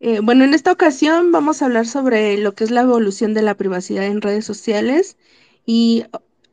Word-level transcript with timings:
Eh, 0.00 0.20
bueno, 0.20 0.44
en 0.44 0.54
esta 0.54 0.72
ocasión 0.72 1.30
vamos 1.30 1.60
a 1.60 1.66
hablar 1.66 1.86
sobre 1.86 2.38
lo 2.38 2.54
que 2.54 2.64
es 2.64 2.70
la 2.70 2.80
evolución 2.80 3.34
de 3.34 3.42
la 3.42 3.54
privacidad 3.54 4.04
en 4.06 4.22
redes 4.22 4.46
sociales 4.46 5.18
y 5.66 6.04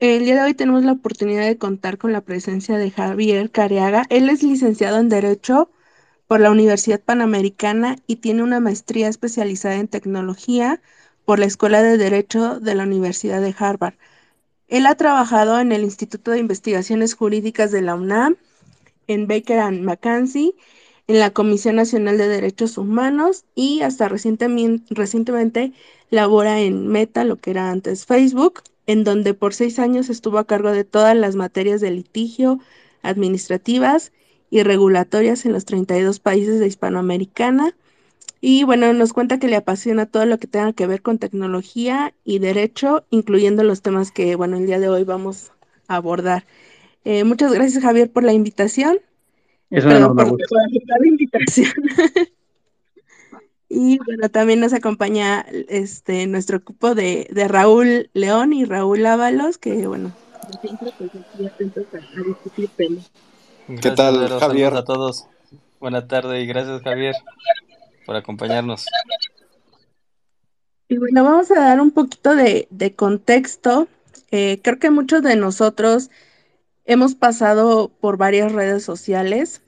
el 0.02 0.26
día 0.26 0.36
de 0.36 0.42
hoy 0.42 0.54
tenemos 0.54 0.84
la 0.84 0.92
oportunidad 0.92 1.46
de 1.46 1.58
contar 1.58 1.98
con 1.98 2.12
la 2.12 2.20
presencia 2.22 2.78
de 2.78 2.92
Javier 2.92 3.50
Careaga. 3.50 4.04
Él 4.10 4.30
es 4.30 4.44
licenciado 4.44 5.00
en 5.00 5.08
Derecho 5.08 5.72
por 6.28 6.42
la 6.42 6.52
Universidad 6.52 7.00
Panamericana 7.00 7.96
y 8.06 8.18
tiene 8.18 8.44
una 8.44 8.60
maestría 8.60 9.08
especializada 9.08 9.76
en 9.76 9.88
tecnología 9.88 10.82
por 11.24 11.40
la 11.40 11.46
Escuela 11.46 11.82
de 11.82 11.98
Derecho 11.98 12.60
de 12.60 12.76
la 12.76 12.84
Universidad 12.84 13.42
de 13.42 13.56
Harvard. 13.58 13.96
Él 14.68 14.86
ha 14.86 14.96
trabajado 14.96 15.60
en 15.62 15.72
el 15.72 15.84
Instituto 15.84 16.32
de 16.32 16.40
Investigaciones 16.40 17.16
Jurídicas 17.16 17.72
de 17.72 17.82
la 17.82 17.96
UNAM, 17.96 18.36
en 19.08 19.26
Baker 19.28 19.60
and 19.60 19.84
McKenzie 19.86 20.54
en 21.08 21.20
la 21.20 21.32
Comisión 21.32 21.76
Nacional 21.78 22.18
de 22.18 22.28
Derechos 22.28 22.78
Humanos 22.78 23.46
y 23.56 23.82
hasta 23.82 24.10
recientemente, 24.10 24.94
recientemente 24.94 25.74
labora 26.10 26.60
en 26.60 26.88
Meta, 26.88 27.24
lo 27.24 27.38
que 27.38 27.52
era 27.52 27.72
antes 27.72 28.06
Facebook, 28.06 28.62
en 28.86 29.04
donde 29.04 29.34
por 29.34 29.54
seis 29.54 29.80
años 29.80 30.10
estuvo 30.10 30.38
a 30.38 30.46
cargo 30.48 30.72
de 30.72 30.84
todas 30.84 31.16
las 31.16 31.36
materias 31.36 31.82
de 31.82 31.92
litigio, 31.92 32.60
administrativas 33.02 34.12
y 34.50 34.64
regulatorias 34.64 35.46
en 35.46 35.54
los 35.54 35.66
32 35.66 36.20
países 36.20 36.60
de 36.60 36.68
Hispanoamericana. 36.68 37.76
Y 38.40 38.64
bueno, 38.64 38.94
nos 38.94 39.14
cuenta 39.14 39.40
que 39.40 39.48
le 39.48 39.56
apasiona 39.56 40.06
todo 40.06 40.26
lo 40.26 40.38
que 40.38 40.48
tenga 40.48 40.74
que 40.74 40.88
ver 40.88 41.02
con 41.02 41.18
tecnología 41.20 42.14
y 42.24 42.40
derecho, 42.40 43.06
incluyendo 43.10 43.64
los 43.64 43.82
temas 43.82 44.12
que, 44.12 44.36
bueno, 44.36 44.58
el 44.58 44.68
día 44.68 44.80
de 44.80 44.90
hoy 44.90 45.04
vamos 45.04 45.52
a 45.88 45.96
abordar. 45.96 46.46
Eh, 47.04 47.24
muchas 47.24 47.52
gracias, 47.54 47.84
Javier, 47.84 48.12
por 48.12 48.24
la 48.24 48.34
invitación. 48.34 49.00
Es 49.70 49.84
una 49.84 49.98
enorme 49.98 50.24
gusto. 50.24 50.56
la 50.56 51.08
invitación. 51.08 51.72
y 53.70 53.98
bueno, 54.00 54.30
también 54.30 54.60
nos 54.60 54.74
acompaña 54.74 55.46
este 55.68 56.26
nuestro 56.28 56.60
grupo 56.60 56.96
de, 56.96 57.28
de 57.32 57.48
Raúl 57.48 58.10
León 58.14 58.54
y 58.54 58.66
Raúl 58.66 59.06
Ábalos, 59.06 59.58
que 59.58 59.88
bueno, 59.88 60.14
pues. 62.78 63.82
¿Qué 63.82 63.92
tal, 63.92 64.30
Javier? 64.40 64.74
a 64.76 64.86
todos. 64.86 65.28
Buenas 65.80 66.08
tardes 66.08 66.44
y 66.44 66.48
gracias, 66.48 66.82
Javier, 66.82 67.16
por 68.06 68.16
acompañarnos. 68.16 68.86
Y 70.88 70.98
bueno, 70.98 71.24
vamos 71.24 71.52
a 71.52 71.60
dar 71.60 71.82
un 71.82 71.92
poquito 71.92 72.36
de, 72.36 72.68
de 72.72 72.96
contexto. 72.96 73.88
Eh, 74.32 74.60
creo 74.64 74.80
que 74.80 74.90
muchos 74.90 75.22
de 75.22 75.36
nosotros 75.36 76.10
Hemos 76.90 77.16
pasado 77.16 77.90
por 78.00 78.16
varias 78.16 78.54
redes 78.54 78.82
sociales. 78.82 79.62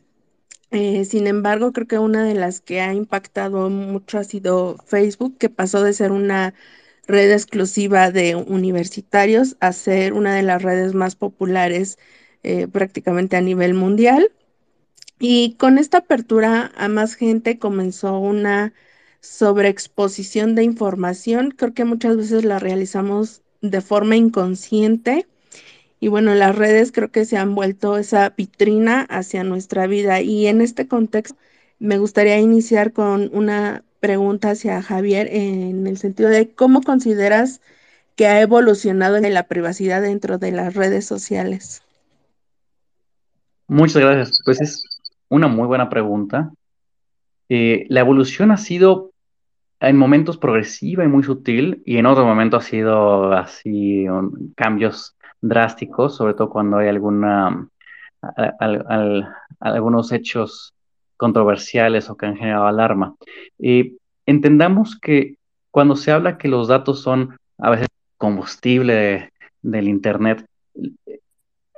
Eh, 0.71 1.03
sin 1.03 1.27
embargo, 1.27 1.73
creo 1.73 1.85
que 1.85 1.99
una 1.99 2.23
de 2.23 2.33
las 2.33 2.61
que 2.61 2.79
ha 2.79 2.93
impactado 2.93 3.69
mucho 3.69 4.19
ha 4.19 4.23
sido 4.23 4.77
Facebook, 4.85 5.37
que 5.37 5.49
pasó 5.49 5.83
de 5.83 5.91
ser 5.91 6.13
una 6.13 6.53
red 7.07 7.29
exclusiva 7.33 8.09
de 8.11 8.37
universitarios 8.37 9.57
a 9.59 9.73
ser 9.73 10.13
una 10.13 10.33
de 10.33 10.43
las 10.43 10.61
redes 10.61 10.93
más 10.93 11.17
populares 11.17 11.99
eh, 12.43 12.69
prácticamente 12.69 13.35
a 13.35 13.41
nivel 13.41 13.73
mundial. 13.73 14.31
Y 15.19 15.55
con 15.55 15.77
esta 15.77 15.97
apertura 15.99 16.71
a 16.77 16.87
más 16.87 17.15
gente 17.15 17.59
comenzó 17.59 18.17
una 18.17 18.73
sobreexposición 19.19 20.55
de 20.55 20.63
información. 20.63 21.51
Creo 21.51 21.73
que 21.73 21.83
muchas 21.83 22.15
veces 22.15 22.45
la 22.45 22.59
realizamos 22.59 23.41
de 23.61 23.81
forma 23.81 24.15
inconsciente 24.15 25.27
y 25.99 26.07
bueno, 26.07 26.33
las 26.33 26.55
redes 26.55 26.91
creo 26.91 27.11
que 27.11 27.25
se 27.25 27.37
han 27.37 27.55
vuelto 27.55 27.97
esa 27.97 28.29
vitrina 28.29 29.01
hacia 29.09 29.43
nuestra 29.43 29.85
vida. 29.87 30.21
Y 30.21 30.47
en 30.47 30.61
este 30.61 30.87
contexto 30.87 31.35
me 31.77 31.97
gustaría 31.97 32.39
iniciar 32.39 32.93
con 32.93 33.29
una 33.33 33.83
pregunta 33.99 34.51
hacia 34.51 34.81
Javier 34.81 35.27
en 35.31 35.87
el 35.87 35.97
sentido 35.97 36.29
de 36.29 36.49
cómo 36.49 36.81
consideras 36.81 37.61
que 38.15 38.27
ha 38.27 38.41
evolucionado 38.41 39.17
en 39.17 39.33
la 39.33 39.47
privacidad 39.47 40.01
dentro 40.01 40.37
de 40.37 40.51
las 40.51 40.73
redes 40.73 41.05
sociales. 41.05 41.81
Muchas 43.67 44.01
gracias. 44.01 44.39
Pues 44.45 44.61
es 44.61 44.83
una 45.27 45.47
muy 45.47 45.67
buena 45.67 45.89
pregunta. 45.89 46.51
Eh, 47.49 47.85
la 47.89 47.99
evolución 47.99 48.51
ha 48.51 48.57
sido 48.57 49.11
en 49.81 49.97
momentos 49.97 50.37
progresiva 50.37 51.03
y 51.03 51.07
muy 51.07 51.23
sutil 51.23 51.81
y 51.85 51.97
en 51.97 52.05
otro 52.05 52.25
momento 52.25 52.57
ha 52.57 52.61
sido 52.61 53.31
así 53.33 54.05
cambios 54.55 55.15
drásticos, 55.41 56.15
sobre 56.15 56.33
todo 56.33 56.49
cuando 56.49 56.77
hay 56.77 56.87
alguna, 56.87 57.67
algunos 59.59 60.11
hechos 60.11 60.73
controversiales 61.17 62.09
o 62.09 62.17
que 62.17 62.25
han 62.25 62.37
generado 62.37 62.65
alarma. 62.65 63.15
Y 63.57 63.97
entendamos 64.25 64.97
que 64.99 65.35
cuando 65.71 65.95
se 65.95 66.11
habla 66.11 66.37
que 66.37 66.47
los 66.47 66.67
datos 66.67 67.01
son 67.01 67.37
a 67.57 67.69
veces 67.69 67.87
combustible 68.17 69.31
del 69.61 69.87
Internet, 69.87 70.45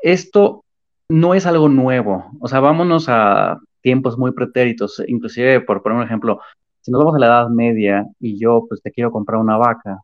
esto 0.02 0.64
no 1.10 1.34
es 1.34 1.46
algo 1.46 1.70
nuevo. 1.70 2.32
O 2.40 2.48
sea, 2.48 2.60
vámonos 2.60 3.06
a 3.10 3.60
tiempos 3.82 4.18
muy 4.18 4.32
pretéritos, 4.32 5.02
inclusive 5.08 5.62
por 5.62 5.82
poner 5.82 5.98
un 5.98 6.06
ejemplo, 6.06 6.40
si 6.82 6.92
nos 6.92 7.00
vamos 7.00 7.16
a 7.16 7.20
la 7.20 7.26
Edad 7.28 7.50
Media 7.50 8.06
y 8.20 8.40
yo 8.40 8.66
pues 8.68 8.82
te 8.82 8.92
quiero 8.92 9.12
comprar 9.12 9.40
una 9.40 9.58
vaca, 9.58 10.00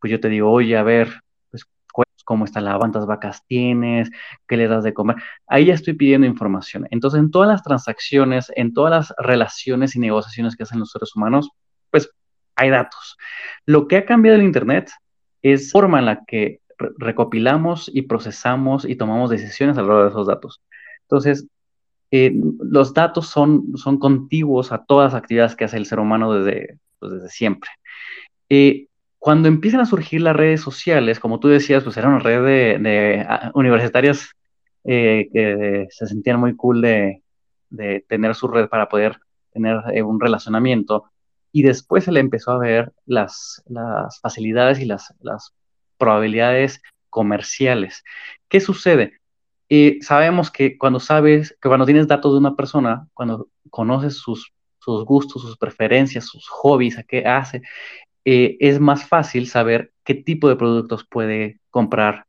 pues 0.00 0.10
yo 0.10 0.20
te 0.20 0.28
digo, 0.28 0.50
oye, 0.50 0.76
a 0.76 0.82
ver, 0.82 1.20
cómo 2.30 2.44
está 2.44 2.60
la 2.60 2.78
cuántas 2.78 3.06
vacas 3.06 3.44
tienes, 3.48 4.08
qué 4.46 4.56
le 4.56 4.68
das 4.68 4.84
de 4.84 4.94
comer. 4.94 5.16
Ahí 5.48 5.64
ya 5.64 5.74
estoy 5.74 5.94
pidiendo 5.94 6.28
información. 6.28 6.86
Entonces, 6.92 7.18
en 7.18 7.32
todas 7.32 7.48
las 7.48 7.64
transacciones, 7.64 8.52
en 8.54 8.72
todas 8.72 8.92
las 8.92 9.14
relaciones 9.18 9.96
y 9.96 9.98
negociaciones 9.98 10.54
que 10.54 10.62
hacen 10.62 10.78
los 10.78 10.92
seres 10.92 11.16
humanos, 11.16 11.50
pues 11.90 12.08
hay 12.54 12.70
datos. 12.70 13.16
Lo 13.66 13.88
que 13.88 13.96
ha 13.96 14.04
cambiado 14.06 14.38
el 14.38 14.44
Internet 14.44 14.92
es 15.42 15.66
la 15.66 15.70
forma 15.72 15.98
en 15.98 16.04
la 16.06 16.24
que 16.24 16.60
recopilamos 16.98 17.90
y 17.92 18.02
procesamos 18.02 18.84
y 18.84 18.94
tomamos 18.94 19.28
decisiones 19.28 19.76
alrededor 19.76 20.04
de 20.04 20.10
esos 20.10 20.28
datos. 20.28 20.62
Entonces, 21.02 21.48
eh, 22.12 22.32
los 22.60 22.94
datos 22.94 23.26
son, 23.26 23.76
son 23.76 23.98
contiguos 23.98 24.70
a 24.70 24.84
todas 24.84 25.12
las 25.12 25.20
actividades 25.20 25.56
que 25.56 25.64
hace 25.64 25.78
el 25.78 25.86
ser 25.86 25.98
humano 25.98 26.32
desde, 26.32 26.78
pues, 27.00 27.12
desde 27.12 27.28
siempre. 27.28 27.70
Eh, 28.48 28.86
cuando 29.20 29.48
empiezan 29.48 29.80
a 29.80 29.86
surgir 29.86 30.22
las 30.22 30.34
redes 30.34 30.62
sociales, 30.62 31.20
como 31.20 31.38
tú 31.38 31.48
decías, 31.48 31.84
pues 31.84 31.96
era 31.98 32.08
una 32.08 32.20
red 32.20 32.42
de, 32.82 33.26
ah, 33.28 33.52
universitarios 33.54 34.30
eh, 34.84 35.28
que 35.30 35.86
se 35.90 36.06
sentían 36.06 36.40
muy 36.40 36.56
cool 36.56 36.80
de, 36.80 37.22
tener 38.08 38.34
su 38.34 38.48
red 38.48 38.68
para 38.68 38.88
poder 38.88 39.20
tener 39.52 39.76
eh, 39.92 40.02
un 40.02 40.18
relacionamiento. 40.18 41.04
Y 41.52 41.62
después 41.62 42.04
se 42.04 42.12
le 42.12 42.20
empezó 42.20 42.52
a 42.52 42.58
ver 42.58 42.92
las, 43.04 43.62
facilidades 44.22 44.80
y 44.80 44.86
las, 44.86 45.14
probabilidades 45.98 46.80
comerciales. 47.10 48.02
¿Qué 48.48 48.58
sucede? 48.58 49.20
Eh, 49.68 49.98
sabemos 50.00 50.50
que 50.50 50.78
cuando 50.78 50.98
sabes, 50.98 51.54
que 51.60 51.68
cuando 51.68 51.84
tienes 51.84 52.08
datos 52.08 52.32
de 52.32 52.38
una 52.38 52.56
persona, 52.56 53.06
cuando 53.12 53.48
conoces 53.68 54.16
sus, 54.16 54.50
sus 54.78 55.04
gustos, 55.04 55.42
sus 55.42 55.58
preferencias, 55.58 56.24
sus 56.24 56.48
hobbies, 56.48 56.98
a 56.98 57.02
qué 57.02 57.26
hace, 57.26 57.60
eh, 58.24 58.56
es 58.60 58.80
más 58.80 59.06
fácil 59.06 59.46
saber 59.46 59.92
qué 60.04 60.14
tipo 60.14 60.48
de 60.48 60.56
productos 60.56 61.06
puede 61.06 61.60
comprar 61.70 62.26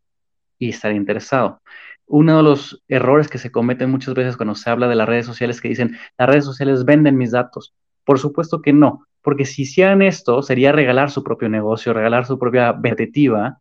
y 0.57 0.69
estar 0.69 0.93
interesado. 0.93 1.61
Uno 2.05 2.37
de 2.37 2.43
los 2.43 2.83
errores 2.87 3.27
que 3.27 3.37
se 3.37 3.51
cometen 3.51 3.89
muchas 3.89 4.13
veces 4.13 4.37
cuando 4.37 4.55
se 4.55 4.69
habla 4.69 4.87
de 4.87 4.95
las 4.95 5.07
redes 5.07 5.25
sociales 5.25 5.61
que 5.61 5.69
dicen, 5.69 5.97
las 6.17 6.29
redes 6.29 6.45
sociales 6.45 6.85
venden 6.85 7.17
mis 7.17 7.31
datos. 7.31 7.73
Por 8.03 8.19
supuesto 8.19 8.61
que 8.61 8.73
no, 8.73 9.05
porque 9.21 9.45
si 9.45 9.63
hicieran 9.63 10.01
esto 10.01 10.41
sería 10.41 10.71
regalar 10.71 11.11
su 11.11 11.23
propio 11.23 11.49
negocio, 11.49 11.93
regalar 11.93 12.25
su 12.25 12.37
propia 12.37 12.71
vertetiva. 12.73 13.59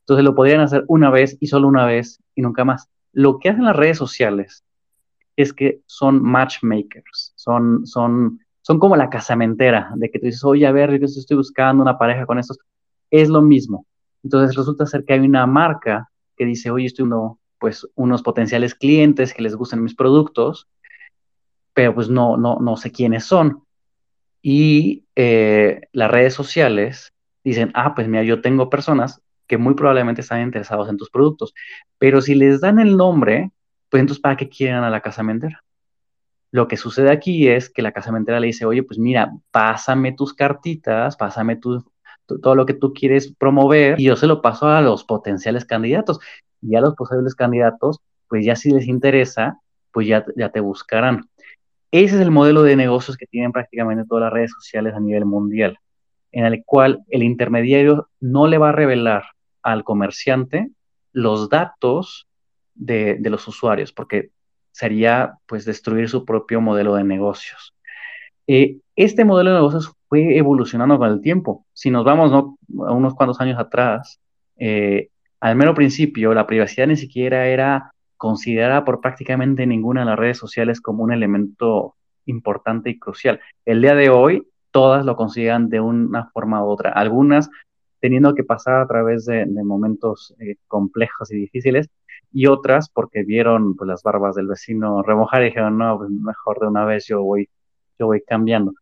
Entonces 0.00 0.24
lo 0.24 0.34
podrían 0.34 0.60
hacer 0.60 0.84
una 0.88 1.10
vez 1.10 1.36
y 1.40 1.46
solo 1.46 1.68
una 1.68 1.86
vez 1.86 2.20
y 2.34 2.42
nunca 2.42 2.64
más. 2.64 2.88
Lo 3.12 3.38
que 3.38 3.50
hacen 3.50 3.64
las 3.64 3.76
redes 3.76 3.98
sociales 3.98 4.64
es 5.36 5.52
que 5.52 5.80
son 5.86 6.22
matchmakers, 6.22 7.32
son, 7.36 7.86
son 7.86 8.40
son 8.62 8.78
como 8.78 8.96
la 8.96 9.10
casamentera, 9.10 9.92
de 9.96 10.10
que 10.10 10.18
tú 10.18 10.26
dices, 10.26 10.44
oye, 10.44 10.66
a 10.66 10.72
ver, 10.72 10.98
yo 10.98 11.06
estoy 11.06 11.36
buscando 11.36 11.82
una 11.82 11.98
pareja 11.98 12.26
con 12.26 12.38
estos, 12.38 12.58
es 13.10 13.28
lo 13.28 13.42
mismo. 13.42 13.86
Entonces 14.22 14.56
resulta 14.56 14.86
ser 14.86 15.04
que 15.04 15.12
hay 15.14 15.20
una 15.20 15.46
marca 15.46 16.08
que 16.36 16.46
dice, 16.46 16.70
oye, 16.70 16.86
estoy 16.86 17.04
uno, 17.04 17.38
pues 17.58 17.86
unos 17.96 18.22
potenciales 18.22 18.74
clientes 18.74 19.34
que 19.34 19.42
les 19.42 19.56
gustan 19.56 19.82
mis 19.82 19.94
productos, 19.94 20.68
pero 21.74 21.94
pues 21.94 22.08
no, 22.08 22.36
no, 22.36 22.58
no 22.60 22.76
sé 22.76 22.92
quiénes 22.92 23.24
son. 23.24 23.64
Y 24.42 25.04
eh, 25.16 25.82
las 25.92 26.10
redes 26.10 26.34
sociales 26.34 27.12
dicen, 27.44 27.72
ah, 27.74 27.94
pues 27.94 28.08
mira, 28.08 28.22
yo 28.22 28.40
tengo 28.40 28.70
personas 28.70 29.20
que 29.48 29.58
muy 29.58 29.74
probablemente 29.74 30.20
están 30.20 30.42
interesados 30.42 30.88
en 30.88 30.96
tus 30.96 31.10
productos, 31.10 31.52
pero 31.98 32.20
si 32.20 32.34
les 32.34 32.60
dan 32.60 32.78
el 32.78 32.96
nombre, 32.96 33.50
pues 33.90 34.00
entonces, 34.00 34.22
¿para 34.22 34.36
qué 34.36 34.48
quieren 34.48 34.84
a 34.84 34.90
la 34.90 35.00
casamentera? 35.00 35.62
Lo 36.52 36.68
que 36.68 36.76
sucede 36.76 37.10
aquí 37.10 37.48
es 37.48 37.68
que 37.70 37.82
la 37.82 37.92
casamentera 37.92 38.38
le 38.38 38.48
dice, 38.48 38.66
oye, 38.66 38.84
pues 38.84 38.98
mira, 38.98 39.32
pásame 39.50 40.12
tus 40.12 40.34
cartitas, 40.34 41.16
pásame 41.16 41.56
todo 41.56 42.54
lo 42.54 42.66
que 42.66 42.74
tú 42.74 42.92
quieres 42.92 43.32
promover 43.32 43.98
y 43.98 44.04
yo 44.04 44.16
se 44.16 44.26
lo 44.26 44.42
paso 44.42 44.68
a 44.68 44.80
los 44.80 45.02
potenciales 45.02 45.64
candidatos. 45.64 46.20
Y 46.60 46.76
a 46.76 46.80
los 46.80 46.94
posibles 46.94 47.34
candidatos, 47.34 47.98
pues 48.28 48.44
ya 48.44 48.54
si 48.54 48.70
les 48.70 48.86
interesa, 48.86 49.58
pues 49.90 50.06
ya, 50.06 50.24
ya 50.36 50.50
te 50.50 50.60
buscarán. 50.60 51.28
ese 51.90 52.14
es 52.16 52.20
el 52.20 52.30
modelo 52.30 52.62
de 52.62 52.76
negocios 52.76 53.16
que 53.16 53.26
tienen 53.26 53.50
prácticamente 53.52 54.04
todas 54.08 54.24
las 54.24 54.32
redes 54.32 54.52
sociales 54.52 54.94
a 54.94 55.00
nivel 55.00 55.24
mundial, 55.24 55.78
en 56.30 56.44
el 56.46 56.62
cual 56.64 57.00
el 57.08 57.22
intermediario 57.22 58.08
no 58.20 58.46
le 58.46 58.58
va 58.58 58.68
a 58.68 58.72
revelar 58.72 59.24
al 59.62 59.84
comerciante 59.84 60.70
los 61.12 61.48
datos 61.48 62.28
de, 62.74 63.18
los 63.22 63.46
usuarios, 63.48 63.92
porque 63.92 64.30
sería 64.72 65.34
pues 65.46 65.64
destruir 65.64 66.08
su 66.08 66.24
propio 66.24 66.60
modelo 66.60 66.94
de 66.94 67.04
negocios. 67.04 67.74
Eh, 68.46 68.78
este 68.96 69.24
modelo 69.24 69.50
de 69.50 69.56
negocios 69.56 69.92
fue 70.08 70.36
evolucionando 70.36 70.98
con 70.98 71.10
el 71.10 71.20
tiempo. 71.20 71.64
Si 71.72 71.90
nos 71.90 72.04
vamos 72.04 72.32
a 72.32 72.92
unos 72.92 73.14
cuantos 73.14 73.40
años 73.40 73.58
atrás, 73.58 74.20
eh, 74.56 75.08
al 75.40 75.56
mero 75.56 75.74
principio 75.74 76.34
la 76.34 76.46
privacidad 76.46 76.86
ni 76.86 76.96
siquiera 76.96 77.46
era 77.46 77.92
considerada 78.16 78.84
por 78.84 79.00
prácticamente 79.00 79.66
ninguna 79.66 80.00
de 80.00 80.06
las 80.06 80.18
redes 80.18 80.38
sociales 80.38 80.80
como 80.80 81.02
un 81.02 81.12
elemento 81.12 81.96
importante 82.26 82.90
y 82.90 82.98
crucial. 82.98 83.40
El 83.64 83.82
día 83.82 83.94
de 83.94 84.10
hoy, 84.10 84.46
todas 84.70 85.04
lo 85.04 85.16
consideran 85.16 85.68
de 85.68 85.80
una 85.80 86.30
forma 86.30 86.64
u 86.64 86.68
otra. 86.68 86.90
Algunas 86.90 87.50
teniendo 88.02 88.34
que 88.34 88.42
pasar 88.42 88.80
a 88.80 88.86
través 88.88 89.26
de, 89.26 89.46
momentos 89.46 90.34
eh, 90.40 90.56
complejos 90.66 91.30
y 91.30 91.36
difíciles, 91.36 91.88
y 92.32 92.48
otras 92.48 92.90
porque 92.90 93.22
vieron 93.22 93.76
pues, 93.76 93.86
las 93.86 94.02
barbas 94.02 94.34
del 94.34 94.48
vecino 94.48 95.02
remojar 95.04 95.42
y 95.42 95.46
dijeron, 95.46 95.78
no, 95.78 95.98
pues, 95.98 96.10
mejor 96.10 96.58
de 96.58 96.66
una 96.66 96.84
vez 96.84 97.06
yo 97.06 97.22
voy, 97.22 97.48
yo 98.00 98.06
voy 98.06 98.20
cambiando. 98.22 98.72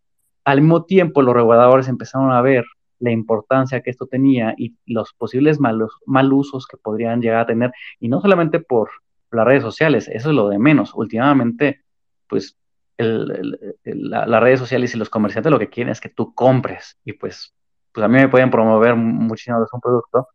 Al 0.45 0.63
mismo 0.63 0.87
tiempo, 0.87 1.21
los 1.21 1.35
reguladores 1.35 1.87
empezaron 1.89 2.33
a 2.33 2.41
ver 2.41 2.65
la 2.99 3.11
importancia 3.11 3.83
que 3.83 3.91
esto 3.91 4.07
tenía 4.07 4.55
y 4.57 4.75
los 4.87 5.13
posibles 5.13 5.61
malos, 5.61 5.93
mal 6.07 6.33
usos 6.33 6.67
que 6.67 6.79
podrían 6.79 7.21
llegar 7.21 7.41
a 7.41 7.47
tener, 7.47 7.73
y 7.99 8.09
no 8.09 8.23
solamente 8.23 8.59
por 8.59 8.89
las 9.31 9.45
redes 9.45 9.63
sociales, 9.63 10.09
eso 10.09 10.31
es 10.31 10.35
lo 10.35 10.49
de 10.49 10.59
menos. 10.59 10.95
Últimamente, 10.95 11.83
pues 12.27 12.57
las 12.97 14.41
redes 14.43 14.61
sociales 14.61 14.95
y 14.95 14.99
los 14.99 15.11
comerciantes 15.11 15.53
lo 15.53 15.59
que 15.59 15.69
quieren 15.69 15.93
es 15.93 16.01
que 16.01 16.09
tú 16.11 16.35
compres 16.35 16.99
y 17.05 17.15
pues 17.15 17.55
pues 17.93 18.05
a 18.05 18.09
mí 18.09 18.19
me 18.19 18.29
pueden 18.29 18.51
promover 18.51 18.95
muchísimo 18.95 19.59
de 19.59 19.67
un 19.73 19.81
producto, 19.81 20.29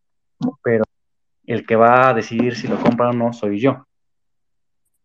pero 0.63 0.83
el 1.45 1.65
que 1.65 1.75
va 1.75 2.09
a 2.09 2.13
decidir 2.13 2.55
si 2.55 2.67
lo 2.67 2.79
compra 2.79 3.09
o 3.09 3.13
no 3.13 3.33
soy 3.33 3.59
yo. 3.59 3.85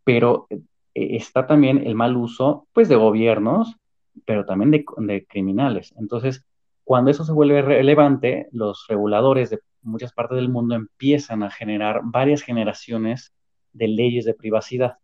Pero 0.04 0.46
eh, 0.50 0.60
está 0.94 1.46
también 1.46 1.86
el 1.86 1.94
mal 1.94 2.16
uso, 2.16 2.66
pues, 2.72 2.88
de 2.88 2.96
gobiernos, 2.96 3.76
pero 4.24 4.44
también 4.44 4.70
de, 4.70 4.84
de 4.98 5.26
criminales. 5.26 5.94
Entonces, 5.98 6.44
cuando 6.84 7.10
eso 7.10 7.24
se 7.24 7.32
vuelve 7.32 7.62
relevante, 7.62 8.48
los 8.52 8.86
reguladores 8.88 9.50
de 9.50 9.60
muchas 9.82 10.12
partes 10.12 10.36
del 10.36 10.48
mundo 10.48 10.74
empiezan 10.74 11.42
a 11.42 11.50
generar 11.50 12.00
varias 12.04 12.42
generaciones 12.42 13.32
de 13.72 13.88
leyes 13.88 14.24
de 14.24 14.34
privacidad. 14.34 14.98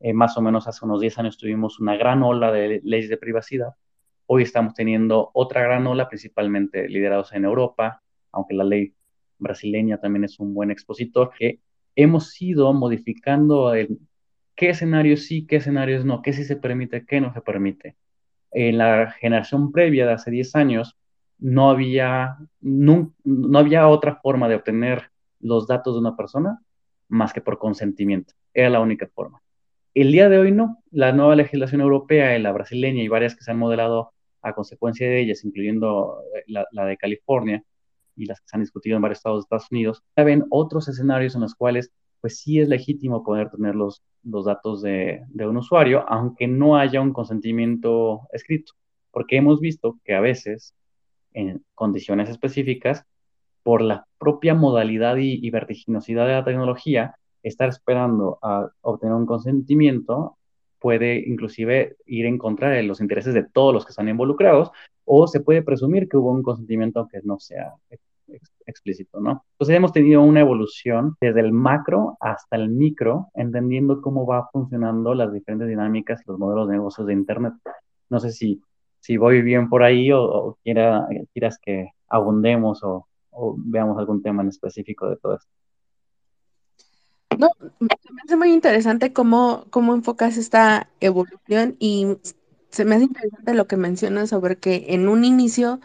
Eh, 0.00 0.12
más 0.12 0.36
o 0.36 0.42
menos 0.42 0.68
hace 0.68 0.84
unos 0.84 1.00
10 1.00 1.18
años 1.18 1.38
tuvimos 1.38 1.80
una 1.80 1.96
gran 1.96 2.22
ola 2.22 2.52
de 2.52 2.80
leyes 2.84 3.08
de 3.08 3.16
privacidad 3.16 3.74
Hoy 4.30 4.42
estamos 4.42 4.74
teniendo 4.74 5.30
otra 5.32 5.62
gran 5.62 5.86
ola, 5.86 6.06
principalmente 6.06 6.86
liderados 6.86 7.32
en 7.32 7.46
Europa, 7.46 8.02
aunque 8.30 8.52
la 8.52 8.62
ley 8.62 8.92
brasileña 9.38 10.02
también 10.02 10.24
es 10.24 10.38
un 10.38 10.52
buen 10.52 10.70
expositor, 10.70 11.30
que 11.34 11.60
hemos 11.96 12.40
ido 12.42 12.70
modificando 12.74 13.72
el, 13.72 13.98
qué 14.54 14.68
escenarios 14.68 15.22
sí, 15.22 15.46
qué 15.46 15.56
escenarios 15.56 16.04
no, 16.04 16.20
qué 16.20 16.34
sí 16.34 16.44
se 16.44 16.56
permite, 16.56 17.06
qué 17.06 17.22
no 17.22 17.32
se 17.32 17.40
permite. 17.40 17.96
En 18.50 18.76
la 18.76 19.12
generación 19.12 19.72
previa 19.72 20.06
de 20.06 20.12
hace 20.12 20.30
10 20.30 20.56
años, 20.56 20.98
no 21.38 21.70
había, 21.70 22.36
no, 22.60 23.14
no 23.24 23.58
había 23.58 23.88
otra 23.88 24.16
forma 24.16 24.46
de 24.46 24.56
obtener 24.56 25.10
los 25.40 25.66
datos 25.66 25.94
de 25.94 26.00
una 26.00 26.18
persona 26.18 26.58
más 27.08 27.32
que 27.32 27.40
por 27.40 27.58
consentimiento. 27.58 28.34
Era 28.52 28.68
la 28.68 28.80
única 28.80 29.06
forma. 29.06 29.40
El 29.94 30.12
día 30.12 30.28
de 30.28 30.38
hoy 30.38 30.52
no. 30.52 30.82
La 30.90 31.12
nueva 31.12 31.34
legislación 31.34 31.80
europea 31.80 32.38
la 32.38 32.52
brasileña 32.52 33.02
y 33.02 33.08
varias 33.08 33.34
que 33.34 33.42
se 33.42 33.52
han 33.52 33.58
modelado 33.58 34.12
a 34.42 34.54
consecuencia 34.54 35.08
de 35.08 35.20
ellas, 35.20 35.44
incluyendo 35.44 36.22
eh, 36.34 36.44
la, 36.46 36.84
de 36.84 36.96
California 36.96 37.62
y 38.16 38.26
las 38.26 38.40
que 38.40 38.48
se 38.48 38.56
han 38.56 38.62
discutido 38.62 38.96
en 38.96 39.02
varios 39.02 39.18
estados 39.18 39.40
de 39.40 39.42
Estados 39.42 39.70
Unidos, 39.70 40.02
ven 40.16 40.44
otros 40.50 40.88
escenarios 40.88 41.34
en 41.34 41.42
los 41.42 41.54
cuales 41.54 41.90
pues 42.20 42.38
sí 42.40 42.60
es 42.60 42.68
legítimo 42.68 43.22
poder 43.22 43.50
tener 43.50 43.76
los, 43.76 44.02
los 44.24 44.44
datos 44.44 44.82
de, 44.82 45.22
de 45.28 45.46
un 45.46 45.56
usuario, 45.56 46.04
aunque 46.08 46.48
no 46.48 46.76
haya 46.76 47.00
un 47.00 47.12
consentimiento 47.12 48.22
escrito, 48.32 48.72
porque 49.12 49.36
hemos 49.36 49.60
visto 49.60 49.98
que 50.04 50.14
a 50.14 50.20
veces, 50.20 50.74
en 51.32 51.64
condiciones 51.74 52.28
específicas, 52.28 53.04
por 53.62 53.82
la 53.82 54.06
propia 54.18 54.54
modalidad 54.54 55.16
y, 55.16 55.38
y, 55.46 55.50
vertiginosidad 55.50 56.26
de 56.26 56.32
la 56.32 56.44
tecnología, 56.44 57.16
estar 57.42 57.68
esperando 57.68 58.38
a 58.42 58.68
obtener 58.80 59.14
un 59.14 59.26
consentimiento 59.26 60.37
puede 60.80 61.18
inclusive 61.26 61.96
ir 62.06 62.26
en 62.26 62.38
contra 62.38 62.70
de 62.70 62.82
los 62.82 63.00
intereses 63.00 63.34
de 63.34 63.44
todos 63.44 63.74
los 63.74 63.84
que 63.84 63.90
están 63.90 64.08
involucrados, 64.08 64.70
o 65.04 65.26
se 65.26 65.40
puede 65.40 65.62
presumir 65.62 66.08
que 66.08 66.16
hubo 66.16 66.32
un 66.32 66.42
consentimiento 66.42 67.08
que 67.08 67.20
no 67.22 67.38
sea 67.38 67.74
explícito, 68.66 69.20
¿no? 69.20 69.44
Entonces 69.52 69.76
hemos 69.76 69.92
tenido 69.92 70.22
una 70.22 70.40
evolución 70.40 71.16
desde 71.20 71.40
el 71.40 71.52
macro 71.52 72.16
hasta 72.20 72.56
el 72.56 72.68
micro, 72.68 73.28
entendiendo 73.34 74.02
cómo 74.02 74.26
va 74.26 74.48
funcionando 74.52 75.14
las 75.14 75.32
diferentes 75.32 75.68
dinámicas 75.68 76.20
y 76.20 76.30
los 76.30 76.38
modelos 76.38 76.68
de 76.68 76.74
negocios 76.74 77.06
de 77.06 77.14
Internet. 77.14 77.54
No 78.10 78.20
sé 78.20 78.32
si, 78.32 78.60
si 79.00 79.16
voy 79.16 79.42
bien 79.42 79.68
por 79.68 79.82
ahí 79.82 80.12
o, 80.12 80.58
quiera, 80.62 81.06
quieras 81.32 81.58
que 81.58 81.90
abundemos 82.08 82.82
o, 82.84 83.06
o 83.30 83.56
veamos 83.58 83.98
algún 83.98 84.22
tema 84.22 84.42
en 84.42 84.48
específico 84.48 85.08
de 85.08 85.16
todo 85.16 85.36
esto. 85.36 85.57
No, 87.36 87.50
me 87.78 87.88
hace 88.24 88.36
muy 88.36 88.52
interesante 88.52 89.12
cómo, 89.12 89.66
cómo 89.70 89.94
enfocas 89.94 90.36
esta 90.36 90.88
evolución 91.00 91.76
y 91.78 92.16
se 92.70 92.84
me 92.84 92.96
hace 92.96 93.04
interesante 93.04 93.54
lo 93.54 93.66
que 93.66 93.76
mencionas 93.76 94.30
sobre 94.30 94.56
que 94.58 94.86
en 94.88 95.08
un 95.08 95.24
inicio 95.24 95.80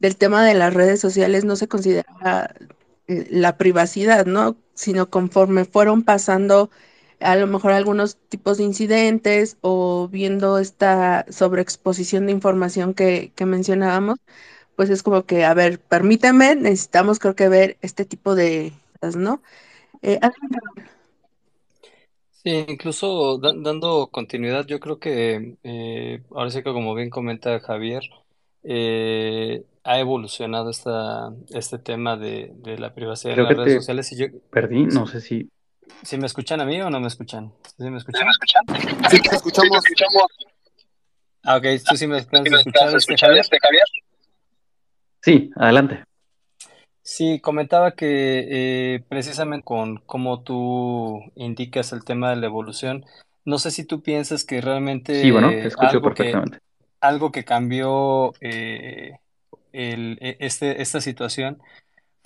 del 0.00 0.16
tema 0.16 0.44
de 0.44 0.54
las 0.54 0.74
redes 0.74 1.00
sociales 1.00 1.44
no 1.44 1.56
se 1.56 1.68
consideraba 1.68 2.50
eh, 3.08 3.26
la 3.30 3.58
privacidad, 3.58 4.26
¿no? 4.26 4.56
Sino 4.74 5.10
conforme 5.10 5.64
fueron 5.66 6.04
pasando 6.04 6.70
a 7.20 7.36
lo 7.36 7.46
mejor 7.48 7.72
algunos 7.72 8.16
tipos 8.30 8.58
de 8.58 8.64
incidentes 8.64 9.58
o 9.62 10.08
viendo 10.10 10.58
esta 10.58 11.26
sobreexposición 11.30 12.26
de 12.26 12.32
información 12.32 12.94
que, 12.94 13.32
que 13.36 13.46
mencionábamos, 13.46 14.18
pues 14.76 14.90
es 14.90 15.02
como 15.02 15.24
que, 15.26 15.44
a 15.44 15.54
ver, 15.54 15.80
permíteme, 15.80 16.56
necesitamos 16.56 17.18
creo 17.18 17.34
que 17.36 17.48
ver 17.48 17.76
este 17.82 18.04
tipo 18.04 18.34
de 18.34 18.72
cosas, 19.00 19.16
¿no? 19.16 19.42
Eh, 20.06 20.20
sí, 22.30 22.66
incluso 22.68 23.38
dando 23.38 24.08
continuidad, 24.08 24.66
yo 24.66 24.78
creo 24.78 24.98
que 24.98 25.56
eh, 25.62 26.22
ahora 26.30 26.50
sí 26.50 26.58
que 26.58 26.74
como 26.74 26.94
bien 26.94 27.08
comenta 27.08 27.58
Javier, 27.60 28.02
eh, 28.64 29.64
ha 29.82 29.98
evolucionado 29.98 30.68
esta, 30.68 31.32
este 31.54 31.78
tema 31.78 32.18
de, 32.18 32.52
la 32.78 32.94
privacidad 32.94 33.38
en 33.38 33.44
las 33.44 33.56
redes 33.56 33.74
sociales. 33.76 34.12
Y 34.12 34.16
yo, 34.18 34.26
perdí, 34.50 34.84
no 34.84 35.06
sé 35.06 35.22
si... 35.22 35.48
¿Si 36.02 36.18
me 36.18 36.26
escuchan 36.26 36.60
a 36.60 36.66
mí 36.66 36.80
o 36.82 36.90
no 36.90 37.00
me 37.00 37.08
escuchan? 37.08 37.50
¿Sí 37.78 37.90
me 37.90 37.96
escuchan? 37.96 38.26
Sí, 39.10 39.20
te 39.22 39.34
escuchamos. 39.34 39.84
Ah, 41.42 41.56
ok, 41.56 41.64
¿tú 41.86 41.96
sí 41.96 42.06
me 42.06 42.18
escuchas, 42.18 42.94
este, 42.94 43.16
Javier? 43.16 43.44
Sí, 45.22 45.50
adelante. 45.56 46.04
Sí, 47.04 47.38
comentaba 47.40 47.92
que 47.94 48.94
eh, 48.96 49.04
precisamente 49.08 49.64
con 49.64 49.98
cómo 50.06 50.42
tú 50.42 51.20
indicas 51.36 51.92
el 51.92 52.02
tema 52.04 52.30
de 52.30 52.36
la 52.36 52.46
evolución, 52.46 53.04
no 53.44 53.58
sé 53.58 53.70
si 53.70 53.84
tú 53.84 54.02
piensas 54.02 54.44
que 54.44 54.62
realmente 54.62 55.12
Sí, 55.20 55.30
bueno, 55.30 55.50
te 55.50 55.68
escucho 55.68 56.00
algo 56.00 56.10
que, 56.14 56.14
perfectamente. 56.14 56.58
algo 57.00 57.30
que 57.30 57.44
cambió 57.44 58.32
eh, 58.40 59.18
el, 59.72 60.18
e, 60.22 60.38
este, 60.40 60.80
esta 60.80 61.00
situación 61.02 61.62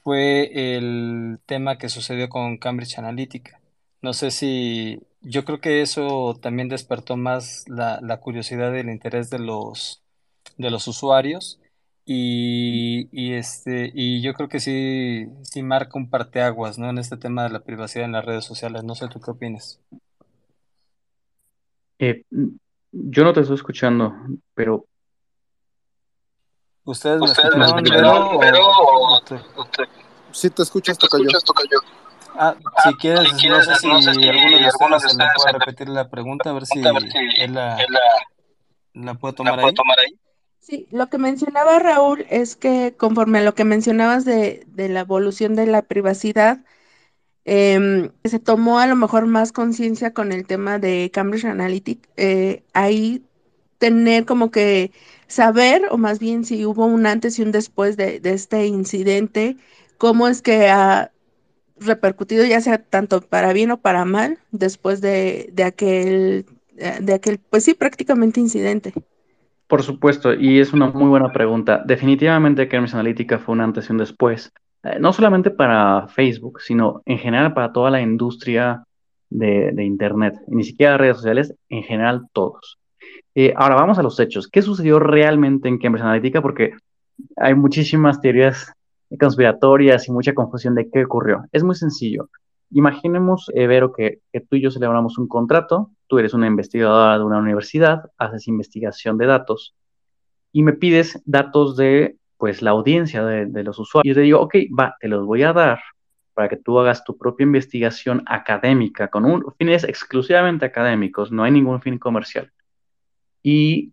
fue 0.05 0.77
el 0.77 1.41
tema 1.47 1.79
que 1.79 1.89
sucedió 1.89 2.29
con 2.29 2.59
Cambridge 2.59 2.99
Analytica. 2.99 3.61
No 4.01 4.13
sé 4.13 4.31
si 4.31 5.01
yo 5.23 5.45
creo 5.45 5.61
que 5.61 5.83
eso 5.83 6.39
también 6.41 6.69
despertó 6.69 7.17
más 7.17 7.65
la, 7.69 8.01
la 8.03 8.19
curiosidad 8.21 8.73
y 8.75 8.79
el 8.79 8.91
interés 8.91 9.31
de 9.31 9.41
los, 9.41 10.03
de 10.57 10.71
los 10.71 10.87
usuarios 10.89 11.61
y, 12.11 13.35
este, 13.35 13.93
y 13.95 14.23
yo 14.23 14.33
creo 14.33 14.49
que 14.49 14.61
sí, 14.61 15.27
sí 15.43 15.63
marca 15.63 15.99
un 15.99 16.09
parteaguas, 16.09 16.79
¿no? 16.79 16.89
En 16.89 16.97
este 16.97 17.19
tema 17.19 17.43
de 17.43 17.51
la 17.51 17.61
privacidad 17.61 18.07
en 18.07 18.13
las 18.13 18.25
redes 18.25 18.47
sociales. 18.47 18.83
No 18.83 18.95
sé 18.95 19.09
tú 19.09 19.21
qué 19.21 19.31
opinas. 19.31 19.79
Eh, 21.99 22.25
yo 22.93 23.25
no 23.25 23.35
te 23.35 23.41
estoy 23.41 23.57
escuchando, 23.57 24.15
pero 24.55 24.87
¿Ustedes 26.85 27.21
me 27.21 27.27
escucharon, 27.67 28.39
pero, 28.41 28.63
Sí 30.31 30.49
te 30.49 30.63
escuchas, 30.63 30.97
toca 30.97 31.19
yo. 31.19 31.79
Ah, 32.35 32.55
si 32.85 32.95
quieres, 32.95 33.31
no 33.33 33.61
sé 33.61 33.75
si, 33.75 33.91
alguno 33.91 34.59
de 34.59 34.69
ustedes 34.69 35.13
se 35.13 35.19
le 35.19 35.25
puede 35.37 35.59
repetir 35.59 35.89
la 35.91 36.09
pregunta, 36.09 36.49
a 36.49 36.53
ver 36.55 36.65
si 36.65 36.81
él 37.37 37.53
la, 37.53 37.77
la 38.95 39.15
puede 39.15 39.35
tomar 39.35 39.59
ahí. 39.59 39.75
Sí, 40.69 40.87
lo 40.91 41.09
que 41.09 41.17
mencionaba 41.17 41.79
Raúl 41.79 42.27
es 42.29 42.55
que 42.55 42.95
conforme 42.99 43.39
a 43.39 43.43
lo 43.43 43.55
que 43.55 43.65
mencionabas 43.65 44.27
de, 44.27 44.67
la 44.77 45.01
evolución 45.01 45.55
de 45.55 45.67
la 45.67 45.81
privacidad, 45.81 46.63
em, 47.45 48.11
se 48.25 48.41
tomó 48.41 48.79
a 48.81 48.87
lo 48.87 48.97
mejor 48.97 49.27
más 49.27 49.53
conciencia 49.53 50.15
con 50.15 50.33
el 50.33 50.47
tema 50.47 50.79
de 50.79 51.11
Cambridge 51.13 51.47
Analytica, 51.47 52.09
eh, 52.17 52.65
ahí 52.75 53.25
tener 53.79 54.27
como 54.27 54.51
que 54.51 54.93
saber, 55.29 55.83
o 55.91 55.99
más 55.99 56.19
bien 56.21 56.45
si 56.45 56.67
hubo 56.67 56.87
un 56.87 57.07
antes 57.07 57.39
y 57.39 57.43
un 57.43 57.53
después 57.53 57.97
de, 57.97 58.21
de 58.21 58.33
este 58.35 58.67
incidente, 58.67 59.57
cómo 59.99 60.29
es 60.29 60.43
que 60.43 60.69
ha 60.71 61.13
repercutido 61.79 62.45
ya 62.47 62.61
sea 62.63 62.79
tanto 62.79 63.23
para 63.23 63.53
bien 63.55 63.71
o 63.73 63.81
para 63.83 64.05
mal 64.07 64.39
después 64.53 65.01
de, 65.03 65.51
de 65.53 65.65
aquel, 65.65 66.47
de 67.03 67.15
aquel, 67.15 67.39
pues 67.41 67.65
sí, 67.65 67.75
prácticamente 67.75 68.41
incidente. 68.41 68.95
Por 69.69 69.83
supuesto, 69.83 70.33
y 70.33 70.61
es 70.61 70.73
una 70.73 70.87
muy 70.87 71.09
buena 71.09 71.31
pregunta. 71.31 71.83
Definitivamente 71.85 72.69
Cambridge 72.69 72.95
Analytica 72.95 73.39
fue 73.39 73.55
un 73.55 73.61
antes 73.61 73.89
y 73.89 73.93
un 73.93 73.99
después, 73.99 74.51
eh, 74.83 74.99
no 74.99 75.13
solamente 75.13 75.51
para 75.51 76.09
Facebook, 76.09 76.63
sino 76.63 77.03
en 77.05 77.19
general 77.19 77.53
para 77.53 77.71
toda 77.71 77.91
la 77.91 78.01
industria 78.01 78.85
de, 79.29 79.85
Internet, 79.85 80.37
y 80.47 80.57
ni 80.57 80.65
siquiera 80.65 80.97
redes 80.97 81.19
sociales, 81.19 81.55
en 81.69 81.83
general 81.83 82.23
todos. 82.33 82.79
Eh, 83.35 83.53
ahora 83.57 83.75
vamos 83.75 83.99
a 83.99 84.03
los 84.03 84.19
hechos. 84.19 84.49
¿Qué 84.49 84.63
sucedió 84.63 84.99
realmente 85.01 85.69
en 85.69 85.79
Cambridge 85.79 86.05
Analytica? 86.05 86.41
Porque 86.41 86.73
hay 87.37 87.55
muchísimas 87.55 88.23
teorías 88.23 88.73
conspiratorias 89.21 90.09
y 90.09 90.13
mucha 90.13 90.33
confusión 90.33 90.75
de 90.75 90.89
qué 90.91 91.05
ocurrió. 91.05 91.45
Es 91.53 91.63
muy 91.63 91.75
sencillo. 91.75 92.31
Imaginemos, 92.71 93.51
eh, 93.55 93.67
Vero, 93.67 93.93
que, 93.93 94.21
tú 94.49 94.57
y 94.57 94.63
yo 94.63 94.71
celebramos 94.71 95.19
un 95.19 95.27
contrato, 95.27 95.91
tú 96.07 96.19
eres 96.19 96.35
una 96.35 96.47
investigadora 96.47 97.19
de 97.19 97.25
una 97.25 97.39
universidad, 97.39 98.11
haces 98.19 98.49
investigación 98.49 99.17
de 99.17 99.27
datos 99.27 99.75
y 100.53 100.63
me 100.63 100.75
pides 100.75 101.23
datos 101.25 101.77
de 101.77 102.17
pues 102.37 102.63
la 102.63 102.71
audiencia 102.71 103.25
de, 103.25 103.65
los 103.65 103.79
usuarios. 103.79 104.15
Yo 104.15 104.21
te 104.21 104.25
digo, 104.25 104.41
ok, 104.41 104.55
va, 104.79 104.97
te 105.01 105.09
los 105.09 105.27
voy 105.27 105.43
a 105.43 105.53
dar 105.53 105.81
para 106.35 106.49
que 106.49 106.57
tú 106.57 106.79
hagas 106.79 107.03
tu 107.03 107.19
propia 107.19 107.45
investigación 107.45 108.23
académica 108.27 109.09
con 109.09 109.25
un, 109.25 109.45
fines 109.59 109.83
exclusivamente 109.83 110.65
académicos, 110.65 111.33
no 111.33 111.43
hay 111.43 111.51
ningún 111.51 111.81
fin 111.83 111.99
comercial. 111.99 112.53
Y 113.43 113.93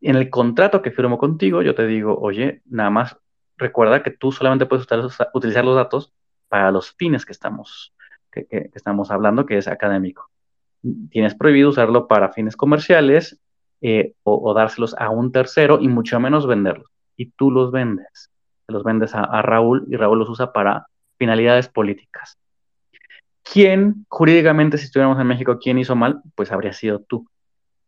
en 0.00 0.16
el 0.16 0.30
contrato 0.30 0.82
que 0.82 0.92
firmo 0.92 1.18
contigo, 1.18 1.62
yo 1.62 1.74
te 1.74 1.86
digo, 1.86 2.16
oye, 2.20 2.62
nada 2.66 2.90
más 2.90 3.16
recuerda 3.56 4.02
que 4.02 4.10
tú 4.10 4.30
solamente 4.30 4.66
puedes 4.66 4.86
utilizar 5.32 5.64
los 5.64 5.76
datos 5.76 6.12
para 6.54 6.70
los 6.70 6.92
fines 6.92 7.26
que 7.26 7.32
estamos, 7.32 7.92
que, 8.30 8.46
estamos 8.74 9.10
hablando, 9.10 9.44
que 9.44 9.58
es 9.58 9.66
académico. 9.66 10.30
Tienes 11.10 11.34
prohibido 11.34 11.70
usarlo 11.70 12.06
para 12.06 12.30
fines 12.32 12.54
comerciales 12.54 13.40
eh, 13.80 14.12
o, 14.22 14.54
dárselos 14.54 14.94
a 14.96 15.10
un 15.10 15.32
tercero 15.32 15.80
y 15.80 15.88
mucho 15.88 16.20
menos 16.20 16.46
venderlos. 16.46 16.88
Y 17.16 17.32
tú 17.32 17.50
los 17.50 17.72
vendes. 17.72 18.30
Los 18.68 18.84
vendes 18.84 19.16
a, 19.16 19.42
Raúl 19.42 19.84
y 19.90 19.96
Raúl 19.96 20.20
los 20.20 20.28
usa 20.28 20.52
para 20.52 20.86
finalidades 21.18 21.68
políticas. 21.68 22.38
¿Quién, 23.42 24.06
jurídicamente, 24.08 24.78
si 24.78 24.84
estuviéramos 24.84 25.20
en 25.20 25.26
México, 25.26 25.58
quién 25.60 25.78
hizo 25.78 25.96
mal? 25.96 26.22
Pues 26.36 26.52
habría 26.52 26.72
sido 26.72 27.00
tú. 27.00 27.28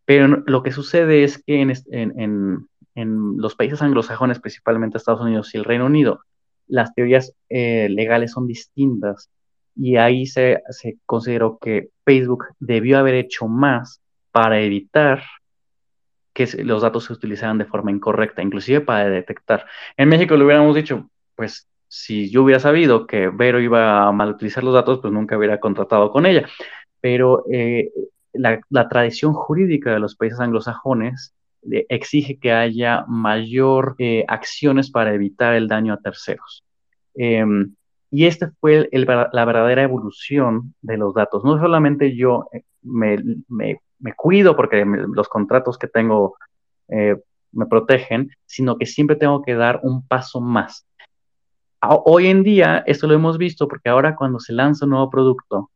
Pero 0.06 0.42
lo 0.44 0.64
que 0.64 0.72
sucede 0.72 1.22
es 1.22 1.40
que 1.40 1.60
en 1.60 3.36
los 3.36 3.54
países 3.54 3.80
anglosajones, 3.80 4.40
principalmente 4.40 4.98
Estados 4.98 5.20
Unidos 5.20 5.54
y 5.54 5.58
el 5.58 5.64
Reino 5.64 5.86
Unido, 5.86 6.22
las 6.68 6.94
teorías 6.94 7.32
eh, 7.48 7.88
legales 7.90 8.32
son 8.32 8.46
distintas 8.46 9.30
y 9.74 9.96
ahí 9.96 10.26
se, 10.26 10.62
se, 10.70 10.96
consideró 11.04 11.58
que 11.58 11.90
Facebook 12.04 12.46
debió 12.60 12.98
haber 12.98 13.14
hecho 13.14 13.46
más 13.46 14.00
para 14.32 14.60
evitar 14.60 15.22
que 16.32 16.46
los 16.64 16.82
datos 16.82 17.04
se 17.04 17.12
utilizaran 17.12 17.58
de 17.58 17.64
forma 17.64 17.90
incorrecta, 17.90 18.42
inclusive 18.42 18.80
para 18.82 19.08
detectar. 19.08 19.66
En 19.96 20.08
México 20.08 20.36
le 20.36 20.44
hubiéramos 20.44 20.74
dicho, 20.74 21.08
pues 21.34 21.66
si 21.88 22.30
yo 22.30 22.42
hubiera 22.42 22.60
sabido 22.60 23.06
que 23.06 23.28
Vero 23.28 23.60
iba 23.60 24.06
a 24.06 24.12
mal 24.12 24.30
utilizar 24.30 24.64
los 24.64 24.74
datos, 24.74 24.98
pues 25.00 25.12
nunca 25.12 25.38
hubiera 25.38 25.60
contratado 25.60 26.10
con 26.10 26.26
ella. 26.26 26.46
Pero 27.00 27.44
eh, 27.50 27.90
la, 28.32 28.88
tradición 28.88 29.32
jurídica 29.32 29.92
de 29.92 30.00
los 30.00 30.16
países 30.16 30.40
anglosajones 30.40 31.34
exige 31.88 32.38
que 32.38 32.52
haya 32.52 33.04
mayor 33.08 33.94
eh, 33.98 34.24
acciones 34.28 34.90
para 34.90 35.14
evitar 35.14 35.54
el 35.54 35.68
daño 35.68 35.92
a 35.94 36.00
terceros. 36.00 36.64
Eh, 37.14 37.44
y 38.10 38.26
esta 38.26 38.52
fue 38.60 38.88
la 38.92 39.44
verdadera 39.44 39.82
evolución 39.82 40.74
de 40.80 40.96
los 40.96 41.14
datos. 41.14 41.44
No 41.44 41.58
solamente 41.58 42.16
yo 42.16 42.48
eh, 42.52 42.62
me, 42.82 43.18
me, 43.48 43.80
cuido 44.14 44.54
porque 44.54 44.84
los 44.84 45.28
contratos 45.28 45.78
que 45.78 45.88
tengo 45.88 46.36
me 46.88 47.66
protegen, 47.66 48.30
sino 48.44 48.76
que 48.76 48.86
siempre 48.86 49.16
tengo 49.16 49.42
que 49.42 49.54
dar 49.54 49.80
un 49.82 50.06
paso 50.06 50.40
más. 50.40 50.86
Hoy 51.82 52.28
en 52.28 52.42
día, 52.42 52.84
esto 52.86 53.06
lo 53.06 53.14
hemos 53.14 53.38
visto 53.38 53.66
porque 53.66 53.88
ahora 53.88 54.14
cuando 54.16 54.38
se 54.38 54.52
lanza 54.52 54.84
un 54.84 54.92
nuevo 54.92 55.10
producto, 55.10 55.70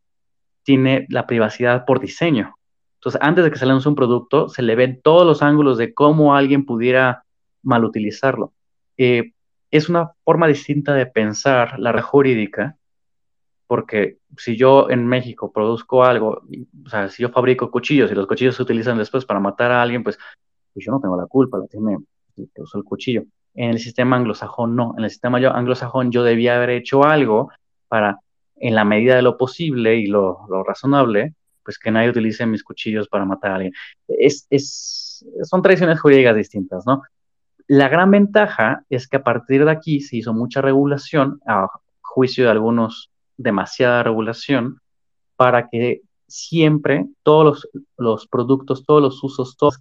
tiene 0.62 1.06
la 1.09 1.26
privacidad 1.26 1.85
por 1.85 2.00
diseño. 2.00 2.54
Entonces, 3.00 3.19
antes 3.23 3.45
de 3.45 3.50
que 3.50 3.59
se 3.59 3.64
lance 3.64 3.88
un 3.88 3.95
producto, 3.95 4.50
se 4.50 4.61
le 4.61 4.76
ven 4.76 5.00
todos 5.02 5.26
los 5.26 5.40
ángulos 5.40 5.78
de 5.78 5.95
cómo 5.95 6.35
alguien 6.35 6.66
pudiera 6.66 7.25
mal 7.62 7.83
utilizarlo. 7.87 8.52
Eh, 8.99 9.33
es 9.71 9.88
una 9.88 10.11
forma 10.23 10.47
distinta 10.47 10.92
de 10.92 11.07
pensar 11.07 11.78
la 11.78 11.92
red 11.92 12.02
jurídica, 12.02 12.76
porque 13.66 14.19
si 14.37 14.54
yo 14.54 14.90
en 14.90 15.07
México 15.07 15.50
produzco 15.50 16.04
algo, 16.04 16.42
o 16.85 16.88
sea, 16.90 17.09
si 17.09 17.23
yo 17.23 17.30
fabrico 17.30 17.71
cuchillos 17.71 18.12
y 18.12 18.14
los 18.14 18.26
cuchillos 18.26 18.57
se 18.57 18.62
utilizan 18.62 18.99
después 18.99 19.25
para 19.25 19.40
matar 19.40 19.73
a 19.73 19.80
alguien, 19.80 20.04
pues, 20.04 20.19
pues 20.75 20.85
yo 20.85 20.92
no 20.92 21.00
tengo 21.00 21.16
la 21.16 21.26
culpa, 21.26 21.57
la 21.57 21.66
tiene 21.69 21.97
que 22.37 22.42
el 22.42 22.85
cuchillo. 22.85 23.23
En 23.54 23.71
el 23.71 23.78
sistema 23.78 24.16
anglosajón 24.16 24.76
no, 24.76 24.95
en 24.99 25.04
el 25.04 25.11
sistema 25.11 25.38
anglosajón 25.38 26.12
yo 26.12 26.23
debía 26.23 26.57
haber 26.57 26.71
hecho 26.71 27.04
algo 27.04 27.50
para, 27.88 28.19
en 28.57 28.75
la 28.75 28.85
medida 28.85 29.16
de 29.16 29.23
lo 29.23 29.38
posible 29.38 29.97
y 29.97 30.07
lo, 30.07 30.40
lo 30.50 30.62
razonable, 30.64 31.35
pues 31.70 31.78
que 31.78 31.92
nadie 31.92 32.10
utilice 32.10 32.44
mis 32.46 32.64
cuchillos 32.64 33.06
para 33.06 33.24
matar 33.24 33.52
a 33.52 33.54
alguien. 33.54 33.72
Es, 34.08 34.44
es, 34.50 35.24
son 35.44 35.62
tradiciones 35.62 36.00
jurídicas 36.00 36.34
distintas, 36.34 36.84
¿no? 36.84 37.02
La 37.68 37.88
gran 37.88 38.10
ventaja 38.10 38.82
es 38.90 39.06
que 39.06 39.18
a 39.18 39.22
partir 39.22 39.64
de 39.64 39.70
aquí 39.70 40.00
se 40.00 40.16
hizo 40.16 40.34
mucha 40.34 40.60
regulación, 40.60 41.40
a 41.46 41.68
juicio 42.00 42.42
de 42.42 42.50
algunos, 42.50 43.12
demasiada 43.36 44.02
regulación, 44.02 44.80
para 45.36 45.68
que 45.68 46.00
siempre 46.26 47.06
todos 47.22 47.44
los, 47.44 47.68
los 47.96 48.26
productos, 48.26 48.84
todos 48.84 49.00
los 49.00 49.22
usos, 49.22 49.56
todos 49.56 49.78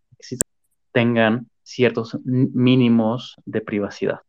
tengan 0.91 1.47
ciertos 1.63 2.19
mínimos 2.23 3.35
de 3.45 3.61
privacidad. 3.61 4.19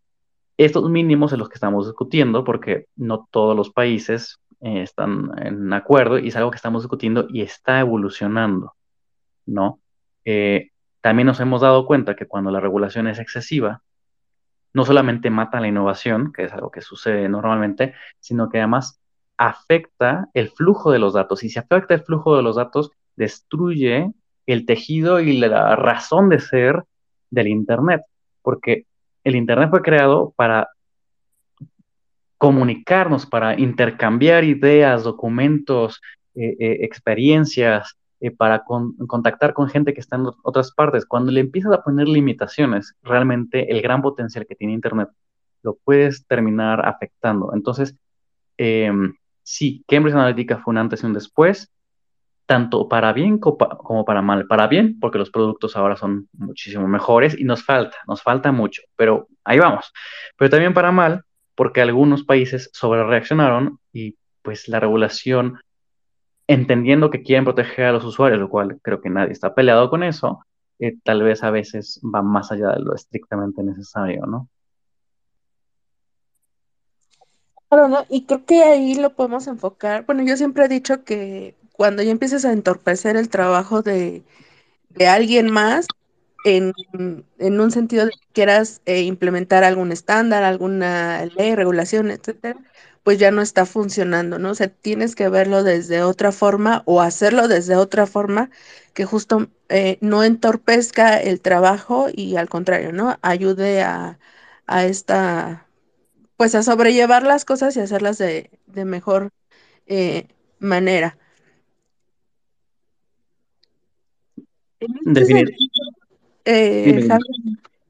Estos 0.56 0.88
mínimos 0.88 1.34
en 1.34 1.40
los 1.40 1.50
que 1.50 1.56
estamos 1.56 1.86
discutiendo, 1.86 2.42
porque 2.42 2.86
no 2.96 3.28
todos 3.30 3.54
los 3.54 3.68
países 3.68 4.38
eh, 4.60 4.82
están 4.82 5.30
en 5.38 5.72
acuerdo 5.72 6.18
y 6.18 6.28
es 6.28 6.36
algo 6.36 6.50
que 6.50 6.56
estamos 6.56 6.82
discutiendo 6.82 7.26
y 7.28 7.42
está 7.42 7.80
evolucionando, 7.80 8.74
¿no? 9.46 9.80
Eh, 10.24 10.70
también 11.00 11.26
nos 11.26 11.40
hemos 11.40 11.62
dado 11.62 11.86
cuenta 11.86 12.14
que 12.14 12.26
cuando 12.26 12.50
la 12.50 12.60
regulación 12.60 13.06
es 13.06 13.18
excesiva, 13.18 13.82
no 14.72 14.84
solamente 14.84 15.30
mata 15.30 15.60
la 15.60 15.68
innovación, 15.68 16.32
que 16.32 16.44
es 16.44 16.52
algo 16.52 16.70
que 16.70 16.82
sucede 16.82 17.28
normalmente, 17.28 17.94
sino 18.20 18.48
que 18.48 18.58
además 18.58 19.00
afecta 19.36 20.28
el 20.34 20.50
flujo 20.50 20.92
de 20.92 20.98
los 20.98 21.14
datos. 21.14 21.42
Y 21.42 21.48
si 21.48 21.58
afecta 21.58 21.94
el 21.94 22.02
flujo 22.02 22.36
de 22.36 22.42
los 22.42 22.56
datos, 22.56 22.92
destruye 23.16 24.12
el 24.46 24.66
tejido 24.66 25.20
y 25.20 25.38
la 25.38 25.74
razón 25.76 26.28
de 26.28 26.38
ser 26.40 26.84
del 27.30 27.48
Internet, 27.48 28.02
porque 28.42 28.86
el 29.24 29.36
Internet 29.36 29.70
fue 29.70 29.82
creado 29.82 30.32
para 30.36 30.68
comunicarnos, 32.40 33.26
para 33.26 33.60
intercambiar 33.60 34.44
ideas, 34.44 35.04
documentos, 35.04 36.00
eh, 36.34 36.56
eh, 36.58 36.78
experiencias, 36.80 37.98
eh, 38.18 38.30
para 38.30 38.64
con, 38.64 38.96
contactar 39.06 39.52
con 39.52 39.68
gente 39.68 39.92
que 39.92 40.00
está 40.00 40.16
en 40.16 40.24
otras 40.42 40.72
partes. 40.72 41.04
Cuando 41.04 41.32
le 41.32 41.40
empiezas 41.40 41.70
a 41.74 41.82
poner 41.82 42.08
limitaciones, 42.08 42.94
realmente 43.02 43.70
el 43.70 43.82
gran 43.82 44.00
potencial 44.00 44.46
que 44.46 44.54
tiene 44.54 44.72
Internet 44.72 45.10
lo 45.62 45.76
puedes 45.84 46.26
terminar 46.26 46.88
afectando. 46.88 47.52
Entonces, 47.54 47.94
em, 48.56 49.12
sí, 49.42 49.84
Cambridge 49.86 50.14
Analytica 50.14 50.56
fue 50.60 50.72
un 50.72 50.78
antes 50.78 51.02
y 51.02 51.06
un 51.06 51.12
después, 51.12 51.70
tanto 52.46 52.88
para 52.88 53.12
bien 53.12 53.36
como 53.38 54.04
para 54.06 54.22
mal. 54.22 54.46
Para 54.46 54.66
bien, 54.66 54.98
porque 54.98 55.18
los 55.18 55.30
productos 55.30 55.76
ahora 55.76 55.96
son 55.96 56.26
muchísimo 56.32 56.88
mejores 56.88 57.38
y 57.38 57.44
nos 57.44 57.62
falta, 57.62 57.98
nos 58.08 58.22
falta 58.22 58.50
mucho, 58.50 58.80
pero 58.96 59.28
ahí 59.44 59.58
vamos. 59.58 59.92
Pero 60.38 60.48
también 60.48 60.72
para 60.72 60.90
mal, 60.90 61.22
porque 61.60 61.82
algunos 61.82 62.24
países 62.24 62.70
sobre 62.72 63.04
reaccionaron 63.04 63.80
y 63.92 64.16
pues 64.40 64.66
la 64.66 64.80
regulación, 64.80 65.60
entendiendo 66.46 67.10
que 67.10 67.22
quieren 67.22 67.44
proteger 67.44 67.84
a 67.84 67.92
los 67.92 68.02
usuarios, 68.02 68.40
lo 68.40 68.48
cual 68.48 68.80
creo 68.80 69.02
que 69.02 69.10
nadie 69.10 69.32
está 69.32 69.54
peleado 69.54 69.90
con 69.90 70.02
eso, 70.02 70.42
eh, 70.78 70.96
tal 71.04 71.22
vez 71.22 71.44
a 71.44 71.50
veces 71.50 72.00
va 72.02 72.22
más 72.22 72.50
allá 72.50 72.70
de 72.70 72.80
lo 72.80 72.94
estrictamente 72.94 73.62
necesario, 73.62 74.24
¿no? 74.24 74.48
Claro, 77.68 77.88
¿no? 77.88 78.06
Y 78.08 78.24
creo 78.24 78.46
que 78.46 78.62
ahí 78.62 78.94
lo 78.94 79.10
podemos 79.10 79.46
enfocar. 79.46 80.06
Bueno, 80.06 80.22
yo 80.24 80.38
siempre 80.38 80.64
he 80.64 80.68
dicho 80.68 81.04
que 81.04 81.56
cuando 81.74 82.02
ya 82.02 82.10
empieces 82.10 82.46
a 82.46 82.54
entorpecer 82.54 83.16
el 83.16 83.28
trabajo 83.28 83.82
de, 83.82 84.22
de 84.88 85.08
alguien 85.08 85.52
más, 85.52 85.86
en, 86.44 86.72
en, 87.38 87.60
un 87.60 87.70
sentido 87.70 88.06
de 88.06 88.12
que 88.12 88.26
quieras 88.32 88.82
eh, 88.86 89.02
implementar 89.02 89.64
algún 89.64 89.92
estándar, 89.92 90.42
alguna 90.42 91.26
ley, 91.26 91.54
regulación, 91.54 92.10
etcétera, 92.10 92.58
pues 93.02 93.18
ya 93.18 93.30
no 93.30 93.42
está 93.42 93.66
funcionando, 93.66 94.38
¿no? 94.38 94.50
O 94.50 94.54
sea, 94.54 94.68
tienes 94.68 95.14
que 95.16 95.28
verlo 95.28 95.62
desde 95.64 96.02
otra 96.02 96.32
forma 96.32 96.82
o 96.86 97.00
hacerlo 97.00 97.48
desde 97.48 97.76
otra 97.76 98.06
forma 98.06 98.50
que 98.94 99.04
justo 99.04 99.48
eh, 99.68 99.98
no 100.00 100.24
entorpezca 100.24 101.18
el 101.20 101.40
trabajo 101.40 102.08
y 102.12 102.36
al 102.36 102.48
contrario, 102.48 102.92
¿no? 102.92 103.18
Ayude 103.22 103.82
a, 103.82 104.18
a 104.66 104.84
esta, 104.86 105.66
pues 106.36 106.54
a 106.54 106.62
sobrellevar 106.62 107.22
las 107.24 107.44
cosas 107.44 107.76
y 107.76 107.80
hacerlas 107.80 108.18
de, 108.18 108.50
de 108.66 108.84
mejor 108.84 109.30
eh, 109.86 110.28
manera. 110.58 111.18
En 114.80 114.94
este 115.06 115.24
sentido, 115.26 115.79
eh, 116.44 117.08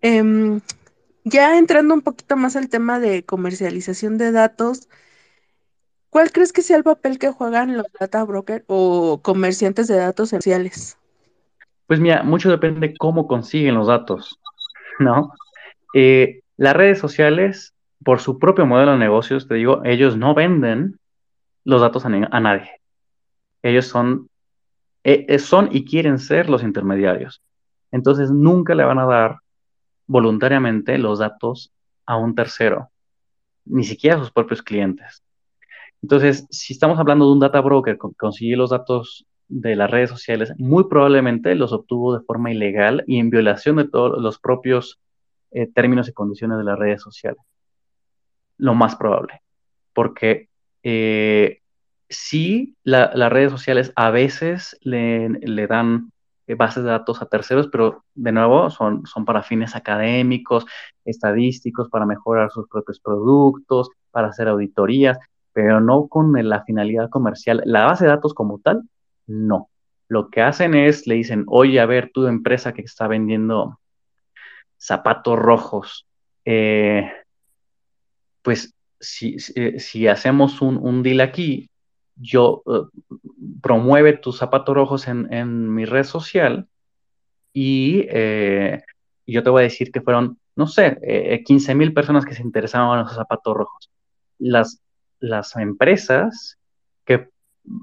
em, 0.02 0.60
ya 1.24 1.58
entrando 1.58 1.94
un 1.94 2.00
poquito 2.00 2.36
más 2.36 2.56
al 2.56 2.68
tema 2.68 2.98
de 2.98 3.22
comercialización 3.24 4.18
de 4.18 4.32
datos, 4.32 4.88
¿cuál 6.10 6.32
crees 6.32 6.52
que 6.52 6.62
sea 6.62 6.76
el 6.76 6.84
papel 6.84 7.18
que 7.18 7.30
juegan 7.30 7.76
los 7.76 7.86
data 7.98 8.24
brokers 8.24 8.64
o 8.66 9.20
comerciantes 9.22 9.88
de 9.88 9.96
datos 9.96 10.30
sociales? 10.30 10.98
Pues 11.86 12.00
mira, 12.00 12.22
mucho 12.22 12.50
depende 12.50 12.94
cómo 12.98 13.26
consiguen 13.26 13.74
los 13.74 13.88
datos, 13.88 14.38
¿no? 14.98 15.32
Eh, 15.94 16.40
las 16.56 16.76
redes 16.76 16.98
sociales, 16.98 17.74
por 18.04 18.20
su 18.20 18.38
propio 18.38 18.66
modelo 18.66 18.92
de 18.92 18.98
negocios, 18.98 19.48
te 19.48 19.54
digo, 19.54 19.82
ellos 19.84 20.16
no 20.16 20.34
venden 20.34 20.98
los 21.64 21.80
datos 21.80 22.04
a, 22.04 22.08
nadie. 22.08 22.80
Ellos 23.62 23.86
son, 23.86 24.28
eh, 25.04 25.38
son 25.38 25.68
y 25.72 25.84
quieren 25.84 26.18
ser 26.18 26.48
los 26.48 26.62
intermediarios. 26.62 27.42
Entonces, 27.92 28.30
nunca 28.30 28.74
le 28.74 28.84
van 28.84 28.98
a 28.98 29.06
dar 29.06 29.38
voluntariamente 30.06 30.98
los 30.98 31.18
datos 31.18 31.72
a 32.06 32.16
un 32.16 32.34
tercero, 32.34 32.90
ni 33.64 33.84
siquiera 33.84 34.16
a 34.16 34.20
sus 34.20 34.32
propios 34.32 34.62
clientes. 34.62 35.22
Entonces, 36.02 36.46
si 36.50 36.72
estamos 36.72 36.98
hablando 36.98 37.26
de 37.26 37.32
un 37.32 37.40
data 37.40 37.60
broker 37.60 37.98
que 37.98 38.08
consigue 38.16 38.56
los 38.56 38.70
datos 38.70 39.26
de 39.48 39.76
las 39.76 39.90
redes 39.90 40.10
sociales, 40.10 40.52
muy 40.58 40.84
probablemente 40.88 41.54
los 41.54 41.72
obtuvo 41.72 42.16
de 42.16 42.24
forma 42.24 42.50
ilegal 42.52 43.04
y 43.06 43.18
en 43.18 43.30
violación 43.30 43.76
de 43.76 43.88
todos 43.88 44.20
los 44.20 44.38
propios 44.38 44.98
eh, 45.50 45.66
términos 45.66 46.08
y 46.08 46.12
condiciones 46.12 46.58
de 46.58 46.64
las 46.64 46.78
redes 46.78 47.02
sociales. 47.02 47.40
Lo 48.56 48.74
más 48.74 48.96
probable. 48.96 49.42
Porque 49.92 50.48
eh, 50.82 51.60
sí, 52.08 52.76
la- 52.84 53.10
las 53.14 53.32
redes 53.32 53.50
sociales 53.50 53.92
a 53.96 54.10
veces 54.10 54.78
le, 54.82 55.66
dan 55.66 56.12
bases 56.54 56.84
de 56.84 56.90
datos 56.90 57.22
a 57.22 57.26
terceros, 57.26 57.68
pero 57.70 58.04
de 58.14 58.32
nuevo 58.32 58.70
son, 58.70 59.06
son 59.06 59.24
para 59.24 59.42
fines 59.42 59.74
académicos, 59.76 60.66
estadísticos, 61.04 61.88
para 61.88 62.06
mejorar 62.06 62.50
sus 62.50 62.68
propios 62.68 63.00
productos, 63.00 63.90
para 64.10 64.28
hacer 64.28 64.48
auditorías, 64.48 65.18
pero 65.52 65.80
no 65.80 66.08
con 66.08 66.32
la 66.48 66.64
finalidad 66.64 67.08
comercial. 67.10 67.62
La 67.64 67.86
base 67.86 68.04
de 68.04 68.10
datos 68.10 68.34
como 68.34 68.58
tal, 68.58 68.82
no. 69.26 69.68
Lo 70.08 70.28
que 70.28 70.42
hacen 70.42 70.74
es, 70.74 71.06
le 71.06 71.14
dicen, 71.14 71.44
oye, 71.46 71.78
a 71.80 71.86
ver, 71.86 72.10
tu 72.12 72.26
empresa 72.26 72.72
que 72.72 72.82
está 72.82 73.06
vendiendo 73.06 73.78
zapatos 74.76 75.38
rojos, 75.38 76.06
eh, 76.44 77.12
pues 78.42 78.74
si, 78.98 79.38
si, 79.38 79.52
eh, 79.56 79.78
si 79.78 80.08
hacemos 80.08 80.62
un, 80.62 80.76
un, 80.78 81.02
deal 81.02 81.20
aquí, 81.20 81.69
yo 82.16 82.62
uh, 82.66 82.88
promueve 83.62 84.14
tus 84.14 84.38
zapatos 84.38 84.74
rojos 84.74 85.08
en, 85.08 85.32
en, 85.32 85.72
mi 85.74 85.84
red 85.84 86.04
social 86.04 86.68
y 87.52 88.06
eh, 88.10 88.82
yo 89.26 89.42
te 89.42 89.50
voy 89.50 89.60
a 89.60 89.64
decir 89.64 89.90
que 89.90 90.00
fueron, 90.00 90.38
no 90.56 90.66
sé, 90.66 90.98
eh, 91.02 91.42
15 91.44 91.74
mil 91.74 91.92
personas 91.94 92.24
que 92.24 92.34
se 92.34 92.42
interesaban 92.42 92.98
en 92.98 93.06
esos 93.06 93.16
zapatos 93.16 93.56
rojos. 93.56 93.90
Las, 94.38 94.80
las 95.18 95.56
empresas 95.56 96.58
que 97.04 97.28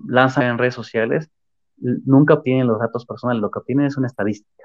lanzan 0.08 0.46
en 0.46 0.58
redes 0.58 0.76
sociales 0.76 1.30
nunca 1.78 2.36
obtienen 2.36 2.68
los 2.68 2.80
datos 2.80 3.06
personales, 3.06 3.42
lo 3.42 3.52
que 3.52 3.60
obtienen 3.60 3.86
es 3.86 3.98
una 3.98 4.08
estadística. 4.08 4.64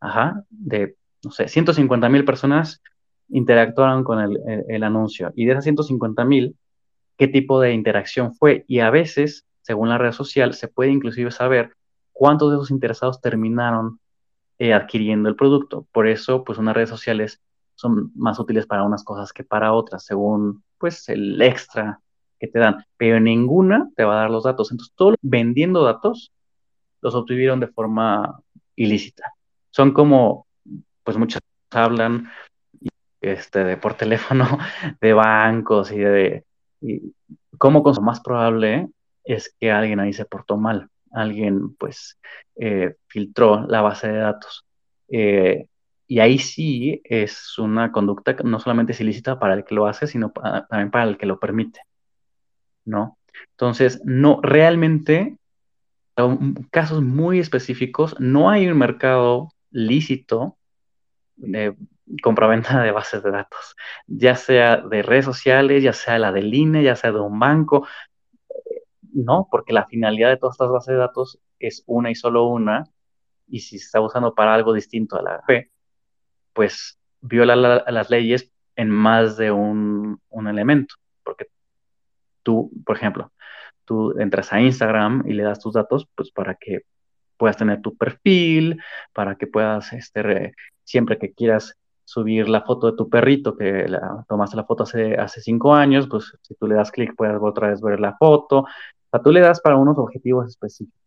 Ajá, 0.00 0.44
de, 0.48 0.96
no 1.24 1.30
sé, 1.30 1.48
150 1.48 2.08
mil 2.08 2.24
personas 2.24 2.80
interactuaron 3.30 4.04
con 4.04 4.20
el, 4.20 4.38
el, 4.46 4.64
el, 4.68 4.82
anuncio 4.84 5.32
y 5.34 5.44
de 5.44 5.52
esas 5.52 5.64
150 5.64 6.24
mil, 6.24 6.56
qué 7.18 7.28
tipo 7.28 7.60
de 7.60 7.74
interacción 7.74 8.34
fue. 8.34 8.64
Y 8.68 8.78
a 8.80 8.90
veces, 8.90 9.44
según 9.60 9.90
la 9.90 9.98
red 9.98 10.12
social, 10.12 10.54
se 10.54 10.68
puede 10.68 10.90
inclusive 10.90 11.30
saber 11.30 11.74
cuántos 12.12 12.50
de 12.50 12.56
esos 12.56 12.70
interesados 12.70 13.20
terminaron 13.20 14.00
eh, 14.58 14.72
adquiriendo 14.72 15.28
el 15.28 15.36
producto. 15.36 15.86
Por 15.92 16.08
eso, 16.08 16.44
pues 16.44 16.58
unas 16.58 16.74
redes 16.74 16.88
sociales 16.88 17.40
son 17.74 18.12
más 18.14 18.38
útiles 18.38 18.66
para 18.66 18.84
unas 18.84 19.04
cosas 19.04 19.32
que 19.32 19.44
para 19.44 19.72
otras, 19.72 20.04
según 20.04 20.62
pues 20.78 21.08
el 21.08 21.40
extra 21.42 22.00
que 22.38 22.46
te 22.46 22.58
dan. 22.58 22.84
Pero 22.96 23.20
ninguna 23.20 23.90
te 23.96 24.04
va 24.04 24.14
a 24.14 24.20
dar 24.22 24.30
los 24.30 24.44
datos. 24.44 24.70
Entonces, 24.70 24.94
todos 24.96 25.16
vendiendo 25.20 25.84
datos 25.84 26.32
los 27.00 27.14
obtuvieron 27.14 27.60
de 27.60 27.68
forma 27.68 28.40
ilícita. 28.76 29.32
Son 29.70 29.92
como, 29.92 30.46
pues 31.04 31.16
muchos 31.16 31.40
hablan 31.70 32.30
este, 33.20 33.64
de 33.64 33.76
por 33.76 33.94
teléfono 33.94 34.46
de 35.00 35.12
bancos 35.12 35.90
y 35.92 35.98
de 35.98 36.44
y 36.80 37.14
cómo 37.58 37.82
con 37.82 38.02
más 38.04 38.20
probable 38.20 38.88
es 39.24 39.54
que 39.60 39.70
alguien 39.70 40.00
ahí 40.00 40.12
se 40.12 40.24
portó 40.24 40.56
mal, 40.56 40.88
alguien 41.12 41.74
pues 41.76 42.18
eh, 42.56 42.94
filtró 43.06 43.66
la 43.66 43.82
base 43.82 44.08
de 44.08 44.18
datos. 44.18 44.64
Eh, 45.08 45.66
y 46.06 46.20
ahí 46.20 46.38
sí 46.38 47.02
es 47.04 47.58
una 47.58 47.92
conducta 47.92 48.34
que 48.34 48.44
no 48.44 48.58
solamente 48.60 48.92
es 48.92 49.00
ilícita 49.00 49.38
para 49.38 49.54
el 49.54 49.64
que 49.64 49.74
lo 49.74 49.86
hace, 49.86 50.06
sino 50.06 50.30
también 50.30 50.90
para 50.90 51.04
el 51.04 51.18
que 51.18 51.26
lo 51.26 51.38
permite, 51.38 51.82
¿no? 52.86 53.18
Entonces, 53.50 54.00
no, 54.04 54.40
realmente, 54.42 55.36
en 56.16 56.54
casos 56.70 57.02
muy 57.02 57.38
específicos, 57.38 58.18
no 58.18 58.48
hay 58.48 58.66
un 58.66 58.78
mercado 58.78 59.52
lícito 59.70 60.56
de 61.36 61.76
compraventa 62.22 62.82
de 62.82 62.92
bases 62.92 63.22
de 63.22 63.30
datos, 63.30 63.76
ya 64.06 64.34
sea 64.34 64.78
de 64.78 65.02
redes 65.02 65.24
sociales, 65.24 65.82
ya 65.82 65.92
sea 65.92 66.18
la 66.18 66.32
del 66.32 66.52
INE, 66.54 66.82
ya 66.82 66.96
sea 66.96 67.12
de 67.12 67.20
un 67.20 67.38
banco. 67.38 67.86
No, 69.12 69.48
porque 69.50 69.72
la 69.72 69.86
finalidad 69.86 70.30
de 70.30 70.36
todas 70.36 70.54
estas 70.54 70.70
bases 70.70 70.92
de 70.92 70.98
datos 70.98 71.38
es 71.58 71.82
una 71.86 72.10
y 72.10 72.14
solo 72.14 72.46
una, 72.46 72.84
y 73.48 73.60
si 73.60 73.78
se 73.78 73.86
está 73.86 74.00
usando 74.00 74.34
para 74.34 74.54
algo 74.54 74.72
distinto 74.72 75.18
a 75.18 75.22
la 75.22 75.42
fe, 75.42 75.70
pues 76.52 76.98
viola 77.20 77.56
la, 77.56 77.84
las 77.88 78.10
leyes 78.10 78.52
en 78.76 78.90
más 78.90 79.36
de 79.36 79.50
un, 79.50 80.20
elemento, 80.30 80.94
porque 81.24 81.46
tú, 82.42 82.70
por 82.84 82.96
ejemplo, 82.96 83.32
tú 83.84 84.18
entras 84.18 84.52
a 84.52 84.60
Instagram 84.60 85.24
y 85.26 85.32
le 85.32 85.42
das 85.42 85.60
tus 85.60 85.74
datos, 85.74 86.08
pues 86.14 86.30
para 86.30 86.54
que 86.54 86.82
puedas 87.36 87.56
tener 87.56 87.82
tu 87.82 87.96
perfil, 87.96 88.80
para 89.12 89.36
que 89.36 89.46
puedas, 89.46 89.92
este, 89.92 90.22
re, 90.22 90.54
siempre 90.84 91.18
que 91.18 91.32
quieras 91.32 91.76
subir 92.08 92.48
la 92.48 92.62
foto 92.62 92.90
de 92.90 92.96
tu 92.96 93.10
perrito, 93.10 93.54
que 93.54 93.86
tomaste 94.26 94.56
la 94.56 94.64
foto 94.64 94.84
hace, 94.84 95.14
hace 95.16 95.42
cinco 95.42 95.74
años, 95.74 96.08
pues 96.08 96.32
si 96.40 96.54
tú 96.54 96.66
le 96.66 96.74
das 96.74 96.90
clic 96.90 97.14
puedes 97.14 97.36
otra 97.38 97.68
vez 97.68 97.82
ver 97.82 98.00
la 98.00 98.16
foto. 98.16 98.60
O 98.60 98.66
sea, 99.10 99.20
tú 99.20 99.30
le 99.30 99.40
das 99.40 99.60
para 99.60 99.76
unos 99.76 99.98
objetivos 99.98 100.48
específicos. 100.48 100.98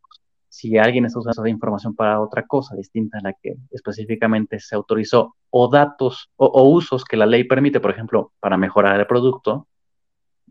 Si 0.47 0.77
alguien 0.77 1.05
está 1.05 1.17
usando 1.17 1.41
esa 1.41 1.49
información 1.49 1.95
para 1.95 2.21
otra 2.21 2.45
cosa 2.45 2.75
distinta 2.75 3.17
a 3.17 3.21
la 3.21 3.33
que 3.33 3.55
específicamente 3.71 4.59
se 4.59 4.75
autorizó, 4.75 5.33
o 5.49 5.67
datos 5.69 6.29
o, 6.35 6.69
usos 6.69 7.03
que 7.03 7.17
la 7.17 7.25
ley 7.25 7.45
permite, 7.45 7.79
por 7.79 7.89
ejemplo, 7.89 8.31
para 8.39 8.55
mejorar 8.57 8.99
el 8.99 9.07
producto, 9.07 9.67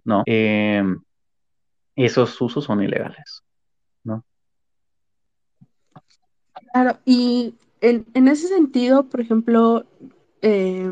¿no? 0.02 0.24
Eh, 0.26 0.82
esos 1.94 2.40
usos 2.40 2.64
son 2.64 2.82
ilegales, 2.82 3.44
¿no? 4.02 4.24
Claro, 6.72 6.98
y 7.04 7.54
en, 7.80 8.04
en 8.14 8.26
ese 8.26 8.48
sentido, 8.48 9.04
por 9.04 9.20
ejemplo, 9.20 9.84
eh, 10.42 10.90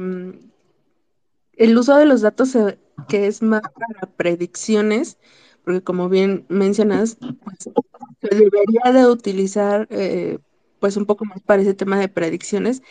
el 1.59 1.77
uso 1.77 1.97
de 1.97 2.07
los 2.07 2.21
datos 2.23 2.57
que 3.09 3.27
es 3.27 3.43
más 3.43 3.63
para 3.63 4.11
predicciones, 4.17 5.19
porque 5.65 5.83
como 5.83 6.09
bien 6.09 6.47
mencionas, 6.49 7.19
pues, 7.45 7.71
se 8.21 8.29
debería 8.35 8.93
de 8.93 9.07
utilizar 9.07 9.87
eh, 9.91 10.39
pues 10.81 10.97
un 10.97 11.07
poco 11.07 11.25
más 11.25 11.41
para 11.43 11.63
ese 11.63 11.75
tema 11.75 11.99
de 11.99 12.09
predicciones, 12.09 12.83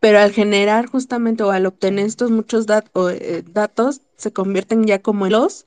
pero 0.00 0.18
al 0.18 0.32
generar 0.32 0.86
justamente 0.86 1.42
o 1.44 1.50
al 1.50 1.66
obtener 1.66 2.06
estos 2.06 2.30
muchos 2.30 2.66
eh, 3.10 3.44
datos, 3.50 4.02
se 4.16 4.32
convierten 4.32 4.84
ya 4.86 5.00
como 5.02 5.28
los, 5.28 5.66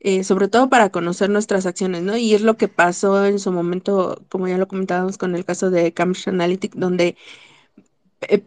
eh, 0.00 0.24
sobre 0.24 0.48
todo 0.48 0.70
para 0.70 0.90
conocer 0.90 1.30
nuestras 1.30 1.66
acciones, 1.66 2.02
¿no? 2.02 2.16
Y 2.16 2.34
es 2.34 2.42
lo 2.42 2.56
que 2.56 2.68
pasó 2.68 3.26
en 3.26 3.38
su 3.38 3.52
momento, 3.52 4.24
como 4.30 4.48
ya 4.48 4.58
lo 4.58 4.68
comentábamos 4.68 5.18
con 5.18 5.34
el 5.36 5.44
caso 5.44 5.70
de 5.70 5.92
Cambridge 5.94 6.28
Analytic, 6.28 6.74
donde 6.74 7.16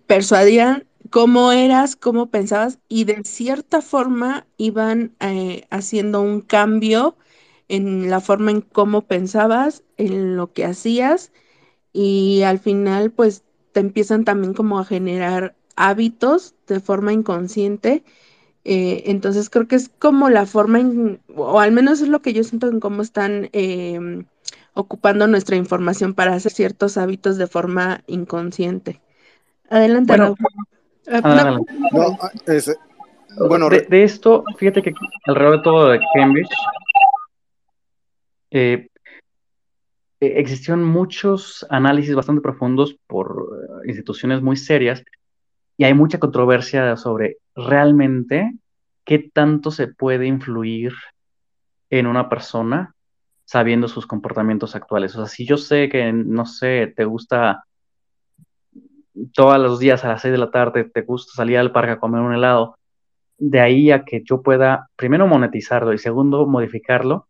persuadían 0.07 0.85
cómo 1.13 1.51
eras, 1.53 1.95
cómo 1.95 2.31
pensabas 2.31 2.79
y 2.89 3.05
de 3.05 3.23
cierta 3.25 3.81
forma 3.83 4.47
iban 4.57 5.15
eh, 5.21 5.65
haciendo 5.69 6.21
un 6.21 6.41
cambio 6.41 7.17
en 7.69 8.09
la 8.09 8.21
forma 8.21 8.51
en 8.51 8.61
cómo 8.61 9.03
pensabas, 9.03 9.83
en 9.97 10.37
lo 10.37 10.53
que 10.53 10.65
hacías 10.65 11.31
y 11.93 12.43
al 12.43 12.59
final 12.59 13.11
pues 13.11 13.43
te 13.73 13.81
empiezan 13.81 14.25
también 14.25 14.53
como 14.55 14.79
a 14.79 14.85
generar 14.85 15.55
hábitos 15.77 16.55
de 16.67 16.79
forma 16.81 17.13
inconsciente 17.13 18.03
Eh, 18.65 19.03
entonces 19.07 19.49
creo 19.49 19.67
que 19.67 19.77
es 19.77 19.89
como 19.99 20.29
la 20.29 20.45
forma, 20.45 20.79
en, 20.81 21.21
o 21.35 21.59
al 21.61 21.71
menos 21.73 22.01
es 22.01 22.09
lo 22.09 22.21
que 22.21 22.33
yo 22.33 22.43
siento 22.43 22.67
en 22.69 22.79
cómo 22.81 23.01
están 23.03 23.49
eh, 23.53 24.25
ocupando 24.75 25.27
nuestra 25.27 25.55
información 25.57 26.13
para 26.15 26.35
hacer 26.35 26.51
ciertos 26.53 26.97
hábitos 26.97 27.37
de 27.37 27.47
forma 27.47 28.03
inconsciente. 28.07 29.01
Adelante, 29.69 30.15
Bueno, 30.15 30.17
Raúl. 30.17 30.37
Ah, 31.07 31.21
no, 31.21 31.29
adelante. 31.29 31.73
No, 31.91 32.17
es- 32.47 32.79
bueno, 33.37 33.67
de, 33.69 34.03
esto, 34.03 34.43
fíjate 34.57 34.81
que 34.81 34.93
alrededor 35.25 35.57
de 35.57 35.63
todo 35.63 35.89
de 35.89 35.99
Cambridge 36.13 36.49
eh, 38.51 38.87
eh, 40.19 40.33
existieron 40.37 40.83
muchos 40.83 41.65
análisis 41.69 42.15
bastante 42.15 42.41
profundos 42.41 42.95
por 43.07 43.47
eh, 43.83 43.87
instituciones 43.87 44.41
muy 44.41 44.55
serias 44.55 45.03
y 45.77 45.85
hay 45.85 45.93
mucha 45.93 46.19
controversia 46.19 46.95
sobre 46.95 47.37
realmente 47.55 48.53
qué 49.03 49.29
tanto 49.33 49.71
se 49.71 49.87
puede 49.87 50.27
influir 50.27 50.93
en 51.89 52.07
una 52.07 52.29
persona 52.29 52.93
sabiendo 53.45 53.87
sus 53.87 54.05
comportamientos 54.07 54.75
actuales. 54.75 55.15
O 55.15 55.19
sea, 55.19 55.27
si 55.27 55.45
yo 55.45 55.57
sé 55.57 55.89
que, 55.89 56.13
no 56.13 56.45
sé, 56.45 56.93
te 56.95 57.05
gusta 57.05 57.65
todos 59.33 59.59
los 59.59 59.79
días 59.79 60.03
a 60.03 60.09
las 60.09 60.21
6 60.21 60.31
de 60.31 60.37
la 60.37 60.51
tarde, 60.51 60.85
te 60.85 61.01
gusta 61.01 61.33
salir 61.33 61.57
al 61.57 61.71
parque 61.71 61.91
a 61.91 61.99
comer 61.99 62.21
un 62.21 62.33
helado, 62.33 62.77
de 63.37 63.59
ahí 63.59 63.91
a 63.91 64.05
que 64.05 64.23
yo 64.23 64.41
pueda, 64.41 64.89
primero, 64.95 65.27
monetizarlo 65.27 65.93
y 65.93 65.97
segundo, 65.97 66.45
modificarlo, 66.45 67.27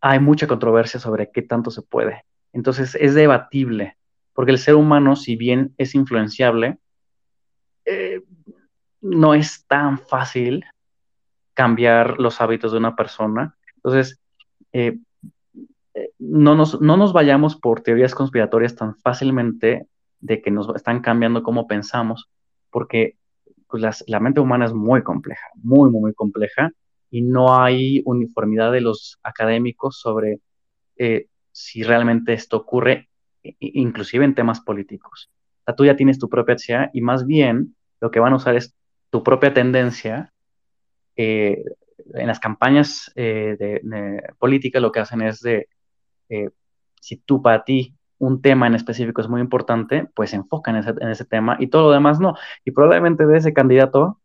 hay 0.00 0.20
mucha 0.20 0.46
controversia 0.46 1.00
sobre 1.00 1.30
qué 1.30 1.42
tanto 1.42 1.70
se 1.70 1.82
puede. 1.82 2.24
Entonces, 2.52 2.94
es 2.94 3.14
debatible, 3.14 3.96
porque 4.32 4.52
el 4.52 4.58
ser 4.58 4.74
humano, 4.74 5.16
si 5.16 5.36
bien 5.36 5.74
es 5.76 5.94
influenciable, 5.94 6.78
eh, 7.84 8.22
no 9.00 9.34
es 9.34 9.66
tan 9.66 9.98
fácil 9.98 10.64
cambiar 11.54 12.18
los 12.18 12.40
hábitos 12.40 12.72
de 12.72 12.78
una 12.78 12.94
persona. 12.94 13.56
Entonces, 13.76 14.20
eh, 14.72 14.98
eh, 15.94 16.10
no, 16.18 16.54
nos, 16.54 16.80
no 16.80 16.96
nos 16.96 17.12
vayamos 17.12 17.56
por 17.56 17.80
teorías 17.80 18.14
conspiratorias 18.14 18.76
tan 18.76 18.96
fácilmente 18.96 19.86
de 20.20 20.42
que 20.42 20.50
nos 20.50 20.74
están 20.74 21.00
cambiando 21.00 21.42
cómo 21.42 21.66
pensamos, 21.66 22.28
porque 22.70 23.16
pues, 23.68 24.04
la 24.06 24.20
mente 24.20 24.40
humana 24.40 24.66
es 24.66 24.72
muy 24.72 25.02
compleja, 25.02 25.46
muy, 25.56 25.90
muy, 25.90 26.14
compleja, 26.14 26.72
y 27.10 27.22
no 27.22 27.60
hay 27.60 28.02
uniformidad 28.04 28.72
de 28.72 28.80
los 28.80 29.18
académicos 29.22 29.98
sobre 29.98 30.40
eh, 30.96 31.26
si 31.52 31.82
realmente 31.82 32.32
esto 32.32 32.56
ocurre, 32.58 33.08
inclusive 33.60 34.24
en 34.24 34.34
temas 34.34 34.60
políticos. 34.60 35.30
O 35.60 35.64
sea, 35.64 35.74
tú 35.74 35.84
ya 35.84 35.96
tienes 35.96 36.18
tu 36.18 36.28
propia 36.28 36.56
tendencia 36.56 36.90
y 36.92 37.00
más 37.00 37.26
bien 37.26 37.76
lo 38.00 38.10
que 38.10 38.20
van 38.20 38.32
a 38.32 38.36
usar 38.36 38.56
es 38.56 38.74
tu 39.10 39.22
propia 39.22 39.54
tendencia. 39.54 40.32
eh, 41.16 41.62
en 42.14 42.26
las 42.26 42.40
campañas 42.40 43.10
eh, 43.16 43.56
de, 43.58 43.80
de 43.82 44.22
política 44.38 44.80
lo 44.80 44.92
que 44.92 45.00
hacen 45.00 45.22
es 45.22 45.40
de, 45.40 45.68
eh, 46.28 46.50
si 47.00 47.16
tú 47.16 47.42
para 47.42 47.64
ti 47.64 47.94
un 48.18 48.42
tema 48.42 48.66
en 48.66 48.74
específico 48.74 49.20
es 49.20 49.28
muy 49.28 49.40
importante, 49.40 50.08
pues 50.14 50.30
se 50.30 50.36
enfocan 50.36 50.76
en 50.76 50.80
ese, 50.80 50.90
en 51.00 51.08
ese 51.08 51.24
tema 51.24 51.56
y 51.58 51.68
todo 51.68 51.84
lo 51.84 51.92
demás 51.92 52.20
no. 52.20 52.34
Y 52.64 52.72
probablemente 52.72 53.26
de 53.26 53.38
ese 53.38 53.52
candidato 53.52 54.20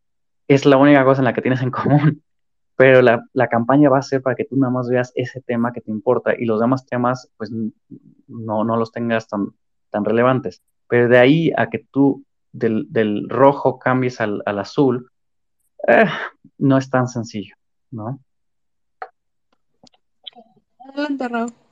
es 0.48 0.66
la 0.66 0.78
única 0.78 1.04
cosa 1.06 1.22
en 1.22 1.26
la 1.26 1.34
que 1.34 1.42
tienes 1.42 1.62
en 1.62 1.72
común 1.72 2.22
pero 2.76 3.02
la, 3.02 3.24
la, 3.34 3.48
campaña 3.48 3.90
va 3.90 4.00
a 4.00 4.02
ser 4.02 4.22
para 4.22 4.36
que 4.36 4.46
tú 4.46 4.58
nada 4.58 4.72
más 4.72 4.90
veas 4.90 5.12
ese 5.16 5.42
tema 5.42 5.72
que 5.72 5.82
te 5.82 5.92
importa 5.92 6.34
y 6.38 6.46
los 6.46 6.60
demás 6.60 6.86
temas 6.86 7.30
pues 7.38 7.52
no, 8.28 8.64
no 8.64 8.78
los 8.78 8.92
tengas 8.92 9.28
tan, 9.28 9.50
tan 9.90 10.04
relevantes. 10.04 10.62
Pero 10.88 11.08
de 11.08 11.20
ahí 11.20 11.52
a 11.56 11.70
que 11.70 11.86
tú 11.92 12.24
del, 12.52 12.88
del 12.90 13.30
rojo 13.30 13.80
cambies 13.80 14.22
al, 14.22 14.42
al 14.46 14.60
azul, 14.60 15.12
eh, 15.88 16.06
no 16.58 16.78
es 16.78 16.90
tan 16.90 17.08
sencillo, 17.08 17.56
¿no? 17.92 18.20
Adelante. 20.80 21.63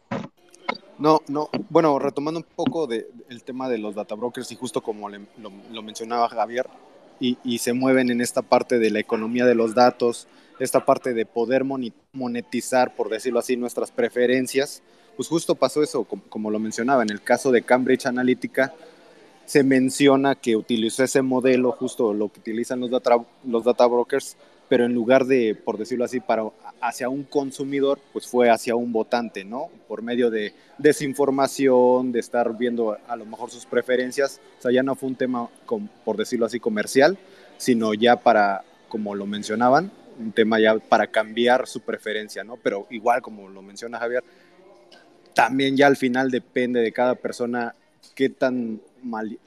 No, 1.02 1.24
no, 1.28 1.50
bueno, 1.72 1.98
retomando 1.98 2.42
un 2.42 2.46
poco 2.56 2.86
de, 2.86 3.10
el 3.28 3.44
tema 3.44 3.68
de 3.68 3.80
los 3.80 3.96
data 3.96 4.14
brokers 4.14 4.52
y 4.52 4.56
justo 4.56 4.84
como 4.84 5.10
lo, 5.10 5.82
mencionaba 5.82 6.30
Javier, 6.30 6.68
y, 7.20 7.58
se 7.58 7.74
mueven 7.74 8.12
en 8.12 8.22
esta 8.22 8.44
parte 8.44 8.78
de 8.78 8.92
la 8.92 9.00
economía 9.00 9.46
de 9.46 9.56
los 9.56 9.74
datos, 9.74 10.28
esta 10.60 10.86
parte 10.86 11.16
de 11.16 11.26
poder 11.26 11.64
monetizar, 12.14 12.94
por 12.96 13.10
decirlo 13.10 13.40
así, 13.40 13.58
nuestras 13.58 13.90
preferencias, 13.90 14.84
pues 15.16 15.28
justo 15.28 15.56
pasó 15.56 15.82
eso, 15.82 16.04
como, 16.04 16.52
lo 16.52 16.60
mencionaba, 16.60 17.02
en 17.02 17.10
el 17.10 17.24
caso 17.24 17.52
de 17.52 17.64
Cambridge 17.64 18.06
Analytica, 18.06 18.72
se 19.46 19.64
menciona 19.64 20.36
que 20.36 20.56
utilizó 20.56 21.04
ese 21.04 21.24
modelo, 21.24 21.72
justo 21.72 22.14
lo 22.14 22.32
que 22.32 22.42
utilizan 22.42 22.80
los 22.80 22.92
data 22.92 23.88
brokers, 23.88 24.38
pero 24.72 24.86
en 24.86 24.94
lugar 24.94 25.26
de, 25.26 25.54
por 25.54 25.78
decirlo 25.78 26.06
así, 26.06 26.22
para 26.22 26.44
hacia 26.80 27.10
un 27.10 27.26
consumidor, 27.26 28.00
pues 28.14 28.26
fue 28.26 28.50
hacia 28.50 28.74
un 28.74 28.94
votante, 28.94 29.44
¿no? 29.44 29.70
Por 29.86 30.02
medio 30.02 30.30
de 30.30 30.54
desinformación, 30.78 32.14
de 32.14 32.22
estar 32.22 32.58
viendo 32.58 32.98
a 33.06 33.18
lo 33.18 33.26
mejor 33.26 33.52
sus 33.52 33.66
preferencias, 33.66 34.40
o 34.60 34.62
sea, 34.62 34.72
ya 34.72 34.82
no 34.82 34.96
fue 34.96 35.10
un 35.10 35.18
tema, 35.18 35.50
por 36.06 36.16
decirlo 36.16 36.46
así, 36.46 36.62
comercial, 36.62 37.18
sino 37.58 37.94
ya 37.94 38.16
para, 38.16 38.64
como 38.88 39.14
lo 39.14 39.26
mencionaban, 39.26 39.92
un 40.18 40.32
tema 40.32 40.58
ya 40.58 40.80
para 40.80 41.08
cambiar 41.08 41.68
su 41.68 41.82
preferencia, 41.82 42.46
¿no? 42.46 42.56
Pero 42.56 42.88
igual, 42.92 43.22
como 43.22 43.50
lo 43.50 43.62
menciona 43.62 44.00
Javier, 44.00 44.24
también 45.34 45.76
ya 45.76 45.88
al 45.88 45.98
final 45.98 46.32
depende 46.32 46.80
de 46.80 46.94
cada 46.94 47.16
persona 47.16 47.76
qué 48.16 48.30
tan 48.30 48.80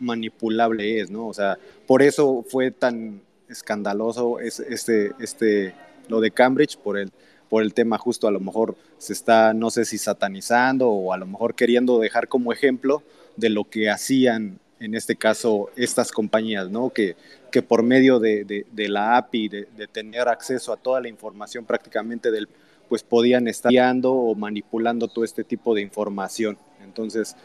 manipulable 0.00 1.00
es, 1.00 1.10
¿no? 1.10 1.28
O 1.28 1.32
sea, 1.32 1.56
por 1.86 2.02
eso 2.02 2.44
fue 2.46 2.72
tan 2.72 3.22
escandaloso 3.54 4.40
este, 4.40 5.12
este, 5.18 5.74
lo 6.08 6.20
de 6.20 6.30
Cambridge, 6.30 6.76
por 6.76 6.98
el, 6.98 7.10
por 7.48 7.62
el 7.62 7.72
tema 7.72 7.98
justo 7.98 8.26
a 8.28 8.30
lo 8.30 8.40
mejor 8.40 8.76
se 8.98 9.12
está, 9.12 9.54
no 9.54 9.70
sé 9.70 9.84
si 9.84 9.96
satanizando 9.96 10.88
o 10.88 11.12
a 11.12 11.16
lo 11.16 11.26
mejor 11.26 11.54
queriendo 11.54 11.98
dejar 11.98 12.28
como 12.28 12.52
ejemplo 12.52 13.02
de 13.36 13.48
lo 13.48 13.64
que 13.64 13.90
hacían 13.90 14.58
en 14.80 14.94
este 14.94 15.16
caso 15.16 15.70
estas 15.76 16.10
compañías, 16.10 16.68
¿no? 16.70 16.90
Que, 16.90 17.16
que 17.50 17.62
por 17.62 17.82
medio 17.82 18.18
de, 18.18 18.44
de, 18.44 18.88
la 18.88 19.16
API, 19.16 19.48
de, 19.48 19.88
tener 19.90 20.28
acceso 20.28 20.72
a 20.72 20.76
toda 20.76 21.00
la 21.00 21.08
información 21.08 21.64
prácticamente 21.64 22.30
del, 22.30 22.48
pues 22.88 23.02
podían 23.02 23.48
estar 23.48 23.70
guiando 23.70 24.12
o 24.12 24.34
manipulando 24.34 25.08
todo 25.08 25.24
este 25.24 25.44
tipo 25.44 25.74
de 25.74 25.80
información. 25.80 26.58
Entonces, 26.82 27.36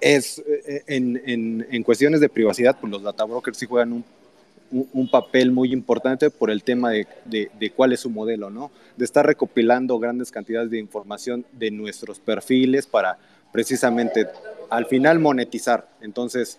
es 0.00 0.42
en, 0.86 1.20
en, 1.24 1.66
en 1.70 1.82
cuestiones 1.82 2.20
de 2.20 2.28
privacidad, 2.28 2.76
pues 2.78 2.92
los 2.92 3.02
data 3.02 3.24
brokers 3.24 3.56
sí 3.56 3.66
juegan 3.66 3.92
un, 3.94 4.04
un, 4.70 5.08
papel 5.08 5.50
muy 5.50 5.72
importante 5.72 6.30
por 6.30 6.50
el 6.50 6.62
tema 6.62 6.90
de, 6.90 7.06
de, 7.24 7.70
cuál 7.70 7.92
es 7.92 8.00
su 8.00 8.10
modelo, 8.10 8.50
¿no? 8.50 8.70
De 8.96 9.04
estar 9.04 9.24
recopilando 9.24 9.98
grandes 9.98 10.30
cantidades 10.30 10.70
de 10.70 10.78
información 10.78 11.44
de 11.52 11.70
nuestros 11.70 12.18
perfiles 12.20 12.86
para 12.86 13.18
precisamente 13.52 14.26
al 14.70 14.86
final 14.86 15.18
monetizar. 15.18 15.88
Entonces, 16.00 16.58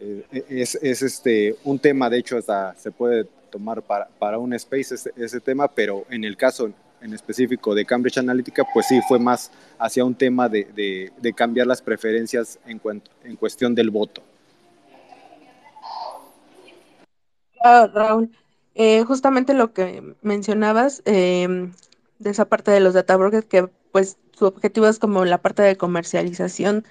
eh, 0.00 0.24
es, 0.48 0.74
es, 0.76 1.02
este, 1.02 1.56
un 1.64 1.78
tema, 1.78 2.10
de 2.10 2.18
hecho, 2.18 2.36
hasta 2.36 2.74
se 2.74 2.90
puede 2.90 3.26
tomar 3.50 3.82
para, 3.82 4.08
para 4.18 4.38
un 4.38 4.52
space 4.54 5.12
ese, 5.16 5.40
tema, 5.40 5.68
pero 5.68 6.04
en 6.10 6.24
el 6.24 6.36
caso 6.36 6.72
en 7.00 7.12
específico 7.12 7.74
de 7.74 7.84
Cambridge 7.84 8.18
Analytica, 8.18 8.64
pues 8.72 8.86
sí 8.88 9.00
fue 9.06 9.18
más 9.18 9.50
hacia 9.78 10.04
un 10.04 10.14
tema 10.14 10.48
de, 10.48 11.10
de, 11.20 11.32
cambiar 11.34 11.66
las 11.66 11.82
preferencias 11.82 12.58
en 12.66 13.36
cuestión 13.36 13.74
del 13.74 13.90
voto. 13.90 14.22
Ah, 17.66 17.88
Raúl, 17.92 18.30
eh, 18.74 19.04
justamente 19.04 19.54
lo 19.54 19.72
que 19.72 20.16
mencionabas 20.22 21.02
eh, 21.06 21.48
de 22.18 22.30
esa 22.30 22.46
parte 22.48 22.70
de 22.70 22.80
los 22.80 22.92
data 22.94 23.16
brokers, 23.16 23.46
que 23.46 23.68
pues 23.92 24.18
su 24.32 24.44
objetivo 24.46 24.86
es 24.86 24.98
como 24.98 25.24
la 25.24 25.40
parte 25.40 25.62
de 25.62 25.76
comercialización 25.76 26.84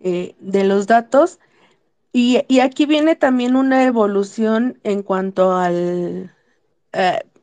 eh, 0.00 0.36
de 0.40 0.64
los 0.64 0.86
datos. 0.86 1.40
Y, 2.12 2.42
y, 2.48 2.60
aquí 2.60 2.86
viene 2.86 3.16
también 3.16 3.56
una 3.56 3.84
evolución 3.84 4.80
en 4.84 5.02
cuanto 5.02 5.52
al, 5.56 6.32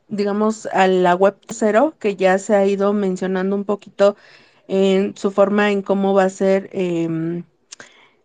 digamos, 0.08 0.66
a 0.72 0.86
la 0.88 1.14
web 1.14 1.36
cero, 1.48 1.94
que 1.98 2.16
ya 2.16 2.38
se 2.38 2.54
ha 2.54 2.66
ido 2.66 2.92
mencionando 2.92 3.56
un 3.56 3.64
poquito 3.64 4.16
en 4.68 5.16
su 5.16 5.30
forma 5.30 5.70
en 5.72 5.82
cómo 5.82 6.14
va 6.14 6.24
a 6.24 6.30
ser, 6.30 6.68
eh, 6.72 7.44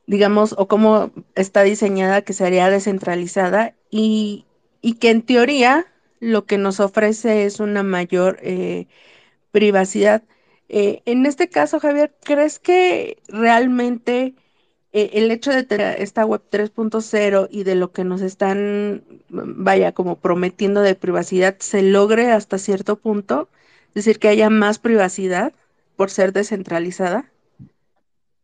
digamos, 0.08 0.56
o 0.58 0.68
cómo 0.68 1.12
está 1.36 1.64
diseñada, 1.64 2.24
que 2.24 2.34
sería 2.34 2.70
descentralizada 2.72 3.76
y, 3.92 4.47
y, 4.88 4.94
que 4.94 5.10
en 5.10 5.22
teoría 5.22 5.86
lo 6.20 6.46
que 6.46 6.58
nos 6.58 6.80
ofrece 6.80 7.46
es 7.46 7.60
una 7.60 7.84
mayor 7.84 8.40
eh, 8.42 8.88
privacidad. 9.52 10.24
Eh, 10.70 11.02
en 11.06 11.26
este 11.26 11.50
caso, 11.50 11.80
Javier, 11.80 12.14
¿crees 12.24 12.58
que 12.58 13.18
realmente 13.28 14.34
eh, 14.94 15.10
el 15.14 15.30
hecho 15.30 15.52
de 15.52 15.64
tener 15.64 16.02
esta 16.02 16.26
web 16.26 16.42
3.0 16.50 17.50
y 17.52 17.64
de 17.64 17.76
lo 17.76 17.92
que 17.92 18.06
nos 18.06 18.22
están, 18.22 19.04
vaya, 19.30 19.92
como 19.92 20.16
prometiendo 20.16 20.82
de 20.82 20.96
privacidad, 20.96 21.58
se 21.60 21.82
logre 21.82 22.32
hasta 22.32 22.58
cierto 22.58 22.96
punto? 22.96 23.50
Es 23.90 24.06
decir, 24.06 24.20
que 24.20 24.30
haya 24.30 24.50
más 24.50 24.80
privacidad 24.80 25.52
por 25.98 26.10
ser 26.10 26.32
descentralizada. 26.32 27.30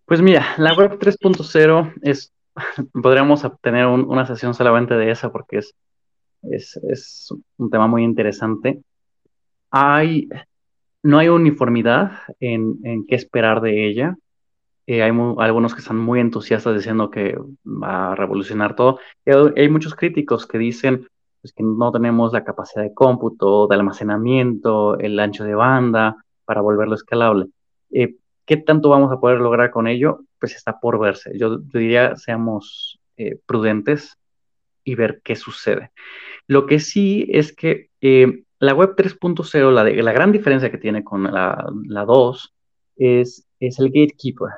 Pues 0.06 0.22
mira, 0.22 0.56
la 0.58 0.74
web 0.74 1.00
3.0 1.00 1.94
es, 2.02 2.34
podríamos 3.02 3.46
obtener 3.46 3.86
un, 3.86 4.02
una 4.10 4.26
sesión 4.26 4.54
solamente 4.54 4.96
de 4.96 5.10
esa 5.10 5.32
porque 5.32 5.60
es 5.60 5.74
es, 6.52 7.34
un 7.58 7.70
tema 7.70 7.88
muy 7.88 8.04
interesante. 8.04 8.82
No 11.04 11.18
hay 11.18 11.28
uniformidad 11.28 12.12
en, 12.40 13.06
qué 13.08 13.16
esperar 13.16 13.62
de 13.62 13.88
ella. 13.88 14.16
Eh, 14.86 15.02
hay 15.02 15.12
algunos 15.38 15.74
que 15.74 15.82
están 15.82 15.98
muy 15.98 16.20
entusiastas 16.20 16.76
diciendo 16.76 17.10
que 17.10 17.38
va 17.66 18.12
a 18.12 18.16
revolucionar 18.16 18.76
todo. 18.76 19.00
Hay, 19.56 19.70
muchos 19.70 19.96
críticos 19.96 20.46
que 20.48 20.58
dicen 20.58 21.08
pues, 21.42 21.54
que 21.54 21.64
no 21.64 21.92
tenemos 21.92 22.32
la 22.34 22.44
capacidad 22.44 22.84
de 22.84 22.94
cómputo, 22.94 23.68
de 23.68 23.76
almacenamiento, 23.76 24.98
el 25.00 25.20
ancho 25.20 25.44
de 25.44 25.56
banda 25.56 26.18
para 26.46 26.62
volverlo 26.62 26.96
escalable. 26.96 27.48
Eh, 27.92 28.16
¿Qué 28.46 28.58
tanto 28.58 28.90
vamos 28.90 29.12
a 29.12 29.20
poder 29.20 29.40
lograr 29.40 29.72
con 29.72 29.88
ello? 29.88 30.20
Pues 30.40 30.56
está 30.56 30.80
por 30.80 31.00
verse. 31.00 31.38
Yo, 31.38 31.58
diría, 31.58 32.16
seamos 32.16 33.00
eh, 33.18 33.40
prudentes 33.46 34.18
y 34.84 34.96
ver 34.96 35.22
qué 35.24 35.36
sucede. 35.36 35.92
Lo 36.48 36.66
que 36.66 36.80
sí 36.80 37.28
es 37.30 37.56
que 37.56 37.90
la 38.60 38.74
web 38.74 38.96
3.0, 38.96 39.72
la, 39.72 39.84
la 39.84 40.12
gran 40.12 40.32
diferencia 40.32 40.72
que 40.72 40.78
tiene 40.78 41.04
con 41.04 41.24
la, 41.24 41.66
la 41.86 42.06
2, 42.06 42.54
es, 42.98 43.46
es 43.60 43.80
el 43.80 43.88
gatekeeper. 43.88 44.50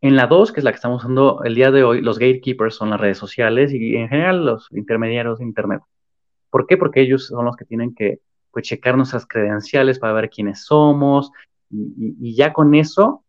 En 0.00 0.16
la 0.16 0.26
2, 0.26 0.52
que 0.52 0.60
es 0.60 0.64
la 0.64 0.72
que 0.72 0.76
estamos 0.76 1.02
usando 1.02 1.42
el 1.44 1.54
día 1.54 1.70
de 1.70 1.84
hoy, 1.84 2.00
los 2.00 2.18
gatekeepers 2.18 2.74
son 2.74 2.90
las 2.90 3.00
redes 3.00 3.18
sociales 3.18 3.72
y 3.72 3.96
en 3.96 4.08
general 4.08 4.44
los 4.44 4.68
intermediarios 4.72 5.38
de 5.38 5.44
Internet. 5.44 5.82
¿Por 6.48 6.66
qué? 6.66 6.76
Porque 6.76 7.02
ellos 7.02 7.26
son 7.26 7.44
los 7.44 7.56
que 7.56 7.64
tienen 7.64 7.94
que 7.94 8.20
pues, 8.50 8.66
checar 8.66 8.96
nuestras 8.96 9.26
credenciales 9.26 9.98
para 9.98 10.14
ver 10.14 10.30
quiénes 10.30 10.64
somos 10.64 11.30
y, 11.70 12.34
ya 12.34 12.52
con 12.52 12.74
eso, 12.74 13.24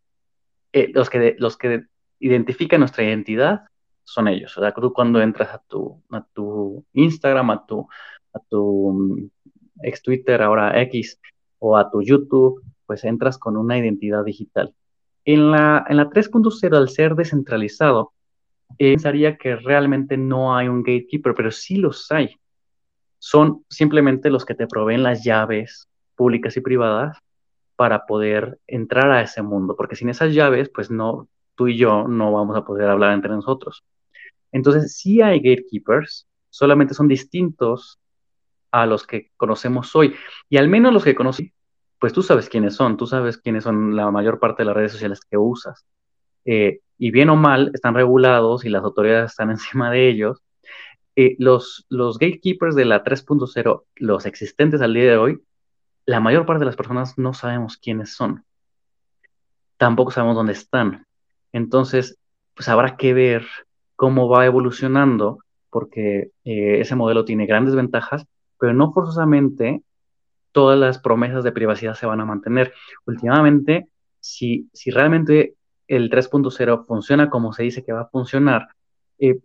eh, 0.73 0.91
los, 0.93 1.09
que, 1.09 1.35
los 1.37 1.57
que 1.57 1.83
identifican 2.19 2.79
nuestra 2.79 3.03
identidad 3.03 3.65
son 4.03 4.27
ellos. 4.27 4.57
O 4.57 4.61
sea, 4.61 4.73
tú 4.73 4.93
cuando 4.93 5.21
entras 5.21 5.53
a 5.53 5.59
tu, 5.59 6.01
a 6.11 6.23
tu 6.33 6.85
Instagram, 6.93 7.51
a 7.51 7.65
tu, 7.65 7.87
a 8.33 8.39
tu 8.39 8.91
mm, 8.93 9.29
ex 9.83 10.01
Twitter, 10.01 10.41
ahora 10.41 10.81
X, 10.81 11.19
o 11.59 11.77
a 11.77 11.89
tu 11.89 12.01
YouTube, 12.01 12.63
pues 12.85 13.03
entras 13.03 13.37
con 13.37 13.57
una 13.57 13.77
identidad 13.77 14.23
digital. 14.23 14.73
En 15.23 15.51
la, 15.51 15.85
en 15.87 15.97
la 15.97 16.09
3.0, 16.09 16.75
al 16.75 16.89
ser 16.89 17.15
descentralizado, 17.15 18.13
eh, 18.77 18.93
pensaría 18.93 19.37
que 19.37 19.55
realmente 19.55 20.17
no 20.17 20.55
hay 20.55 20.67
un 20.67 20.83
gatekeeper, 20.83 21.33
pero 21.35 21.51
sí 21.51 21.75
los 21.77 22.11
hay. 22.11 22.35
Son 23.19 23.63
simplemente 23.69 24.29
los 24.29 24.45
que 24.45 24.55
te 24.55 24.67
proveen 24.67 25.03
las 25.03 25.23
llaves 25.23 25.87
públicas 26.15 26.57
y 26.57 26.61
privadas 26.61 27.17
para 27.75 28.05
poder 28.05 28.59
entrar 28.67 29.11
a 29.11 29.21
ese 29.21 29.41
mundo, 29.41 29.75
porque 29.75 29.95
sin 29.95 30.09
esas 30.09 30.33
llaves, 30.33 30.69
pues 30.73 30.91
no, 30.91 31.27
tú 31.55 31.67
y 31.67 31.77
yo 31.77 32.07
no 32.07 32.31
vamos 32.31 32.57
a 32.57 32.65
poder 32.65 32.89
hablar 32.89 33.13
entre 33.13 33.31
nosotros. 33.31 33.83
Entonces, 34.51 34.95
sí 34.97 35.21
hay 35.21 35.39
gatekeepers, 35.39 36.27
solamente 36.49 36.93
son 36.93 37.07
distintos 37.07 37.99
a 38.71 38.85
los 38.85 39.05
que 39.05 39.31
conocemos 39.37 39.95
hoy. 39.95 40.15
Y 40.49 40.57
al 40.57 40.67
menos 40.67 40.93
los 40.93 41.03
que 41.03 41.15
conocí 41.15 41.53
pues 42.01 42.13
tú 42.13 42.23
sabes 42.23 42.49
quiénes 42.49 42.73
son, 42.73 42.97
tú 42.97 43.05
sabes 43.05 43.37
quiénes 43.37 43.63
son 43.63 43.95
la 43.95 44.09
mayor 44.09 44.39
parte 44.39 44.63
de 44.63 44.65
las 44.65 44.75
redes 44.75 44.91
sociales 44.91 45.21
que 45.23 45.37
usas. 45.37 45.85
Eh, 46.45 46.79
y 46.97 47.11
bien 47.11 47.29
o 47.29 47.35
mal, 47.35 47.69
están 47.75 47.93
regulados 47.93 48.65
y 48.65 48.69
las 48.69 48.83
autoridades 48.83 49.29
están 49.29 49.51
encima 49.51 49.91
de 49.91 50.09
ellos. 50.09 50.41
Eh, 51.15 51.35
los, 51.37 51.85
los 51.89 52.17
gatekeepers 52.17 52.75
de 52.75 52.85
la 52.85 53.03
3.0, 53.03 53.83
los 53.97 54.25
existentes 54.25 54.81
al 54.81 54.95
día 54.95 55.11
de 55.11 55.17
hoy, 55.17 55.43
la 56.07 56.19
mayor 56.19 56.47
parte 56.47 56.61
de 56.61 56.65
las 56.65 56.75
personas 56.75 57.19
no 57.19 57.35
sabemos 57.35 57.77
quiénes 57.77 58.15
son. 58.15 58.45
Tampoco 59.77 60.09
sabemos 60.09 60.35
dónde 60.35 60.53
están. 60.53 61.05
Entonces, 61.51 62.17
pues 62.55 62.67
habrá 62.67 62.97
que 62.97 63.13
ver 63.13 63.45
cómo 64.01 64.27
va 64.27 64.47
evolucionando, 64.47 65.43
porque 65.69 66.31
eh, 66.43 66.79
ese 66.79 66.95
modelo 66.95 67.23
tiene 67.23 67.45
grandes 67.45 67.75
ventajas, 67.75 68.25
pero 68.59 68.73
no 68.73 68.91
forzosamente 68.91 69.83
todas 70.51 70.79
las 70.79 70.97
promesas 70.97 71.43
de 71.43 71.51
privacidad 71.51 71.93
se 71.93 72.07
van 72.07 72.19
a 72.19 72.25
mantener. 72.25 72.73
Últimamente, 73.05 73.89
si, 74.19 74.67
si 74.73 74.89
realmente 74.89 75.53
el 75.87 76.09
3.0 76.09 76.87
funciona 76.87 77.29
como 77.29 77.53
se 77.53 77.61
dice 77.61 77.83
que 77.83 77.93
va 77.93 78.01
a 78.01 78.07
funcionar, 78.09 78.69
eh, 79.19 79.37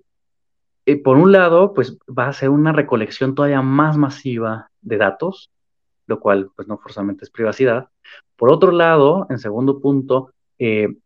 eh, 0.87 1.03
por 1.03 1.19
un 1.19 1.33
lado, 1.33 1.75
pues 1.75 1.99
va 2.09 2.27
a 2.29 2.33
ser 2.33 2.49
una 2.49 2.73
recolección 2.73 3.35
todavía 3.35 3.61
más 3.61 3.99
masiva 3.99 4.71
de 4.81 4.97
datos, 4.97 5.51
lo 6.07 6.19
cual 6.19 6.49
pues 6.57 6.67
no 6.67 6.79
forzosamente 6.79 7.27
es 7.27 7.31
privacidad. 7.31 7.91
Por 8.37 8.51
otro 8.51 8.73
lado, 8.73 9.27
en 9.29 9.39
segundo 9.39 9.83
punto, 9.83 10.33
eh, 10.59 10.97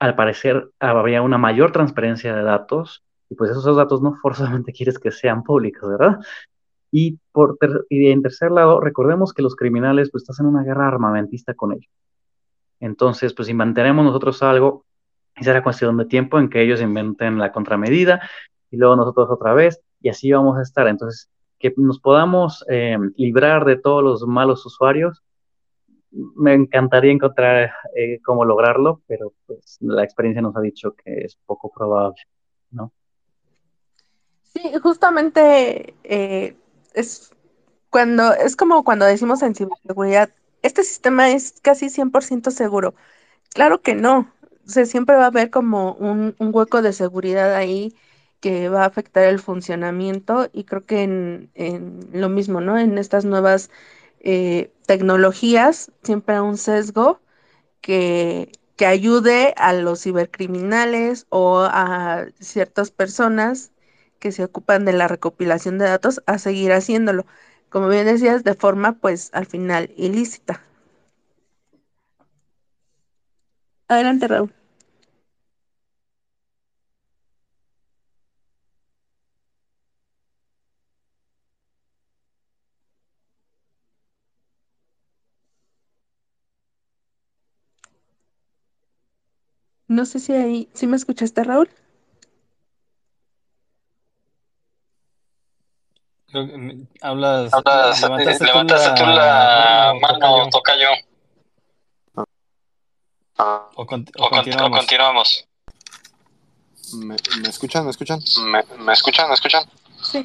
al 0.00 0.16
parecer 0.16 0.70
habría 0.80 1.22
una 1.22 1.38
mayor 1.38 1.70
transparencia 1.70 2.34
de 2.34 2.42
datos 2.42 3.04
y 3.28 3.36
pues 3.36 3.52
esos 3.52 3.76
datos 3.76 4.02
no 4.02 4.14
forzosamente 4.22 4.72
quieres 4.72 4.98
que 4.98 5.12
sean 5.12 5.44
públicos, 5.44 5.88
¿verdad? 5.88 6.18
Y, 6.90 7.20
por 7.30 7.56
y 7.88 8.10
en 8.10 8.22
tercer 8.22 8.50
lado, 8.50 8.80
recordemos 8.80 9.32
que 9.32 9.42
los 9.42 9.54
criminales 9.54 10.10
pues 10.10 10.28
están 10.28 10.46
en 10.46 10.54
una 10.54 10.64
guerra 10.64 10.88
armamentista 10.88 11.54
con 11.54 11.72
ellos. 11.72 11.92
Entonces, 12.80 13.32
pues 13.32 13.46
si 13.46 13.54
mantenemos 13.54 14.04
nosotros 14.04 14.42
algo, 14.42 14.84
será 15.40 15.62
cuestión 15.62 15.96
de 15.98 16.06
tiempo 16.06 16.40
en 16.40 16.50
que 16.50 16.62
ellos 16.62 16.80
inventen 16.80 17.38
la 17.38 17.52
contramedida 17.52 18.20
y 18.72 18.76
luego 18.76 18.96
nosotros 18.96 19.28
otra 19.30 19.54
vez 19.54 19.80
y 20.00 20.08
así 20.08 20.32
vamos 20.32 20.58
a 20.58 20.62
estar. 20.62 20.88
Entonces, 20.88 21.28
que 21.60 21.72
nos 21.76 22.00
podamos 22.00 22.64
eh, 22.68 22.98
librar 23.16 23.64
de 23.66 23.76
todos 23.76 24.02
los 24.02 24.26
malos 24.26 24.64
usuarios, 24.66 25.22
me 26.10 26.54
encantaría 26.54 27.12
encontrar 27.12 27.72
eh, 27.94 28.20
cómo 28.22 28.44
lograrlo, 28.44 29.02
pero 29.06 29.32
pues 29.46 29.78
la 29.80 30.04
experiencia 30.04 30.42
nos 30.42 30.56
ha 30.56 30.60
dicho 30.60 30.94
que 30.94 31.24
es 31.24 31.36
poco 31.46 31.70
probable, 31.70 32.20
¿no? 32.70 32.92
Sí, 34.42 34.72
justamente 34.82 35.94
eh, 36.02 36.56
es 36.94 37.32
cuando 37.90 38.32
es 38.32 38.56
como 38.56 38.84
cuando 38.84 39.04
decimos 39.04 39.42
en 39.42 39.54
ciberseguridad, 39.54 40.30
este 40.62 40.82
sistema 40.82 41.30
es 41.30 41.60
casi 41.62 41.86
100% 41.88 42.50
seguro. 42.50 42.94
Claro 43.50 43.82
que 43.82 43.94
no. 43.94 44.32
O 44.66 44.68
sea, 44.68 44.86
siempre 44.86 45.16
va 45.16 45.24
a 45.24 45.26
haber 45.26 45.50
como 45.50 45.94
un, 45.94 46.34
hueco 46.38 46.82
de 46.82 46.92
seguridad 46.92 47.54
ahí 47.54 47.94
que 48.40 48.68
va 48.68 48.84
a 48.84 48.86
afectar 48.86 49.24
el 49.24 49.38
funcionamiento 49.40 50.48
y 50.52 50.64
creo 50.64 50.86
que 50.86 51.02
en, 51.02 52.08
lo 52.12 52.28
mismo, 52.28 52.60
¿no? 52.60 52.78
En 52.78 52.98
estas 52.98 53.24
nuevas 53.24 53.70
eh, 54.20 54.72
tecnologías 54.86 55.92
siempre 56.02 56.40
un 56.40 56.56
sesgo 56.58 57.20
que, 57.80 58.52
que 58.76 58.86
ayude 58.86 59.54
a 59.56 59.72
los 59.74 60.02
cibercriminales 60.02 61.26
o 61.30 61.60
a 61.60 62.26
ciertas 62.40 62.90
personas 62.90 63.72
que 64.20 64.32
se 64.32 64.44
ocupan 64.44 64.84
de 64.84 64.92
la 64.92 65.08
recopilación 65.08 65.78
de 65.78 65.86
datos 65.86 66.22
a 66.26 66.38
seguir 66.38 66.72
haciéndolo. 66.72 67.26
Como 67.70 67.88
bien 67.88 68.06
decías, 68.06 68.44
de 68.44 68.54
forma 68.54 68.94
pues 69.00 69.30
al 69.32 69.46
final 69.46 69.92
ilícita. 69.96 70.62
Adelante, 73.88 74.26
Raúl. 74.26 74.54
No 89.90 90.06
sé 90.06 90.20
si 90.20 90.32
ahí, 90.32 90.68
si 90.72 90.86
me 90.86 90.94
escuchaste, 90.96 91.42
Raúl. 91.42 91.68
hablas, 97.00 97.50
levantaste, 98.00 98.46
tú 98.94 99.04
la, 99.04 99.92
mano, 100.00 100.48
toca 100.48 100.76
yo. 100.76 100.90
O, 103.74 103.84
continuamos. 103.84 105.44
¿Me, 106.94 107.16
escuchan? 107.48 107.84
¿Me 107.84 107.90
escuchan? 107.90 108.20
¿Me, 108.78 108.92
escuchan? 108.92 109.28
¿Me 109.28 109.34
escuchan? 109.34 109.64
Sí. 110.04 110.24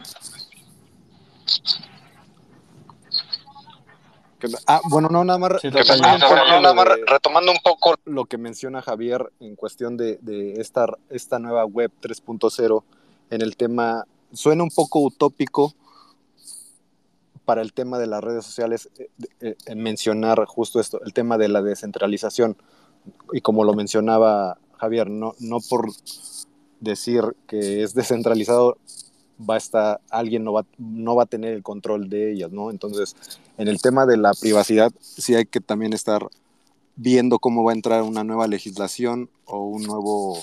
Ah, 4.67 4.81
bueno, 4.89 5.09
no, 5.09 5.23
nada 5.23 5.37
más, 5.37 5.61
retomando, 5.61 7.51
un 7.51 7.59
poco, 7.63 7.95
lo 8.05 8.25
que 8.25 8.37
menciona 8.37 8.81
Javier 8.81 9.31
en 9.39 9.55
cuestión 9.55 9.97
de, 9.97 10.17
de 10.21 10.61
esta, 10.61 10.87
esta 11.09 11.39
nueva 11.39 11.65
web 11.65 11.91
3.0 12.01 12.83
en 13.29 13.41
el 13.41 13.55
tema, 13.55 14.05
suena 14.33 14.63
un 14.63 14.71
poco 14.71 14.99
utópico, 14.99 15.73
para 17.45 17.61
el 17.61 17.73
tema 17.73 17.97
de 17.99 18.07
las 18.07 18.23
redes 18.23 18.43
sociales 18.43 18.89
eh, 18.97 19.55
eh, 19.65 19.75
mencionar 19.75 20.43
justo 20.45 20.79
esto, 20.79 20.99
el 21.05 21.13
tema 21.13 21.37
de 21.37 21.47
la 21.47 21.61
descentralización. 21.61 22.57
Y 23.31 23.41
como 23.41 23.63
lo 23.63 23.73
mencionaba 23.73 24.57
Javier, 24.77 25.09
no, 25.09 25.35
no 25.39 25.59
por 25.69 25.89
decir 26.79 27.35
que 27.47 27.83
es 27.83 27.93
descentralizado 27.93 28.77
va 29.39 29.55
a 29.55 29.57
estar, 29.57 30.01
alguien 30.09 30.43
no 30.43 30.53
va, 30.53 30.65
no 30.77 31.15
va 31.15 31.23
a 31.23 31.27
tener 31.27 31.53
el 31.53 31.63
control 31.63 32.09
de 32.09 32.31
ellas, 32.31 32.51
¿no? 32.51 32.71
Entonces, 32.71 33.15
en 33.57 33.67
el 33.67 33.81
tema 33.81 34.05
de 34.05 34.17
la 34.17 34.31
privacidad, 34.39 34.91
sí 34.99 35.35
hay 35.35 35.45
que 35.45 35.59
también 35.59 35.93
estar 35.93 36.27
viendo 36.95 37.39
cómo 37.39 37.63
va 37.63 37.71
a 37.71 37.75
entrar 37.75 38.03
una 38.03 38.23
nueva 38.23 38.47
legislación 38.47 39.29
o 39.45 39.59
un 39.65 39.83
nuevo, 39.83 40.37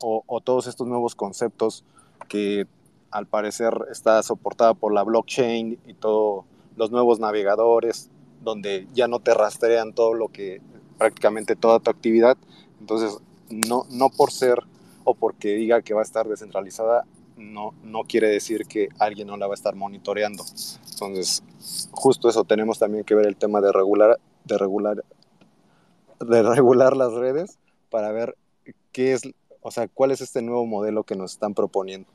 o, 0.00 0.40
todos 0.42 0.66
estos 0.66 0.86
nuevos 0.86 1.14
conceptos 1.14 1.84
que 2.28 2.66
al 3.10 3.26
parecer 3.26 3.74
está 3.90 4.22
soportada 4.22 4.74
por 4.74 4.94
la 4.94 5.02
blockchain 5.02 5.78
y 5.86 5.94
todos 5.94 6.44
los 6.76 6.90
nuevos 6.90 7.20
navegadores, 7.20 8.08
donde 8.42 8.88
ya 8.94 9.06
no 9.06 9.20
te 9.20 9.34
rastrean 9.34 9.92
todo 9.92 10.14
lo 10.14 10.28
que, 10.28 10.62
prácticamente 10.98 11.56
toda 11.56 11.78
tu 11.78 11.90
actividad. 11.90 12.38
Entonces, 12.80 13.18
no, 13.50 13.84
no 13.90 14.08
por 14.08 14.32
ser 14.32 14.60
o 15.04 15.14
porque 15.14 15.54
diga 15.54 15.82
que 15.82 15.94
va 15.94 16.00
a 16.00 16.04
estar 16.04 16.26
descentralizada, 16.26 17.04
no, 17.42 17.74
no 17.82 18.04
quiere 18.04 18.28
decir 18.28 18.66
que 18.66 18.88
alguien 18.98 19.28
no 19.28 19.36
la 19.36 19.46
va 19.46 19.52
a 19.52 19.54
estar 19.54 19.74
monitoreando. 19.74 20.44
Entonces, 20.90 21.42
justo 21.90 22.28
eso 22.28 22.44
tenemos 22.44 22.78
también 22.78 23.04
que 23.04 23.14
ver 23.14 23.26
el 23.26 23.36
tema 23.36 23.60
de 23.60 23.72
regular, 23.72 24.18
de 24.44 24.58
regular, 24.58 25.04
de 26.20 26.42
regular 26.42 26.96
las 26.96 27.12
redes 27.12 27.58
para 27.90 28.12
ver 28.12 28.36
qué 28.92 29.12
es, 29.12 29.22
o 29.60 29.70
sea, 29.70 29.88
cuál 29.88 30.10
es 30.10 30.20
este 30.20 30.42
nuevo 30.42 30.66
modelo 30.66 31.04
que 31.04 31.16
nos 31.16 31.32
están 31.32 31.54
proponiendo. 31.54 32.08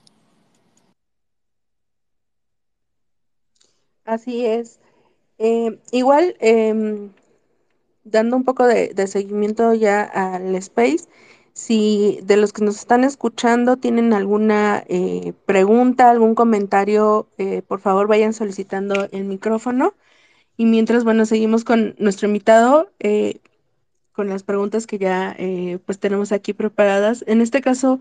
Así 4.05 4.45
es. 4.45 4.79
Eh, 5.37 5.79
igual, 5.91 6.35
em, 6.39 7.11
dando 8.05 8.37
un 8.37 8.43
poco 8.45 8.65
de, 8.65 9.07
seguimiento 9.07 9.73
ya 9.73 10.01
al 10.03 10.55
space, 10.55 11.05
si 11.57 12.19
de 12.23 12.37
los 12.37 12.53
que 12.53 12.63
nos 12.63 12.77
están 12.77 13.03
escuchando 13.03 13.77
tienen 13.77 14.13
alguna 14.13 14.83
eh, 14.87 15.33
pregunta, 15.45 16.11
algún 16.11 16.35
comentario, 16.35 17.27
eh, 17.37 17.63
por 17.67 17.79
favor 17.79 18.07
vayan 18.07 18.33
solicitando 18.33 19.07
el 19.11 19.23
micrófono. 19.25 19.95
Y 20.55 20.65
mientras, 20.65 21.03
bueno, 21.03 21.25
seguimos 21.25 21.63
con 21.63 21.95
nuestro 21.97 22.27
invitado, 22.27 22.91
con 24.11 24.29
las 24.29 24.43
preguntas 24.43 24.87
que 24.87 24.97
ya 24.97 25.35
pues 25.85 25.99
tenemos 25.99 26.31
aquí 26.31 26.53
preparadas. 26.53 27.23
En 27.27 27.41
este 27.41 27.61
caso, 27.61 27.99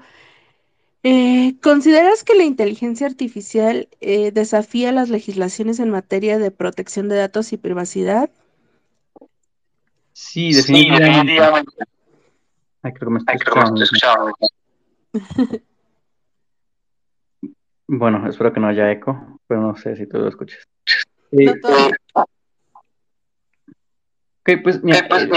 eh, 1.08 1.54
¿consideras 1.62 2.24
que 2.24 2.34
la 2.34 2.42
inteligencia 2.42 3.06
artificial 3.06 3.88
eh, 4.00 4.32
desafía 4.32 4.90
las 4.90 5.08
legislaciones 5.08 5.78
en 5.78 5.88
materia 5.88 6.38
de 6.38 6.50
protección 6.50 7.08
de 7.08 7.14
datos 7.14 7.52
y 7.52 7.56
privacidad? 7.56 8.28
Sí, 10.12 10.52
definitivamente. 10.52 11.38
Ay, 12.86 12.92
creo 12.92 13.08
que 13.08 13.14
me 13.14 13.18
estoy 13.18 13.36
bueno, 17.88 18.28
espero 18.28 18.52
que 18.52 18.60
no 18.60 18.68
haya 18.68 18.92
eco, 18.92 19.40
pero 19.48 19.60
no 19.60 19.76
sé 19.76 19.96
si 19.96 20.06
tú 20.06 20.18
lo 20.18 20.28
escuchas. 20.28 20.62
ok, 22.12 22.28
pues 24.62 24.84
mira, 24.84 25.04
pues, 25.08 25.28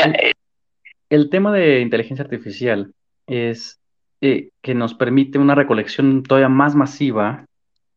el 1.10 1.32
tema 1.32 1.52
de 1.52 1.80
inteligencia 1.80 2.24
artificial 2.24 2.94
es 3.26 3.80
eh, 4.22 4.52
que 4.62 4.76
nos 4.76 4.94
permite 4.94 5.40
una 5.40 5.56
recolección 5.56 6.22
todavía 6.22 6.50
más 6.50 6.76
masiva 6.76 7.48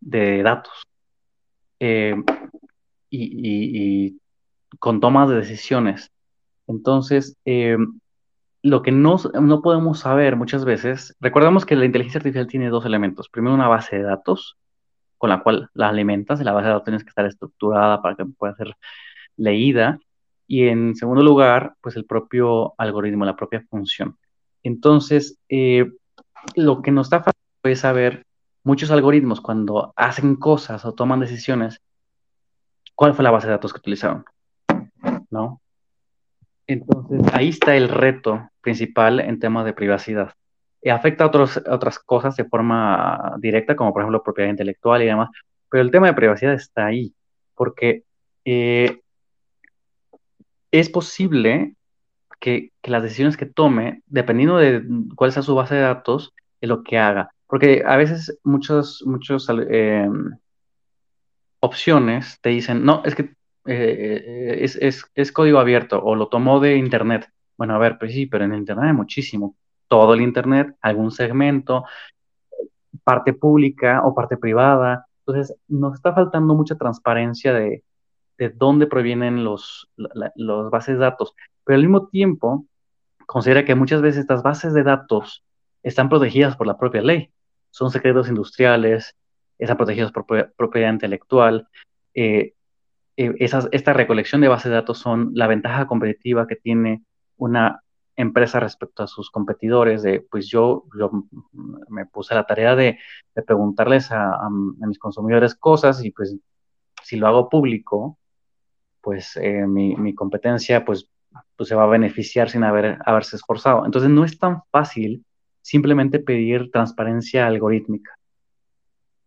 de 0.01 0.43
datos 0.43 0.73
eh, 1.79 2.15
y, 3.11 4.17
con 4.79 5.01
tomas 5.01 5.29
de 5.29 5.37
decisiones. 5.37 6.11
Entonces, 6.67 7.37
eh, 7.45 7.77
lo 8.62 8.83
que 8.83 8.92
no, 8.92 9.16
no 9.40 9.61
podemos 9.61 10.01
saber 10.01 10.37
muchas 10.37 10.64
veces, 10.64 11.16
recordemos 11.20 11.66
que 11.66 11.77
la 11.77 11.85
inteligencia 11.85 12.18
artificial 12.18 12.46
tiene 12.46 12.70
dos 12.70 12.87
elementos. 12.87 13.29
Primero, 13.29 13.55
una 13.55 13.68
base 13.68 13.96
de 13.96 14.03
datos 14.05 14.57
con 15.18 15.31
la 15.31 15.42
cual 15.42 15.70
la 15.75 15.88
alimentas, 15.88 16.40
y 16.40 16.44
la 16.44 16.53
base 16.53 16.66
de 16.66 16.72
datos 16.72 16.85
tiene 16.85 16.98
que 16.98 17.09
estar 17.09 17.27
estructurada 17.27 18.03
para 18.03 18.16
que 18.16 18.25
pueda 18.25 18.55
ser 18.57 18.77
leída. 19.37 20.01
Y 20.48 20.66
en 20.66 20.96
segundo 20.96 21.22
lugar, 21.22 21.75
pues 21.81 21.96
el 21.96 22.05
propio 22.05 22.75
algoritmo, 22.77 23.25
la 23.25 23.37
propia 23.37 23.64
función. 23.70 24.18
Entonces, 24.62 25.38
lo 26.57 26.83
que 26.83 26.90
nos 26.90 27.07
está 27.07 27.18
faltando 27.18 27.38
es 27.64 27.81
saber 27.81 28.27
muchos 28.64 28.90
algoritmos 28.90 29.40
cuando 29.40 29.92
hacen 29.96 30.37
cosas 30.37 30.85
o 30.85 30.92
toman 30.92 31.20
decisiones, 31.20 31.81
cuál 32.94 33.14
fue 33.14 33.25
la 33.25 33.31
base 33.31 33.46
de 33.46 33.53
datos 33.53 33.72
que 33.72 33.79
utilizaron, 33.79 34.25
¿no? 35.31 35.62
Entonces, 36.73 37.23
ahí 37.33 37.49
está 37.51 37.77
el 37.77 37.89
reto 37.89 38.49
principal 38.61 39.21
en 39.21 39.39
temas 39.39 39.65
de 39.65 39.73
privacidad. 39.73 40.33
Y 40.83 40.91
afecta 40.91 41.25
a 41.25 41.27
otras 41.29 41.99
cosas 42.01 42.37
de 42.37 42.45
forma 42.45 43.37
directa, 43.39 43.77
como 43.77 43.93
por 43.93 44.03
ejemplo 44.03 44.23
propiedad 44.23 44.51
intelectual 44.51 45.03
y 45.03 45.07
demás, 45.07 45.31
pero 45.71 45.83
el 45.83 45.91
tema 45.91 46.09
de 46.09 46.15
privacidad 46.15 46.55
está 46.55 46.87
ahí, 46.87 47.15
porque 47.55 48.05
eh, 48.45 49.01
es 50.71 50.89
posible 50.89 51.77
que, 52.41 52.73
las 52.83 53.03
decisiones 53.03 53.37
que 53.37 53.47
tome, 53.47 54.03
dependiendo 54.07 54.57
de 54.57 54.83
cuál 55.15 55.33
sea 55.33 55.43
su 55.43 55.55
base 55.55 55.77
de 55.77 55.83
datos, 55.83 56.35
es 56.61 56.69
lo 56.69 56.83
que 56.83 56.99
haga. 56.99 57.31
Porque 57.47 57.85
a 57.87 57.97
veces 57.97 58.39
muchas 58.43 59.03
muchos, 59.07 59.49
eh, 59.71 60.09
opciones 61.61 62.39
te 62.41 62.51
dicen, 62.51 62.85
no, 62.85 63.03
es 63.05 63.15
que 63.15 63.35
eh, 63.66 64.59
es, 64.61 64.77
es, 64.77 65.05
es, 65.14 65.33
código 65.33 65.59
abierto 65.59 66.03
o 66.03 66.14
lo 66.14 66.29
tomó 66.29 66.61
de 66.61 66.77
Internet. 66.77 67.29
Bueno, 67.57 67.75
a 67.75 67.79
ver, 67.79 67.98
pues 67.98 68.12
sí, 68.12 68.27
pero 68.27 68.44
en 68.44 68.55
Internet 68.55 68.87
hay 68.87 68.92
muchísimo. 68.92 69.57
Todo 69.88 70.14
el 70.14 70.20
Internet, 70.20 70.75
algún 70.81 71.11
segmento, 71.11 71.85
parte 73.05 73.33
pública 73.33 74.03
o 74.05 74.14
parte 74.14 74.37
privada. 74.37 75.07
Entonces, 75.27 75.57
nos 75.68 75.94
está 75.94 76.12
faltando 76.12 76.55
mucha 76.55 76.77
transparencia 76.77 77.53
de, 77.53 77.85
de 78.38 78.48
dónde 78.51 78.87
provienen 78.87 79.44
los, 79.44 79.88
los 80.37 80.70
bases 80.70 80.94
de 80.94 81.01
datos 81.01 81.35
pero 81.64 81.77
al 81.77 81.83
mismo 81.83 82.09
tiempo 82.09 82.66
considera 83.27 83.64
que 83.64 83.75
muchas 83.75 84.03
veces 84.03 84.20
estas 84.20 84.42
bases 84.42 84.75
de 84.75 84.83
datos 84.83 85.44
están 85.83 86.09
protegidas 86.09 86.57
por 86.57 86.66
la 86.66 86.79
propia 86.79 87.03
ley. 87.03 87.31
Son 87.70 87.90
secretos 87.90 88.29
industriales, 88.29 89.16
están 89.59 89.77
protegidos 89.77 90.12
por 90.12 90.27
propiedad 90.57 90.92
intelectual. 90.92 91.68
Eh, 92.14 92.55
eh, 93.16 93.35
esta 93.38 93.92
recolección 93.92 94.40
de 94.40 94.48
bases 94.48 94.70
de 94.70 94.77
datos 94.77 94.98
son 94.98 95.33
la 95.35 95.46
ventaja 95.46 95.87
competitiva 95.87 96.46
que 96.46 96.57
tiene 96.57 97.03
una 97.37 97.83
empresa 98.16 98.61
respecto 98.61 99.03
a 99.03 99.07
sus 99.07 99.31
competidores. 99.31 100.03
De, 100.03 100.20
pues 100.20 100.48
yo, 100.48 100.85
me 101.88 102.07
puse 102.07 102.35
la 102.35 102.44
tarea 102.44 102.77
de, 102.77 102.98
preguntarles 103.46 104.11
a, 104.12 104.35
a, 104.35 104.51
mis 104.51 104.98
consumidores 104.98 105.55
cosas 105.55 106.05
y 106.05 106.11
pues 106.11 106.37
si 107.03 107.16
lo 107.16 107.27
hago 107.27 107.48
público, 107.48 108.18
pues 109.01 109.37
eh, 109.37 109.66
mi, 109.66 109.96
mi, 109.96 110.14
competencia 110.14 110.85
pues 110.85 111.09
pues 111.57 111.68
se 111.68 111.75
va 111.75 111.85
a 111.85 111.87
beneficiar 111.87 112.51
sin 112.51 112.64
haber, 112.64 112.98
haberse 113.05 113.37
esforzado. 113.37 113.87
Entonces 113.87 114.11
no 114.11 114.25
es 114.25 114.38
tan 114.38 114.62
fácil 114.70 115.25
simplemente 115.61 116.18
pedir 116.18 116.70
transparencia 116.70 117.46
algorítmica, 117.46 118.12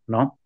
¿no? 0.07 0.37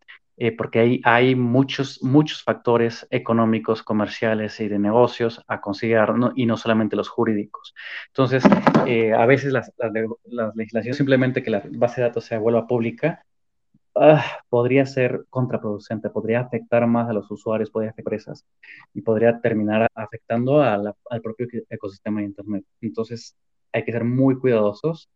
Eh, 0.41 0.53
porque 0.55 0.79
hay, 0.79 1.01
hay 1.03 1.35
muchos, 1.35 2.01
muchos 2.01 2.43
factores 2.43 3.05
económicos, 3.11 3.83
comerciales 3.83 4.59
y 4.61 4.69
de 4.69 4.79
negocios 4.79 5.43
a 5.47 5.59
considerar, 5.61 6.15
y 6.35 6.45
no 6.45 6.57
solamente 6.57 6.95
los 6.95 7.09
jurídicos. 7.09 7.75
Entonces, 8.07 8.43
eh, 8.87 9.13
a 9.13 9.25
veces 9.25 9.51
las, 9.51 9.73
las, 9.77 10.55
legislaciones 10.55 10.97
simplemente 10.97 11.43
que 11.43 11.51
la 11.51 11.63
base 11.71 12.01
de 12.01 12.07
datos 12.07 12.25
se 12.25 12.37
vuelva 12.37 12.67
pública 12.67 13.25
Ah, 14.01 14.23
podría 14.49 14.85
ser 14.85 15.25
contraproducente, 15.29 16.09
podría 16.09 16.39
afectar 16.41 16.87
más 16.87 17.09
a 17.09 17.13
los 17.13 17.29
usuarios, 17.31 17.69
podría 17.69 17.91
afectar 17.91 18.13
a 18.13 18.15
empresas 18.15 18.45
y 18.93 19.01
podría 19.01 19.41
terminar 19.41 19.87
afectando 19.93 20.61
al 20.61 20.95
propio 21.21 21.47
ecosistema 21.69 22.21
de 22.21 22.27
Internet. 22.27 22.65
Entonces, 22.81 23.35
hay 23.73 23.83
que 23.83 23.91
ser 23.91 24.05
muy 24.05 24.37
cuidadosos 24.39 25.09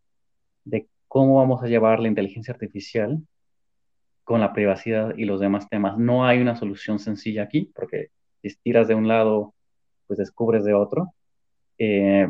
de 0.66 0.90
cómo 1.08 1.38
vamos 1.38 1.64
a 1.64 1.68
llevar 1.68 2.00
la 2.02 2.10
inteligencia 2.10 2.54
artificial 2.54 3.22
con 4.24 4.40
la 4.40 4.54
privacidad 4.54 5.16
y 5.18 5.26
los 5.26 5.40
demás 5.40 5.70
temas. 5.70 5.98
No 5.98 6.26
hay 6.26 6.42
una 6.42 6.56
solución 6.56 7.00
sencilla 7.00 7.44
aquí, 7.44 7.72
porque 7.76 8.10
si 8.42 8.56
tiras 8.58 8.88
de 8.88 8.96
un 8.96 9.08
lado, 9.08 9.54
pues 10.08 10.18
descubres 10.20 10.64
de 10.64 10.74
otro. 10.74 11.14
Eh, 11.78 12.28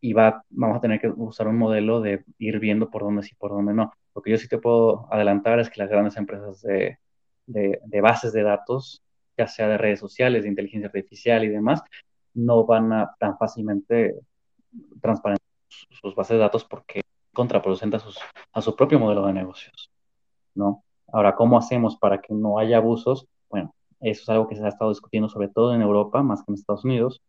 y 0.00 0.12
va, 0.12 0.44
vamos 0.50 0.78
a 0.78 0.80
tener 0.80 1.00
que 1.00 1.08
usar 1.08 1.48
un 1.48 1.58
modelo 1.58 2.00
de 2.00 2.24
ir 2.38 2.58
viendo 2.58 2.90
por 2.90 3.02
dónde 3.02 3.22
sí, 3.22 3.34
por 3.34 3.50
dónde 3.50 3.74
no. 3.74 3.92
Lo 4.14 4.22
que 4.22 4.30
yo 4.30 4.38
sí 4.38 4.48
te 4.48 4.58
puedo 4.58 5.12
adelantar 5.12 5.60
es 5.60 5.68
que 5.68 5.80
las 5.80 5.90
grandes 5.90 6.16
empresas 6.16 6.62
de, 6.62 6.98
de, 7.46 8.00
bases 8.00 8.32
de 8.32 8.42
datos, 8.42 9.02
ya 9.36 9.46
sea 9.46 9.68
de 9.68 9.78
redes 9.78 10.00
sociales, 10.00 10.42
de 10.42 10.48
inteligencia 10.48 10.86
artificial 10.86 11.44
y 11.44 11.48
demás, 11.48 11.82
no 12.34 12.64
van 12.64 12.92
a 12.92 13.14
tan 13.18 13.36
fácilmente 13.36 14.14
transparentar 15.00 15.46
sus, 15.68 16.14
bases 16.14 16.34
de 16.34 16.40
datos 16.40 16.64
porque 16.64 17.02
contraproducente 17.32 17.96
a, 17.96 18.00
sus, 18.00 18.18
a 18.52 18.60
su 18.60 18.74
propio 18.74 18.98
modelo 18.98 19.26
de 19.26 19.32
negocios, 19.32 19.90
¿no? 20.54 20.84
Ahora, 21.12 21.34
¿cómo 21.34 21.58
hacemos 21.58 21.96
para 21.96 22.20
que 22.20 22.34
no 22.34 22.58
haya 22.58 22.78
abusos? 22.78 23.26
Bueno, 23.48 23.74
eso 24.00 24.22
es 24.22 24.28
algo 24.28 24.48
que 24.48 24.56
se 24.56 24.64
ha 24.64 24.68
estado 24.68 24.90
discutiendo 24.90 25.28
sobre 25.28 25.48
todo 25.48 25.74
en 25.74 25.82
Europa, 25.82 26.22
más 26.22 26.42
que 26.42 26.52
en 26.52 26.54
Estados 26.54 26.84
Unidos, 26.84 27.20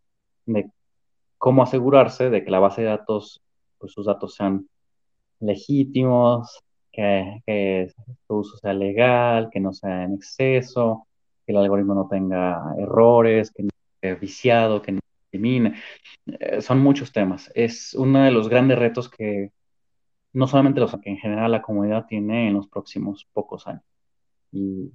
de 0.45 0.69
cómo 1.37 1.63
asegurarse 1.63 2.29
de 2.29 2.43
que 2.43 2.51
la 2.51 2.59
base 2.59 2.81
de 2.81 2.87
datos, 2.87 3.41
pues 3.79 3.93
sus 3.93 4.05
datos 4.05 4.35
sean 4.35 4.67
legítimos, 5.39 6.61
que, 6.91 7.91
su 8.27 8.35
uso 8.35 8.57
sea 8.57 8.73
legal, 8.73 9.49
que 9.51 9.59
no 9.59 9.73
sea 9.73 10.03
en 10.03 10.13
exceso, 10.13 11.07
que 11.45 11.51
el 11.53 11.57
algoritmo 11.57 11.95
no 11.95 12.07
tenga 12.07 12.61
errores, 12.77 13.51
que 13.51 13.63
no 13.63 13.69
esté 13.95 14.15
viciado, 14.15 14.81
que 14.81 14.93
no 14.93 14.99
elimine. 15.31 15.75
Eh, 16.27 16.61
son 16.61 16.79
muchos 16.79 17.11
temas. 17.11 17.51
Es 17.55 17.93
uno 17.93 18.23
de 18.23 18.31
los 18.31 18.49
grandes 18.49 18.77
retos 18.77 19.09
que 19.09 19.51
no 20.33 20.47
solamente 20.47 20.79
los 20.79 20.97
que 20.99 21.09
en 21.09 21.17
general 21.17 21.51
la 21.51 21.61
comunidad 21.61 22.05
tiene 22.07 22.47
en 22.47 22.53
los 22.53 22.67
próximos 22.67 23.27
pocos 23.33 23.67
años. 23.67 23.83
y, 24.51 24.91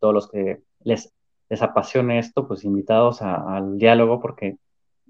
todos 0.00 0.14
los 0.14 0.28
que 0.28 0.62
les, 0.80 1.12
les 1.48 1.62
apasione 1.62 2.18
esto, 2.18 2.46
pues 2.46 2.64
invitados 2.64 3.22
al 3.22 3.78
diálogo 3.78 4.20
porque 4.20 4.58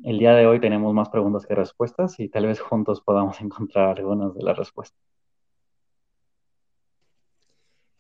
el 0.05 0.19
día 0.19 0.35
de 0.35 0.47
hoy 0.47 0.61
tenemos 0.61 0.93
más 0.95 1.09
preguntas 1.09 1.47
que 1.47 1.55
respuestas 1.55 2.21
y 2.21 2.29
tal 2.29 2.47
vez 2.47 2.61
juntos 2.61 3.01
podamos 3.01 3.41
encontrar 3.41 3.99
algunas 3.99 4.35
de 4.35 4.43
las 4.43 4.57
respuestas. 4.57 5.01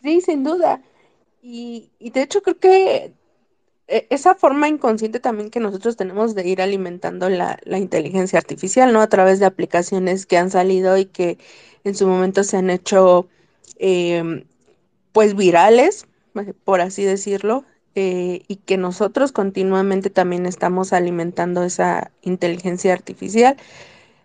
Sí, 0.02 0.20
sin 0.20 0.44
duda. 0.44 0.82
Y, 1.42 1.90
y 1.98 2.10
de 2.10 2.22
hecho 2.22 2.42
creo 2.42 2.58
que 2.58 3.14
esa 3.89 4.34
forma 4.34 4.68
inconsciente 4.68 5.20
también 5.20 5.51
que 5.51 5.61
nosotros 5.61 5.97
tenemos 5.97 6.34
de 6.34 6.47
ir 6.49 6.61
alimentando 6.61 7.28
la, 7.28 7.59
la, 7.64 7.78
inteligencia 7.78 8.39
artificial, 8.39 8.93
¿no? 8.93 9.01
A 9.01 9.09
través 9.09 9.39
de 9.39 9.47
aplicaciones 9.47 10.26
que 10.26 10.39
han 10.39 10.51
salido 10.51 10.99
y 10.99 11.07
que 11.07 11.39
en 11.84 11.95
su 11.95 12.07
momento 12.09 12.43
se 12.45 12.57
han 12.57 12.70
hecho, 12.70 13.28
eh, 13.78 14.45
pues, 15.12 15.37
virales, 15.37 16.07
por 16.64 16.80
así 16.80 17.05
decirlo, 17.05 17.64
eh, 17.99 18.43
y 18.47 18.57
que 18.57 18.76
nosotros 18.76 19.32
continuamente 19.32 20.11
también 20.11 20.45
estamos 20.45 20.93
alimentando 20.93 21.62
esa 21.64 22.11
inteligencia 22.20 22.93
artificial, 22.93 23.57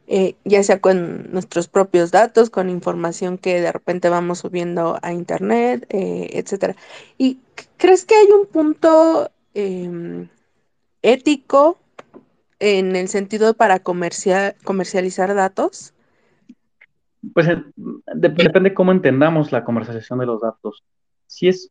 eh, 0.08 0.36
ya 0.44 0.62
sea 0.62 0.82
con 0.82 1.32
nuestros 1.32 1.70
propios 1.70 2.12
datos, 2.12 2.50
con 2.50 2.70
información 2.70 3.38
que 3.38 3.62
de 3.62 3.72
repente 3.72 4.10
vamos 4.10 4.40
subiendo 4.40 5.00
a 5.02 5.14
internet, 5.14 5.86
eh, 5.90 6.32
etcétera. 6.34 6.76
¿Y 7.18 7.40
crees 7.78 8.04
que 8.04 8.16
hay 8.16 8.28
un 8.28 8.46
punto 8.46 9.32
em, 9.54 10.28
ético 11.02 11.80
en 12.60 12.96
el 12.96 13.08
sentido 13.08 13.54
para 13.54 13.80
comercial, 13.80 14.56
comercializar 14.64 15.34
datos? 15.34 15.94
Pues 17.34 17.48
depende 18.16 18.74
cómo 18.74 18.92
entendamos 18.92 19.52
la 19.52 19.64
comercialización 19.64 20.20
de 20.20 20.26
los 20.26 20.42
datos. 20.42 20.84
Si 21.28 21.48
es, 21.48 21.70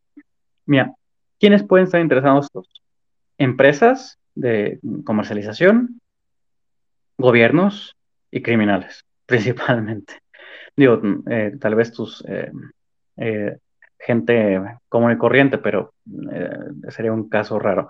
mira, 0.65 0.95
¿Quiénes 1.41 1.63
pueden 1.63 1.85
estar 1.85 1.99
interesados? 1.99 2.47
Empresas 3.39 4.19
de 4.35 4.79
comercialización, 5.03 5.99
gobiernos 7.17 7.97
y 8.29 8.43
criminales, 8.43 9.03
principalmente. 9.25 10.21
Digo, 10.75 11.01
eh, 11.31 11.53
tal 11.59 11.73
vez 11.73 11.91
tus 11.91 12.23
eh, 12.27 12.51
eh, 13.17 13.57
gente 14.05 14.61
común 14.89 15.11
y 15.11 15.17
corriente, 15.17 15.57
pero 15.57 15.93
sería 16.89 17.13
un 17.13 17.29
caso 17.29 17.59
raro. 17.59 17.89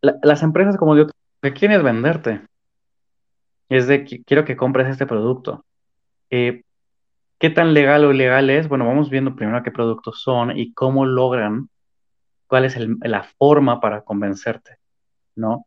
las 0.00 0.42
empresas, 0.42 0.76
como 0.76 0.94
digo, 0.94 1.08
que 1.40 1.52
quieren 1.52 1.82
venderte. 1.82 2.42
Es 3.68 3.86
de, 3.86 4.04
quiero 4.04 4.44
que 4.44 4.56
compres 4.56 4.88
este 4.88 5.06
producto. 5.06 5.64
¿Qué 7.42 7.50
tan 7.50 7.74
legal 7.74 8.04
o 8.04 8.12
ilegal 8.12 8.50
es? 8.50 8.68
Bueno, 8.68 8.86
vamos 8.86 9.10
viendo 9.10 9.34
primero 9.34 9.62
qué 9.64 9.72
productos 9.72 10.22
son 10.22 10.56
y 10.56 10.72
cómo 10.74 11.04
logran 11.04 11.68
cuál 12.46 12.66
es 12.66 12.78
la 12.78 13.24
forma 13.24 13.80
para 13.80 14.02
convencerte, 14.02 14.76
¿no? 15.34 15.66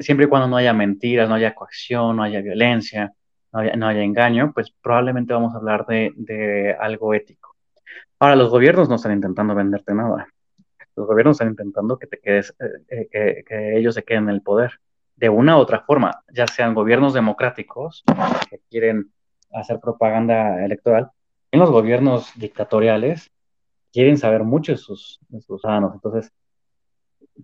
Siempre 0.00 0.26
y 0.26 0.28
cuando 0.28 0.48
no 0.48 0.56
haya 0.56 0.74
mentiras, 0.74 1.28
no 1.28 1.36
haya 1.36 1.54
coacción, 1.54 2.16
no 2.16 2.22
haya 2.22 2.42
violencia, 2.42 3.12
no 3.50 3.86
haya, 3.86 4.02
engaño, 4.02 4.52
pues 4.52 4.74
probablemente 4.82 5.32
vamos 5.32 5.54
a 5.54 5.58
hablar 5.58 5.86
de, 5.86 6.76
algo 6.78 7.14
ético. 7.14 7.53
Ahora, 8.24 8.36
los 8.36 8.48
gobiernos 8.48 8.88
no 8.88 8.94
están 8.94 9.12
intentando 9.12 9.54
venderte 9.54 9.92
nada. 9.92 10.26
Los 10.96 11.06
gobiernos 11.06 11.34
están 11.34 11.50
intentando 11.50 11.98
que 11.98 12.06
te 12.06 12.20
quedes, 12.20 12.54
eh, 12.58 13.06
eh, 13.12 13.44
que, 13.46 13.76
ellos 13.76 13.94
se 13.94 14.02
queden 14.02 14.22
en 14.22 14.30
el 14.30 14.40
poder 14.40 14.80
de 15.14 15.28
una 15.28 15.58
u 15.58 15.60
otra 15.60 15.80
forma, 15.82 16.22
ya 16.32 16.46
sean 16.46 16.72
gobiernos 16.72 17.12
democráticos 17.12 18.02
que 18.48 18.60
quieren 18.70 19.12
hacer 19.52 19.78
propaganda 19.78 20.64
electoral, 20.64 21.10
en 21.52 21.60
los 21.60 21.70
gobiernos 21.70 22.32
dictatoriales 22.36 23.30
quieren 23.92 24.16
saber 24.16 24.42
mucho 24.42 24.72
de 24.72 24.78
sus, 24.78 25.20
ciudadanos. 25.40 25.92
Entonces, 25.92 26.32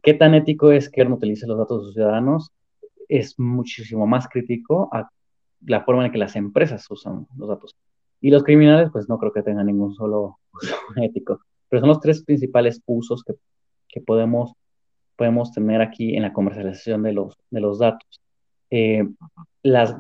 ¿qué 0.02 0.14
tan 0.14 0.32
ético 0.32 0.72
es 0.72 0.88
que 0.88 1.04
no 1.04 1.16
utilice 1.16 1.46
los 1.46 1.58
datos 1.58 1.80
de 1.80 1.84
sus 1.88 1.94
ciudadanos? 1.94 2.52
Es 3.06 3.38
muchísimo 3.38 4.06
más 4.06 4.28
crítico 4.28 4.88
a 4.94 5.10
la 5.60 5.84
forma 5.84 6.06
en 6.06 6.12
que 6.12 6.16
las 6.16 6.36
empresas 6.36 6.90
usan 6.90 7.26
los 7.36 7.50
datos. 7.50 7.76
Y 8.22 8.30
los 8.30 8.44
criminales, 8.44 8.88
pues 8.90 9.10
no 9.10 9.18
creo 9.18 9.34
que 9.34 9.42
tengan 9.42 9.66
ningún 9.66 9.94
solo 9.94 10.39
ético. 10.96 11.40
Pero 11.68 11.80
son 11.80 11.88
los 11.88 12.00
tres 12.00 12.24
principales 12.24 12.82
usos 12.86 13.22
que, 13.22 13.34
que 13.88 14.00
podemos, 14.00 14.52
podemos 15.16 15.52
tener 15.52 15.80
aquí 15.80 16.16
en 16.16 16.22
la 16.22 16.32
comercialización 16.32 17.02
de 17.02 17.12
los, 17.12 17.36
de 17.50 17.60
los 17.60 17.78
datos. 17.78 18.20
Eh, 18.70 19.06
los 19.62 19.94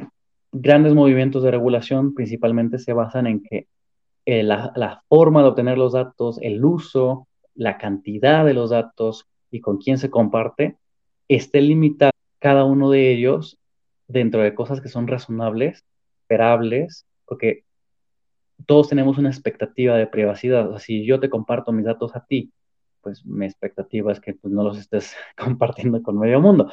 grandes 0.52 0.94
movimientos 0.94 1.42
de 1.42 1.50
regulación 1.50 2.14
principalmente 2.14 2.78
se 2.78 2.92
basan 2.92 3.26
en 3.26 3.42
que 3.42 3.66
eh, 4.26 4.42
la, 4.42 5.02
forma 5.08 5.42
de 5.42 5.48
obtener 5.48 5.78
los 5.78 5.92
datos, 5.92 6.38
el 6.42 6.64
uso, 6.64 7.26
la 7.54 7.78
cantidad 7.78 8.44
de 8.44 8.54
los 8.54 8.70
datos 8.70 9.26
y 9.50 9.60
con 9.60 9.78
quién 9.78 9.98
se 9.98 10.10
comparte, 10.10 10.76
esté 11.28 11.60
limitado 11.60 12.12
cada 12.38 12.64
uno 12.64 12.90
de 12.90 13.12
ellos 13.12 13.58
dentro 14.08 14.42
de 14.42 14.54
cosas 14.54 14.80
que 14.80 14.88
son 14.88 15.06
razonables, 15.06 15.84
esperables, 16.22 17.06
porque 17.26 17.64
todos 18.66 18.88
tenemos 18.88 19.18
una 19.18 19.30
expectativa 19.30 19.96
de 19.96 20.06
privacidad. 20.06 20.68
O 20.68 20.70
sea, 20.72 20.78
si 20.80 21.04
yo 21.04 21.20
te 21.20 21.30
comparto 21.30 21.72
mis 21.72 21.84
datos 21.84 22.14
a 22.16 22.24
ti, 22.24 22.52
pues 23.02 23.24
mi 23.24 23.46
expectativa 23.46 24.12
es 24.12 24.20
que 24.20 24.34
pues, 24.34 24.52
no 24.52 24.62
los 24.62 24.78
estés 24.78 25.14
compartiendo 25.36 26.02
con 26.02 26.18
medio 26.18 26.40
mundo. 26.40 26.70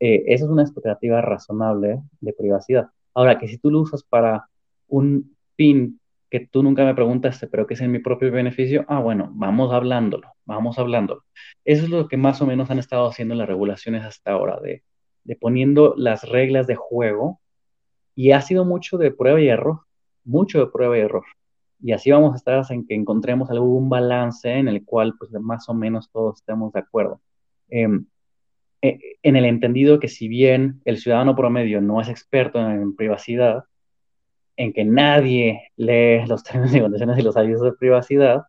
Eh, 0.00 0.24
esa 0.26 0.44
es 0.44 0.50
una 0.50 0.62
expectativa 0.62 1.20
razonable 1.20 2.00
de 2.20 2.32
privacidad. 2.32 2.88
Ahora, 3.14 3.38
que 3.38 3.48
si 3.48 3.58
tú 3.58 3.70
lo 3.70 3.80
usas 3.80 4.02
para 4.02 4.48
un 4.88 5.36
fin 5.56 6.00
que 6.28 6.40
tú 6.40 6.62
nunca 6.62 6.84
me 6.84 6.94
preguntaste, 6.94 7.46
pero 7.46 7.66
que 7.66 7.74
es 7.74 7.80
en 7.82 7.92
mi 7.92 7.98
propio 7.98 8.32
beneficio, 8.32 8.86
ah, 8.88 9.00
bueno, 9.00 9.30
vamos 9.34 9.70
hablándolo, 9.70 10.32
vamos 10.46 10.78
hablándolo. 10.78 11.24
Eso 11.62 11.84
es 11.84 11.90
lo 11.90 12.08
que 12.08 12.16
más 12.16 12.40
o 12.40 12.46
menos 12.46 12.70
han 12.70 12.78
estado 12.78 13.06
haciendo 13.06 13.34
las 13.34 13.46
regulaciones 13.46 14.02
hasta 14.02 14.32
ahora, 14.32 14.58
de, 14.60 14.82
de 15.24 15.36
poniendo 15.36 15.94
las 15.96 16.26
reglas 16.26 16.66
de 16.66 16.74
juego, 16.74 17.38
y 18.14 18.32
ha 18.32 18.40
sido 18.40 18.64
mucho 18.64 18.96
de 18.96 19.10
prueba 19.10 19.42
y 19.42 19.48
error, 19.48 19.80
mucho 20.24 20.60
de 20.60 20.66
prueba 20.66 20.96
y 20.98 21.00
error. 21.00 21.24
Y 21.80 21.92
así 21.92 22.10
vamos 22.10 22.32
a 22.34 22.36
estar 22.36 22.64
en 22.70 22.86
que 22.86 22.94
encontremos 22.94 23.50
algún 23.50 23.88
balance 23.88 24.50
en 24.50 24.68
el 24.68 24.84
cual, 24.84 25.14
pues, 25.18 25.32
más 25.32 25.68
o 25.68 25.74
menos 25.74 26.10
todos 26.10 26.36
estemos 26.38 26.72
de 26.72 26.80
acuerdo. 26.80 27.20
Em, 27.68 28.06
e, 28.82 28.98
en 29.22 29.36
el 29.36 29.44
entendido 29.44 30.00
que 30.00 30.08
si 30.08 30.28
bien 30.28 30.80
el 30.84 30.98
ciudadano 30.98 31.34
promedio 31.36 31.80
no 31.80 32.00
es 32.00 32.08
experto 32.08 32.58
en 32.60 32.94
privacidad, 32.96 33.64
en 34.56 34.72
que 34.72 34.84
nadie 34.84 35.70
lee 35.76 36.26
los 36.26 36.42
términos 36.44 36.74
y 36.74 36.80
condiciones 36.80 37.18
y 37.18 37.22
los 37.22 37.36
avisos 37.36 37.62
de 37.62 37.72
privacidad, 37.72 38.44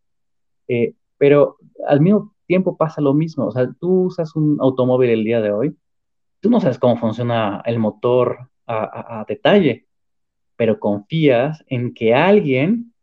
eh, 0.68 0.94
pero 1.18 1.58
al 1.88 2.02
mismo 2.02 2.34
tiempo 2.48 2.78
pasa 2.78 3.02
lo 3.02 3.14
mismo. 3.14 3.48
O 3.48 3.52
sea, 3.52 3.70
tú 3.80 4.06
usas 4.06 4.36
un 4.36 4.58
automóvil 4.60 5.10
el 5.10 5.24
día 5.24 5.42
de 5.42 5.52
hoy, 5.52 5.76
tú 6.40 6.50
no 6.50 6.60
sabes 6.60 6.80
cómo 6.80 6.98
funciona 6.98 7.62
el 7.66 7.80
motor 7.80 8.50
a, 8.68 9.26
detalle, 9.28 9.88
pero 10.56 10.80
confías 10.80 11.64
en 11.68 11.94
que 11.94 12.14
alguien 12.14 12.94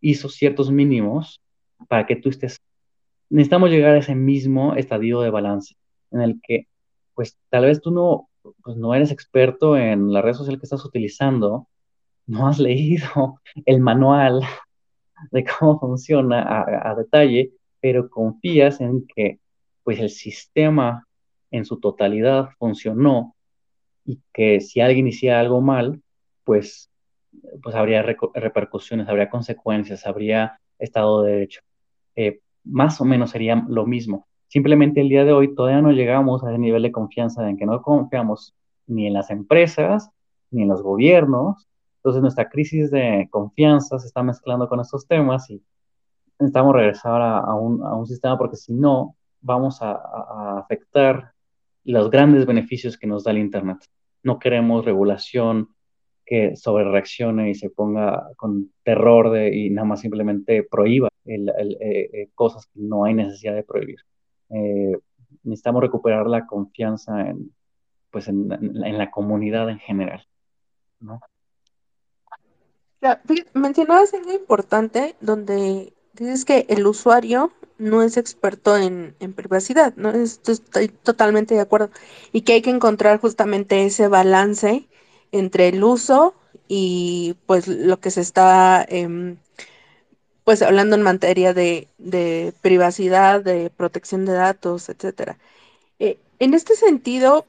hizo 0.00 0.28
ciertos 0.28 0.70
mínimos 0.70 1.40
para 1.88 2.06
que 2.06 2.16
tú 2.16 2.28
estés. 2.28 2.60
Necesitamos 3.28 3.70
llegar 3.70 3.94
a 3.94 3.98
ese 3.98 4.14
mismo 4.14 4.74
estadio 4.74 5.20
de 5.20 5.30
balance 5.30 5.76
en 6.10 6.20
el 6.20 6.40
que, 6.42 6.68
pues, 7.14 7.36
tal 7.50 7.64
vez 7.64 7.80
tú 7.80 7.90
no, 7.90 8.28
pues, 8.62 8.76
no 8.76 8.94
eres 8.94 9.10
experto 9.10 9.76
en 9.76 10.12
la 10.12 10.22
red 10.22 10.34
social 10.34 10.58
que 10.58 10.66
estás 10.66 10.84
utilizando, 10.84 11.68
no 12.26 12.48
has 12.48 12.58
leído 12.58 13.40
el 13.66 13.80
manual 13.80 14.42
de 15.30 15.44
cómo 15.44 15.78
funciona 15.78 16.62
a, 16.82 16.94
detalle, 16.94 17.52
pero 17.80 18.08
confías 18.10 18.80
en 18.80 19.06
que 19.06 19.38
pues 19.82 20.00
el 20.00 20.10
sistema 20.10 21.06
en 21.50 21.64
su 21.64 21.78
totalidad 21.78 22.50
funcionó 22.58 23.36
y 24.04 24.20
que 24.32 24.60
si 24.60 24.80
alguien 24.80 25.06
hiciera 25.06 25.40
algo 25.40 25.60
mal, 25.60 26.02
pues, 26.44 26.90
pues 27.62 27.74
habría 27.74 28.02
repercusiones, 28.02 29.08
habría 29.08 29.30
consecuencias, 29.30 30.06
habría 30.06 30.58
Estado 30.78 31.22
de 31.22 31.32
Derecho. 31.32 31.60
Eh, 32.14 32.40
más 32.64 33.00
o 33.00 33.04
menos 33.04 33.30
sería 33.30 33.64
lo 33.68 33.86
mismo. 33.86 34.26
Simplemente 34.48 35.00
el 35.00 35.08
día 35.08 35.24
de 35.24 35.32
hoy 35.32 35.54
todavía 35.54 35.82
no 35.82 35.92
llegamos 35.92 36.44
a 36.44 36.50
ese 36.50 36.58
nivel 36.58 36.82
de 36.82 36.92
confianza 36.92 37.48
en 37.48 37.56
que 37.56 37.66
no 37.66 37.82
confiamos 37.82 38.54
ni 38.86 39.06
en 39.06 39.14
las 39.14 39.30
empresas, 39.30 40.10
ni 40.50 40.62
en 40.62 40.68
los 40.68 40.82
gobiernos, 40.82 41.66
entonces 42.06 42.22
nuestra 42.22 42.48
crisis 42.48 42.92
de 42.92 43.26
confianza 43.32 43.98
se 43.98 44.06
está 44.06 44.22
mezclando 44.22 44.68
con 44.68 44.78
estos 44.78 45.08
temas 45.08 45.50
y 45.50 45.60
necesitamos 46.38 46.72
regresar 46.72 47.20
a, 47.20 47.52
un, 47.54 48.06
sistema 48.06 48.38
porque 48.38 48.54
si 48.54 48.72
no 48.72 49.16
vamos 49.40 49.82
a, 49.82 49.94
afectar 50.56 51.32
los 51.82 52.08
grandes 52.08 52.46
beneficios 52.46 52.96
que 52.96 53.08
nos 53.08 53.24
da 53.24 53.32
el 53.32 53.38
Internet. 53.38 53.78
No 54.22 54.38
queremos 54.38 54.84
regulación 54.84 55.74
que 56.26 56.56
sobre 56.56 56.84
reaccione 56.84 57.50
y 57.50 57.54
se 57.54 57.70
ponga 57.70 58.30
con 58.36 58.72
terror 58.82 59.30
de, 59.30 59.56
y 59.56 59.70
nada 59.70 59.86
más 59.86 60.00
simplemente 60.00 60.64
prohíba 60.64 61.08
eh, 61.24 61.46
eh, 61.80 62.28
cosas 62.34 62.66
que 62.66 62.80
no 62.80 63.04
hay 63.04 63.14
necesidad 63.14 63.54
de 63.54 63.62
prohibir. 63.62 64.00
Eh, 64.50 64.98
necesitamos 65.44 65.82
recuperar 65.82 66.26
la 66.26 66.46
confianza 66.46 67.28
en, 67.28 67.52
pues 68.10 68.28
en, 68.28 68.52
en 68.52 68.98
la 68.98 69.10
comunidad 69.10 69.70
en 69.70 69.78
general. 69.78 70.26
¿no? 71.00 71.20
mencionabas 73.54 74.14
algo 74.14 74.32
importante 74.32 75.14
donde 75.20 75.92
dices 76.14 76.44
que 76.44 76.66
el 76.68 76.86
usuario 76.86 77.52
no 77.78 78.02
es 78.02 78.16
experto 78.16 78.76
en, 78.76 79.14
privacidad, 79.34 79.94
¿no? 79.96 80.10
Estoy 80.10 80.88
totalmente 80.88 81.54
de 81.54 81.60
acuerdo. 81.60 81.90
Y 82.32 82.42
que 82.42 82.54
hay 82.54 82.62
que 82.62 82.70
encontrar 82.70 83.20
justamente 83.20 83.84
ese 83.84 84.08
balance 84.08 84.88
entre 85.38 85.68
el 85.68 85.84
uso 85.84 86.34
y 86.68 87.36
pues 87.46 87.68
lo 87.68 88.00
que 88.00 88.10
se 88.10 88.20
está 88.20 88.84
em, 88.88 89.36
pues 90.44 90.62
hablando 90.62 90.96
en 90.96 91.02
materia 91.02 91.52
de, 91.54 91.88
privacidad, 92.62 93.42
de 93.42 93.70
protección 93.70 94.24
de 94.26 94.32
datos, 94.32 94.88
etcétera. 94.88 95.38
Eh, 95.98 96.18
en 96.38 96.54
este 96.54 96.76
sentido, 96.76 97.46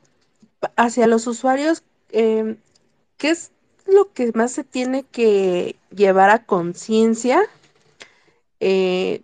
hacia 0.76 1.08
los 1.08 1.28
usuarios, 1.28 1.84
em, 2.12 2.58
¿qué 3.18 3.30
es 3.32 3.52
lo 3.86 4.12
que 4.14 4.32
más 4.34 4.52
se 4.52 4.64
tiene 4.64 5.04
que 5.04 5.76
llevar 5.92 6.30
a 6.30 6.46
conciencia 6.46 7.44
eh, 8.60 9.22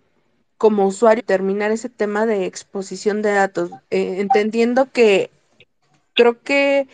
como 0.57 0.87
usuario, 0.87 1.23
terminar 1.25 1.71
ese 1.71 1.89
tema 1.89 2.25
de 2.25 2.45
exposición 2.45 3.21
de 3.21 3.31
datos, 3.31 3.71
eh, 3.89 4.17
entendiendo 4.19 4.91
que 4.91 5.29
creo 6.13 6.41
que 6.41 6.87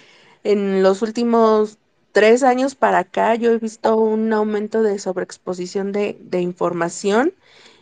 en 0.52 0.84
los 0.84 1.02
últimos 1.02 1.78
tres 2.12 2.43
años 2.43 2.76
para 2.76 3.00
acá 3.00 3.36
yo 3.36 3.52
he 3.52 3.60
visto 3.60 3.95
un 3.95 4.34
aumento 4.34 4.82
de 4.84 4.97
sobreexposición 5.00 5.91
de, 5.91 6.18
información 6.41 7.34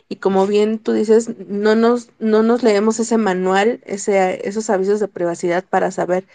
y 0.09 0.17
como 0.17 0.47
bien 0.47 0.79
tú 0.79 0.93
dices, 0.93 1.29
no 1.47 1.75
nos, 1.75 2.09
no 2.19 2.43
nos 2.43 2.63
leemos 2.63 2.99
ese 2.99 3.17
manual, 3.17 3.81
ese, 3.85 4.47
esos 4.47 4.69
avisos 4.69 4.99
de 4.99 5.07
privacidad 5.07 5.65
para 5.65 5.91
saber 5.91 6.25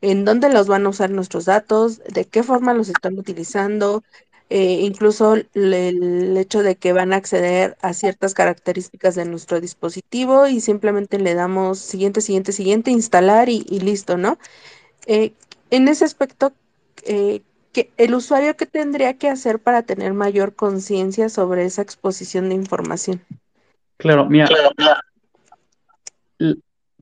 en 0.00 0.24
dónde 0.24 0.50
los 0.50 0.68
van 0.68 0.86
a 0.86 0.90
usar 0.90 1.10
nuestros 1.10 1.44
datos, 1.46 2.00
de 2.04 2.24
qué 2.26 2.42
forma 2.42 2.74
los 2.74 2.88
están 2.88 3.18
utilizando, 3.18 4.04
eh, 4.48 4.80
incluso 4.82 5.34
el, 5.54 6.36
hecho 6.36 6.62
de 6.62 6.76
que 6.76 6.92
van 6.92 7.12
a 7.12 7.16
acceder 7.16 7.76
a 7.82 7.94
ciertas 7.94 8.34
características 8.34 9.16
de 9.16 9.24
nuestro 9.24 9.60
dispositivo 9.60 10.46
y 10.46 10.60
simplemente 10.60 11.18
le 11.18 11.34
damos 11.34 11.80
siguiente, 11.80 12.20
siguiente, 12.20 12.52
siguiente, 12.52 12.90
instalar 12.92 13.48
y, 13.48 13.62
listo, 13.80 14.16
¿no? 14.16 14.38
Eh, 15.06 15.32
en 15.70 15.88
ese 15.88 16.04
aspecto, 16.04 16.52
eh, 17.04 17.42
el 17.96 18.14
usuario 18.14 18.56
qué 18.56 18.66
tendría 18.66 19.18
que 19.18 19.28
hacer 19.28 19.58
para 19.58 19.82
tener 19.82 20.14
mayor 20.14 20.54
conciencia 20.54 21.28
sobre 21.28 21.64
esa 21.64 21.82
exposición 21.82 22.48
de 22.48 22.54
información. 22.54 23.20
Claro, 23.98 24.26
mira, 24.26 24.48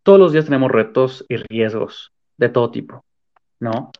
todos 0.02 0.18
los 0.18 0.32
días 0.32 0.46
tenemos 0.46 0.70
retos 0.70 1.24
y 1.28 1.36
riesgos 1.36 2.12
de 2.36 2.48
todo 2.48 2.70
tipo, 2.70 3.04
¿no? 3.60 3.92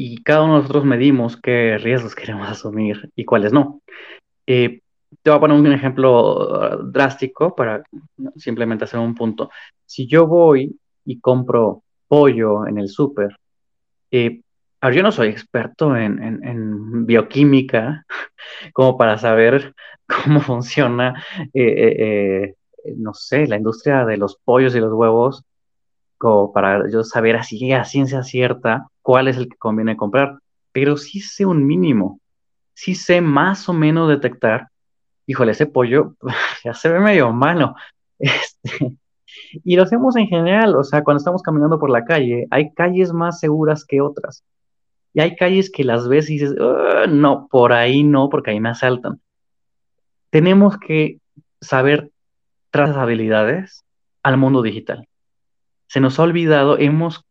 y 0.00 0.22
cada 0.22 0.44
uno 0.44 0.54
de 0.54 0.60
nosotros 0.60 0.84
medimos 0.84 1.36
qué 1.36 1.76
riesgos 1.76 2.14
queremos 2.14 2.48
asumir 2.48 3.10
y 3.16 3.24
cuáles 3.24 3.52
no. 3.52 3.80
Eh, 4.46 4.80
te 5.22 5.30
voy 5.30 5.36
a 5.36 5.40
poner 5.40 5.58
un 5.58 5.72
ejemplo 5.72 6.84
drástico 6.84 7.56
para 7.56 7.82
simplemente 8.36 8.84
hacer 8.84 9.00
un 9.00 9.16
punto. 9.16 9.50
Si 9.86 10.06
yo 10.06 10.28
voy 10.28 10.78
y 11.04 11.18
compro 11.18 11.82
pollo 12.08 12.66
en 12.66 12.78
el 12.78 12.88
súper, 12.88 13.36
eh, 14.10 14.40
yo 14.82 15.02
no 15.02 15.12
soy 15.12 15.28
experto 15.28 15.96
en, 15.96 17.06
bioquímica 17.06 18.04
como 18.72 18.96
para 18.96 19.18
saber 19.18 19.74
cómo 20.24 20.40
funciona, 20.40 21.22
eh, 21.54 22.54
no 22.96 23.14
sé, 23.14 23.46
la 23.46 23.56
industria 23.56 24.04
de 24.04 24.16
los 24.16 24.36
pollos 24.44 24.74
y 24.74 24.80
los 24.80 24.92
huevos, 24.92 25.44
como 26.16 26.52
para 26.52 26.90
yo 26.90 27.04
saber 27.04 27.36
así 27.36 27.72
a 27.72 27.84
ciencia 27.84 28.22
cierta 28.22 28.88
cuál 29.02 29.28
es 29.28 29.36
el 29.36 29.48
que 29.48 29.56
conviene 29.56 29.96
comprar, 29.96 30.38
pero 30.72 30.96
sí 30.96 31.20
sé 31.20 31.46
un 31.46 31.66
mínimo, 31.66 32.20
sí 32.74 32.94
sé 32.94 33.20
más 33.20 33.68
o 33.68 33.72
menos 33.72 34.08
detectar, 34.08 34.68
híjole, 35.26 35.52
ese 35.52 35.66
pollo 35.66 36.14
ya 36.64 36.74
se 36.74 36.88
ve 36.88 37.00
medio 37.00 37.32
malo. 37.32 37.74
Este, 38.18 38.96
y 39.64 39.76
lo 39.76 39.82
hacemos 39.82 40.16
en 40.16 40.26
general, 40.26 40.76
o 40.76 40.84
sea, 40.84 41.04
cuando 41.04 41.18
estamos 41.18 41.42
caminando 41.42 41.78
por 41.78 41.90
la 41.90 42.04
calle, 42.04 42.46
hay 42.50 42.72
calles 42.74 43.12
más 43.12 43.40
seguras 43.40 43.84
que 43.84 44.00
otras. 44.00 44.44
Y 45.14 45.20
hay 45.20 45.36
calles 45.36 45.70
que 45.70 45.84
las 45.84 46.08
ves 46.08 46.30
y 46.30 46.34
dices, 46.34 46.54
no, 47.08 47.48
por 47.50 47.72
ahí 47.72 48.02
no, 48.04 48.28
porque 48.28 48.50
ahí 48.50 48.60
me 48.60 48.68
asaltan. 48.68 49.20
Tenemos 50.30 50.78
que 50.78 51.18
saber 51.60 52.10
tras 52.70 52.96
habilidades 52.96 53.84
al 54.22 54.36
mundo 54.36 54.62
digital. 54.62 55.08
Se 55.86 56.00
nos 56.00 56.18
ha 56.18 56.24
olvidado, 56.24 56.78
hemos 56.78 57.24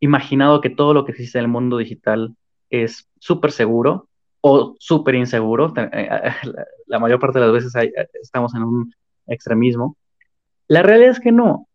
imaginado 0.00 0.60
que 0.60 0.70
todo 0.70 0.94
lo 0.94 1.04
que 1.04 1.12
existe 1.12 1.38
en 1.38 1.44
el 1.44 1.50
mundo 1.50 1.76
digital 1.76 2.34
es 2.70 3.08
súper 3.18 3.52
seguro 3.52 4.08
o 4.40 4.76
súper 4.78 5.14
inseguro. 5.14 5.72
Eh, 5.76 6.08
la, 6.86 6.98
mayor 6.98 7.20
parte 7.20 7.38
de 7.38 7.46
las 7.46 7.54
veces 7.54 7.74
eh, 7.76 7.92
estamos 8.22 8.54
en 8.54 8.62
un 8.62 8.94
extremismo. 9.26 9.96
La 10.68 10.82
realidad 10.82 11.10
es 11.10 11.20
que 11.20 11.32
no. 11.32 11.66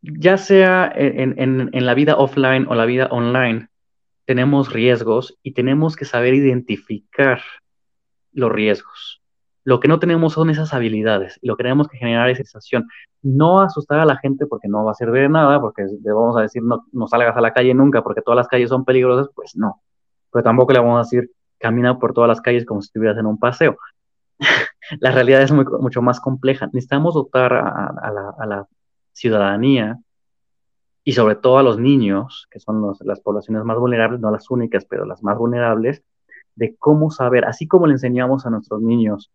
Ya 0.00 0.36
sea 0.36 0.90
en, 0.94 1.34
en 1.72 1.86
la 1.86 1.94
vida 1.94 2.16
offline 2.16 2.66
o 2.68 2.74
la 2.74 2.84
vida 2.84 3.08
online, 3.10 3.68
tenemos 4.26 4.72
riesgos 4.72 5.36
y 5.42 5.54
tenemos 5.54 5.96
que 5.96 6.04
saber 6.04 6.34
identificar 6.34 7.40
los 8.32 8.52
riesgos. 8.52 9.22
Lo 9.64 9.80
que 9.80 9.88
no 9.88 9.98
tenemos 9.98 10.32
son 10.32 10.48
esas 10.48 10.72
habilidades 10.72 11.38
lo 11.42 11.56
que 11.56 11.62
tenemos 11.62 11.88
que 11.88 11.98
generar 11.98 12.30
es 12.30 12.38
sensación. 12.38 12.86
No 13.22 13.60
asustar 13.60 14.00
a 14.00 14.06
la 14.06 14.16
gente 14.16 14.46
porque 14.46 14.68
no 14.68 14.84
va 14.84 14.92
a 14.92 14.94
servir 14.94 15.22
de 15.22 15.28
nada, 15.28 15.60
porque 15.60 15.82
le 15.82 16.12
vamos 16.12 16.36
a 16.36 16.42
decir 16.42 16.62
no, 16.62 16.86
no 16.92 17.06
salgas 17.08 17.36
a 17.36 17.40
la 17.40 17.52
calle 17.52 17.74
nunca 17.74 18.02
porque 18.02 18.22
todas 18.22 18.36
las 18.36 18.48
calles 18.48 18.70
son 18.70 18.84
peligrosas, 18.84 19.28
pues 19.34 19.56
no. 19.56 19.82
Pero 20.32 20.42
tampoco 20.42 20.72
le 20.72 20.78
vamos 20.78 20.96
a 20.96 21.02
decir 21.02 21.30
camina 21.58 21.98
por 21.98 22.14
todas 22.14 22.28
las 22.28 22.40
calles 22.40 22.64
como 22.64 22.80
si 22.80 22.86
estuvieras 22.86 23.18
en 23.18 23.26
un 23.26 23.38
paseo. 23.38 23.76
la 25.00 25.10
realidad 25.10 25.42
es 25.42 25.52
mucho 25.52 26.02
más 26.02 26.20
compleja. 26.20 26.66
Necesitamos 26.66 27.14
dotar 27.14 27.52
a, 27.52 28.46
la, 28.46 28.66
ciudadanía 29.12 29.98
y 31.02 31.12
sobre 31.12 31.34
todo 31.34 31.58
a 31.58 31.64
los 31.64 31.78
niños, 31.78 32.46
que 32.50 32.60
son 32.60 32.94
las 33.00 33.20
poblaciones 33.20 33.64
más 33.64 33.76
vulnerables, 33.78 34.20
no 34.20 34.30
las 34.30 34.48
únicas, 34.48 34.84
pero 34.84 35.04
las 35.06 35.24
más 35.24 35.36
vulnerables, 35.36 36.04
de 36.54 36.76
cómo 36.76 37.10
saber, 37.10 37.44
así 37.44 37.66
como 37.66 37.86
le 37.86 37.94
enseñamos 37.94 38.46
a 38.46 38.50
nuestros 38.50 38.80
niños 38.80 39.32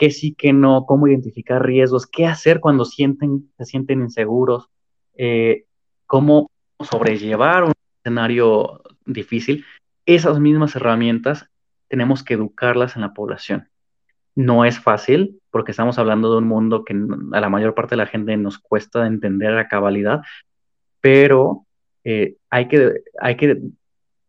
qué 0.00 0.10
sí, 0.10 0.34
qué 0.34 0.54
no, 0.54 0.86
cómo 0.86 1.08
identificar 1.08 1.62
riesgos, 1.62 2.06
qué 2.06 2.26
hacer 2.26 2.60
cuando 2.60 2.86
sienten, 2.86 3.52
se 3.58 3.66
sienten 3.66 4.00
inseguros, 4.00 4.70
eh, 5.14 5.66
cómo 6.06 6.50
sobrellevar 6.80 7.64
un 7.64 7.72
escenario 7.98 8.80
difícil. 9.04 9.64
Esas 10.06 10.40
mismas 10.40 10.74
herramientas 10.74 11.50
tenemos 11.88 12.24
que 12.24 12.34
educarlas 12.34 12.96
en 12.96 13.02
la 13.02 13.12
población. 13.12 13.69
No 14.40 14.64
es 14.64 14.78
fácil 14.78 15.38
porque 15.50 15.72
estamos 15.72 15.98
hablando 15.98 16.32
de 16.32 16.38
un 16.38 16.48
mundo 16.48 16.84
que 16.84 16.94
a 17.32 17.40
la 17.40 17.48
mayor 17.50 17.74
parte 17.74 17.90
de 17.90 17.98
la 17.98 18.06
gente 18.06 18.36
nos 18.36 18.58
cuesta 18.58 19.06
entender 19.06 19.58
a 19.58 19.68
cabalidad, 19.68 20.22
pero 21.00 21.66
eh, 22.04 22.36
hay, 22.48 22.68
que, 22.68 23.02
hay 23.20 23.36
que 23.36 23.60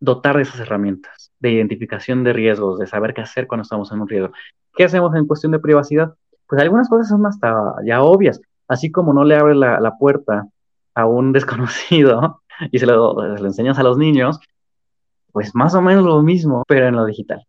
dotar 0.01 0.35
de 0.35 0.43
esas 0.43 0.59
herramientas 0.59 1.31
de 1.39 1.51
identificación 1.51 2.25
de 2.25 2.33
riesgos, 2.33 2.77
de 2.77 2.87
saber 2.87 3.13
qué 3.13 3.21
hacer 3.21 3.47
cuando 3.47 3.61
estamos 3.61 3.89
en 3.91 4.01
un 4.01 4.09
riesgo. 4.09 4.33
¿Qué 4.75 4.83
hacemos 4.83 5.15
en 5.15 5.27
cuestión 5.27 5.53
de 5.53 5.59
privacidad? 5.59 6.13
Pues 6.47 6.61
algunas 6.61 6.89
cosas 6.89 7.07
son 7.07 7.25
hasta 7.25 7.75
ya 7.85 8.03
obvias, 8.03 8.41
así 8.67 8.91
como 8.91 9.13
no 9.13 9.23
le 9.23 9.37
abres 9.37 9.55
la, 9.55 9.95
puerta 9.97 10.47
a 10.93 11.05
un 11.05 11.31
desconocido 11.33 12.41
y 12.69 12.79
se 12.79 12.85
lo, 12.85 13.37
enseñas 13.45 13.79
a 13.79 13.83
los 13.83 13.97
niños, 13.97 14.39
pues 15.31 15.55
más 15.55 15.73
o 15.73 15.81
menos 15.81 16.03
lo 16.03 16.21
mismo, 16.21 16.63
pero 16.67 16.87
en 16.87 16.95
lo 16.95 17.05
digital. 17.05 17.45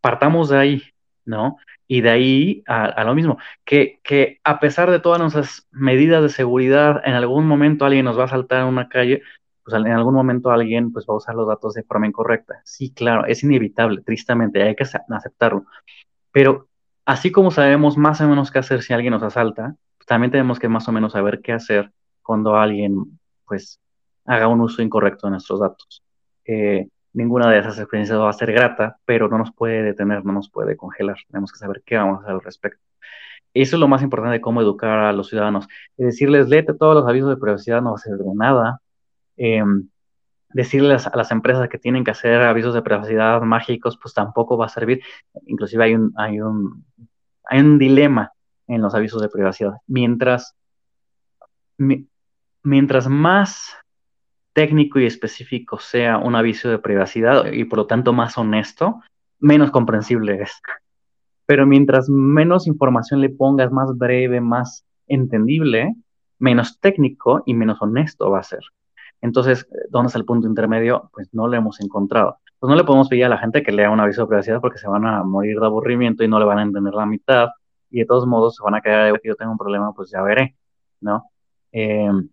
Partamos 0.00 0.48
de 0.48 0.56
ahí, 0.58 0.82
¿no? 1.24 1.56
Y 1.86 2.00
de 2.02 2.10
ahí 2.10 2.62
a, 2.66 3.04
lo 3.04 3.14
mismo, 3.14 3.38
que, 3.64 4.00
que, 4.02 4.40
a 4.44 4.60
pesar 4.60 4.90
de 4.90 5.00
todas 5.00 5.20
nuestras 5.20 5.66
medidas 5.70 6.22
de 6.22 6.28
seguridad, 6.28 7.02
en 7.04 7.14
algún 7.14 7.46
momento 7.46 7.84
alguien 7.84 8.04
nos 8.04 8.18
va 8.18 8.24
a 8.24 8.28
saltar 8.28 8.62
en 8.62 8.68
una 8.68 8.88
calle, 8.88 9.22
pues 9.64 9.74
en 9.76 9.92
algún 9.92 10.14
momento 10.14 10.50
alguien 10.50 10.92
pues 10.92 11.06
va 11.08 11.14
a 11.14 11.18
usar 11.18 11.34
los 11.34 11.48
datos 11.48 11.74
de 11.74 11.82
forma 11.82 12.06
incorrecta. 12.06 12.60
Sí, 12.64 12.92
claro, 12.92 13.26
es 13.26 13.42
inevitable, 13.42 14.02
tristemente, 14.02 14.62
hay 14.62 14.74
que 14.74 14.84
aceptarlo. 14.84 15.64
Pero 16.32 16.68
así 17.04 17.32
como 17.32 17.50
sabemos 17.50 17.96
más 17.96 18.20
o 18.20 18.28
menos 18.28 18.50
qué 18.50 18.60
hacer 18.60 18.82
si 18.82 18.92
alguien 18.92 19.12
nos 19.12 19.22
asalta, 19.22 19.74
pues, 19.98 20.06
también 20.06 20.30
tenemos 20.30 20.58
que 20.58 20.68
más 20.68 20.88
o 20.88 20.92
menos 20.92 21.12
saber 21.12 21.40
qué 21.40 21.52
hacer 21.52 21.90
cuando 22.22 22.56
alguien 22.56 23.18
pues 23.46 23.80
haga 24.24 24.46
un 24.48 24.60
uso 24.60 24.82
incorrecto 24.82 25.26
de 25.26 25.32
nuestros 25.32 25.60
datos. 25.60 26.02
Eh, 26.44 26.88
ninguna 27.12 27.50
de 27.50 27.58
esas 27.58 27.78
experiencias 27.78 28.18
va 28.18 28.30
a 28.30 28.32
ser 28.32 28.52
grata, 28.52 28.98
pero 29.04 29.28
no 29.28 29.38
nos 29.38 29.52
puede 29.52 29.82
detener, 29.82 30.24
no 30.24 30.32
nos 30.32 30.50
puede 30.50 30.76
congelar. 30.76 31.16
Tenemos 31.28 31.52
que 31.52 31.58
saber 31.58 31.82
qué 31.84 31.96
vamos 31.96 32.18
a 32.18 32.22
hacer 32.22 32.34
al 32.34 32.42
respecto. 32.42 32.80
Eso 33.52 33.76
es 33.76 33.80
lo 33.80 33.88
más 33.88 34.02
importante 34.02 34.34
de 34.34 34.40
cómo 34.40 34.60
educar 34.60 34.98
a 34.98 35.12
los 35.12 35.28
ciudadanos. 35.28 35.66
Es 35.96 36.06
decirles, 36.06 36.48
léete 36.48 36.74
todos 36.74 36.94
los 36.94 37.08
avisos 37.08 37.30
de 37.30 37.36
privacidad, 37.36 37.82
no 37.82 37.90
va 37.90 37.96
a 37.96 37.98
servir 37.98 38.24
de 38.24 38.34
nada. 38.34 38.80
Em, 39.36 39.88
decirles 40.52 41.06
a 41.06 41.16
las 41.16 41.30
empresas 41.30 41.68
que 41.68 41.78
tienen 41.78 42.04
que 42.04 42.10
hacer 42.12 42.42
avisos 42.42 42.74
de 42.74 42.82
privacidad 42.82 43.40
mágicos, 43.42 43.98
pues 44.00 44.14
tampoco 44.14 44.56
va 44.56 44.66
a 44.66 44.68
servir. 44.68 45.02
Inclusive 45.46 45.84
hay 45.84 45.94
un, 45.94 46.12
hay 46.16 46.40
un, 46.40 46.84
hay 47.44 47.60
un 47.60 47.78
dilema 47.78 48.32
en 48.68 48.82
los 48.82 48.94
avisos 48.94 49.20
de 49.20 49.28
privacidad. 49.28 49.74
Mientras, 49.86 50.54
mientras 52.62 53.08
más 53.08 53.74
técnico 54.52 54.98
y 54.98 55.06
específico 55.06 55.78
sea 55.78 56.18
un 56.18 56.34
aviso 56.34 56.68
de 56.68 56.78
privacidad 56.78 57.46
y 57.52 57.64
por 57.64 57.78
lo 57.78 57.86
tanto 57.86 58.12
más 58.12 58.36
honesto, 58.38 59.00
menos 59.38 59.70
comprensible 59.70 60.42
es. 60.42 60.60
pero 61.46 61.66
mientras 61.66 62.08
menos 62.08 62.68
información 62.68 63.20
le 63.20 63.30
pongas, 63.30 63.72
más 63.72 63.96
breve, 63.98 64.40
más 64.40 64.86
entendible, 65.08 65.96
menos 66.38 66.78
técnico 66.78 67.42
y 67.44 67.54
menos 67.54 67.82
honesto 67.82 68.30
va 68.30 68.38
a 68.38 68.44
ser. 68.44 68.60
Entonces, 69.20 69.68
¿dónde 69.90 70.08
está 70.08 70.18
el 70.18 70.24
punto 70.24 70.46
intermedio? 70.46 71.10
Pues 71.12 71.28
no 71.32 71.48
lo 71.48 71.56
hemos 71.56 71.80
encontrado. 71.80 72.38
Pues 72.58 72.70
no 72.70 72.76
le 72.76 72.84
podemos 72.84 73.08
pedir 73.08 73.24
a 73.24 73.28
la 73.28 73.38
gente 73.38 73.62
que 73.62 73.72
lea 73.72 73.90
un 73.90 74.00
aviso 74.00 74.22
de 74.22 74.28
privacidad 74.28 74.60
porque 74.60 74.78
se 74.78 74.88
van 74.88 75.04
a 75.06 75.24
morir 75.24 75.58
de 75.58 75.66
aburrimiento 75.66 76.24
y 76.24 76.28
no 76.28 76.38
le 76.38 76.44
van 76.44 76.58
a 76.58 76.62
entender 76.62 76.94
la 76.94 77.06
mitad 77.06 77.48
y 77.90 78.00
de 78.00 78.06
todos 78.06 78.26
modos 78.26 78.56
se 78.56 78.62
van 78.62 78.76
a 78.76 78.80
quedar, 78.80 79.20
yo 79.24 79.34
tengo 79.34 79.52
un 79.52 79.58
problema, 79.58 79.92
pues 79.92 80.10
ya 80.10 80.22
veré, 80.22 80.56
¿no? 81.00 81.24
Em, 81.72 82.28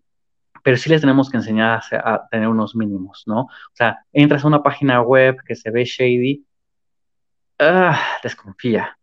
pero 0.67 0.75
sí 0.75 0.89
les 0.89 0.99
tenemos 0.99 1.29
que 1.29 1.37
enseñar 1.37 1.81
a, 1.93 2.27
tener 2.29 2.49
unos 2.49 2.75
mínimos, 2.75 3.23
¿no? 3.25 3.43
O 3.43 3.71
sea, 3.71 4.03
entras 4.11 4.43
a 4.43 4.47
una 4.47 4.61
página 4.61 5.01
web 5.01 5.37
que 5.47 5.55
se 5.55 5.71
ve 5.71 5.85
shady, 5.85 6.45
ah, 7.57 7.97
desconfía, 8.21 8.99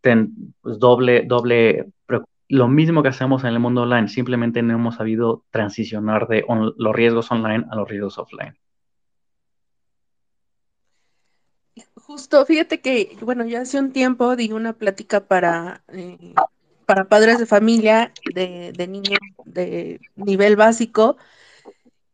pues 0.00 0.80
doble, 0.80 1.22
doble, 1.24 1.92
lo 2.48 2.66
mismo 2.66 3.04
que 3.04 3.10
hacemos 3.10 3.44
en 3.44 3.50
el 3.50 3.60
mundo 3.60 3.82
online, 3.82 4.08
simplemente 4.08 4.62
no 4.62 4.74
hemos 4.74 4.96
sabido 4.96 5.44
transicionar 5.50 6.26
de 6.26 6.44
los 6.76 6.96
riesgos 6.96 7.30
online 7.30 7.66
a 7.70 7.76
los 7.76 7.88
riesgos 7.88 8.18
offline. 8.18 8.58
Justo, 11.94 12.44
fíjate 12.44 12.80
que, 12.80 13.16
bueno, 13.22 13.44
yo 13.46 13.60
hace 13.60 13.78
un 13.78 13.92
tiempo 13.92 14.34
di 14.34 14.50
una 14.50 14.72
plática 14.72 15.20
para, 15.20 15.84
eh, 15.86 16.34
para 16.86 17.08
padres 17.08 17.38
de 17.38 17.46
familia 17.46 18.12
de, 18.34 18.72
niños 18.88 19.18
de 19.44 20.00
nivel 20.16 20.56
básico 20.56 21.16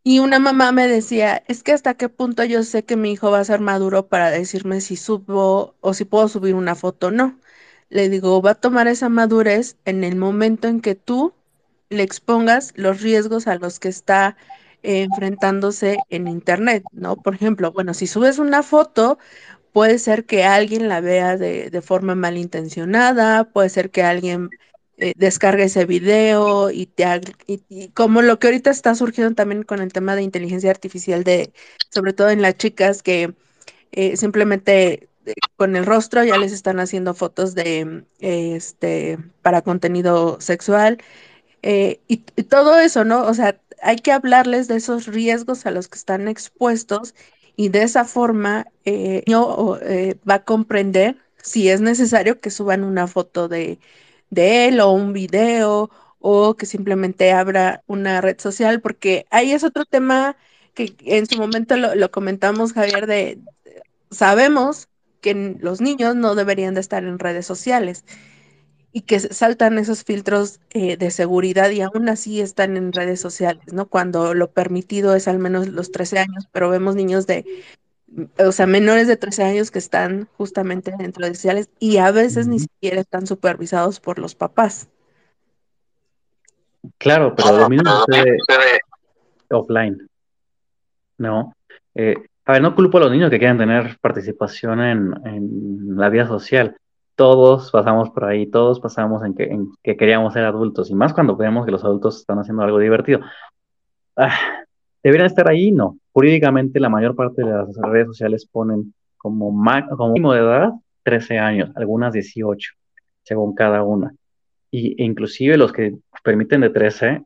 y 0.03 0.19
una 0.19 0.39
mamá 0.39 0.71
me 0.73 0.87
decía, 0.87 1.43
es 1.47 1.63
que 1.63 1.71
hasta 1.71 1.93
qué 1.95 2.09
punto 2.09 2.43
yo 2.43 2.63
sé 2.63 2.83
que 2.83 2.97
mi 2.97 3.13
hijo 3.13 3.31
va 3.31 3.39
a 3.39 3.45
ser 3.45 3.61
maduro 3.61 4.07
para 4.07 4.31
decirme 4.31 4.81
si 4.81 4.97
subo 4.97 5.75
o 5.79 5.93
si 5.93 6.03
puedo 6.05 6.27
subir 6.27 6.55
una 6.55 6.75
foto 6.75 7.07
o 7.07 7.11
no. 7.11 7.39
Le 7.89 8.09
digo, 8.09 8.41
va 8.41 8.51
a 8.51 8.55
tomar 8.55 8.87
esa 8.87 9.07
madurez 9.09 9.77
en 9.85 10.03
el 10.03 10.15
momento 10.17 10.67
en 10.67 10.81
que 10.81 10.95
tú 10.95 11.33
le 11.89 12.03
expongas 12.03 12.73
los 12.75 13.01
riesgos 13.01 13.47
a 13.47 13.55
los 13.55 13.79
que 13.79 13.89
está 13.89 14.35
enfrentándose 14.83 15.97
en 16.09 16.27
Internet, 16.27 16.83
¿no? 16.91 17.15
Por 17.15 17.35
ejemplo, 17.35 17.71
bueno, 17.71 17.93
si 17.93 18.07
subes 18.07 18.39
una 18.39 18.63
foto, 18.63 19.17
puede 19.73 19.99
ser 19.99 20.25
que 20.25 20.43
alguien 20.45 20.87
la 20.87 21.01
vea 21.01 21.37
de, 21.37 21.81
forma 21.81 22.15
malintencionada, 22.15 23.45
puede 23.45 23.69
ser 23.69 23.91
que 23.91 24.03
alguien 24.03 24.49
eh, 24.97 25.13
descargue 25.17 25.63
ese 25.65 25.85
video 25.85 26.71
y 26.71 26.85
te 26.85 27.05
y, 27.47 27.89
como 27.89 28.21
lo 28.21 28.39
que 28.39 28.47
ahorita 28.47 28.69
está 28.69 28.95
surgiendo 28.95 29.35
también 29.35 29.63
con 29.63 29.81
el 29.81 29.91
tema 29.91 30.15
de 30.15 30.21
inteligencia 30.23 30.71
artificial 30.71 31.23
de 31.23 31.51
sobre 31.89 32.13
todo 32.13 32.29
en 32.29 32.41
las 32.41 32.57
chicas 32.57 33.03
que 33.03 33.33
eh, 33.91 34.17
simplemente 34.17 35.09
eh, 35.25 35.33
con 35.57 35.75
el 35.75 35.85
rostro 35.85 36.23
ya 36.23 36.37
les 36.37 36.53
están 36.53 36.79
haciendo 36.79 37.13
fotos 37.15 37.55
de 37.55 38.05
este 38.19 39.17
para 39.41 39.61
contenido 39.63 40.39
sexual 40.41 40.99
y, 41.63 41.99
y, 42.07 42.43
todo 42.43 42.77
eso, 42.79 43.05
¿no? 43.05 43.23
O 43.25 43.33
sea, 43.33 43.59
hay 43.81 43.97
que 43.97 44.11
hablarles 44.11 44.67
de 44.67 44.75
esos 44.77 45.07
riesgos 45.07 45.65
a 45.65 45.71
los 45.71 45.87
que 45.87 45.97
están 45.97 46.27
expuestos 46.27 47.15
y 47.55 47.69
de 47.69 47.83
esa 47.83 48.05
forma 48.05 48.67
eh, 48.85 49.23
eh, 49.25 50.15
va 50.29 50.35
a 50.35 50.43
comprender 50.43 51.17
si 51.41 51.69
es 51.69 51.81
necesario 51.81 52.39
que 52.39 52.49
suban 52.49 52.83
una 52.83 53.07
foto 53.07 53.47
de, 53.47 53.79
él 54.35 54.79
o 54.79 54.91
un 54.91 55.13
video 55.13 55.89
o 56.19 56.55
que 56.55 56.65
simplemente 56.65 57.31
abra 57.31 57.83
una 57.87 58.21
red 58.21 58.39
social, 58.39 58.81
porque 58.81 59.25
ahí 59.29 59.51
es 59.51 59.63
otro 59.63 59.85
tema 59.85 60.35
que 60.73 60.95
en 61.05 61.27
su 61.27 61.37
momento 61.37 61.75
lo, 61.77 62.11
comentamos, 62.11 62.73
Javier, 62.73 63.07
de 63.07 63.39
sabemos 64.09 64.87
que 65.21 65.57
los 65.59 65.81
niños 65.81 66.15
no 66.15 66.35
deberían 66.35 66.73
de 66.73 66.81
estar 66.81 67.03
en 67.03 67.19
redes 67.19 67.45
sociales 67.45 68.05
y 68.95 69.01
que 69.01 69.19
saltan 69.19 69.79
esos 69.79 70.03
filtros 70.03 70.59
eh, 70.69 70.97
de 70.97 71.09
seguridad 71.09 71.71
y 71.71 71.81
aún 71.81 72.07
así 72.09 72.39
están 72.39 72.77
en 72.77 72.93
redes 72.93 73.19
sociales, 73.19 73.73
¿no? 73.73 73.87
Cuando 73.87 74.35
lo 74.35 74.51
permitido 74.51 75.15
es 75.15 75.27
al 75.27 75.39
menos 75.39 75.67
los 75.67 75.91
13 75.91 76.19
años, 76.19 76.47
pero 76.51 76.69
vemos 76.69 76.95
niños 76.95 77.25
de, 77.25 77.43
o 78.37 78.51
sea, 78.51 78.67
menores 78.67 79.07
de 79.07 79.17
13 79.17 79.43
años 79.43 79.71
que 79.71 79.79
están 79.79 80.29
justamente 80.37 80.93
en 80.99 81.11
redes 81.11 81.37
sociales 81.37 81.69
y 81.79 81.97
a 81.97 82.11
veces 82.11 82.47
ni 82.47 82.59
siquiera 82.59 83.01
están 83.01 83.25
supervisados 83.25 83.99
por 83.99 84.19
los 84.19 84.35
papás. 84.35 84.87
Claro, 86.99 87.33
pero 87.35 87.57
lo 87.57 87.69
mismo 87.69 87.89
sucede 88.05 88.37
offline, 89.49 90.07
¿no? 91.17 91.55
Eh, 91.95 92.15
a 92.45 92.51
ver, 92.53 92.61
no 92.61 92.75
culpo 92.75 92.99
a 92.99 93.01
los 93.01 93.11
niños 93.11 93.31
que 93.31 93.39
quieran 93.39 93.57
tener 93.57 93.97
participación 93.99 94.81
en, 94.81 95.13
en 95.25 95.97
la 95.97 96.09
vida 96.09 96.27
social, 96.27 96.77
todos 97.15 97.71
pasamos 97.71 98.09
por 98.09 98.25
ahí, 98.25 98.47
todos 98.47 98.79
pasamos 98.79 99.23
en 99.23 99.35
que, 99.35 99.95
queríamos 99.97 100.33
ser 100.33 100.45
adultos, 100.45 100.89
y 100.89 100.95
más 100.95 101.13
cuando 101.13 101.35
vemos 101.35 101.65
que 101.65 101.71
los 101.71 101.83
adultos 101.83 102.17
están 102.17 102.39
haciendo 102.39 102.63
algo 102.63 102.79
divertido. 102.79 103.21
Ah, 104.15 104.35
¿Deberían 105.03 105.27
estar 105.27 105.49
ahí? 105.49 105.71
No. 105.71 105.97
Jurídicamente 106.11 106.79
la 106.79 106.89
mayor 106.89 107.15
parte 107.15 107.43
de 107.43 107.51
las 107.51 107.75
redes 107.81 108.07
sociales 108.07 108.47
ponen 108.49 108.93
como, 109.17 109.51
mínimo 109.51 110.33
de 110.33 110.39
edad 110.39 110.71
13 111.03 111.39
años, 111.39 111.71
algunas 111.75 112.13
18, 112.13 112.73
según 113.23 113.55
cada 113.55 113.83
una. 113.83 114.13
Y, 114.71 115.01
e 115.01 115.05
inclusive 115.05 115.57
los 115.57 115.71
que 115.71 115.95
permiten 116.23 116.61
de 116.61 116.69
13 116.69 117.23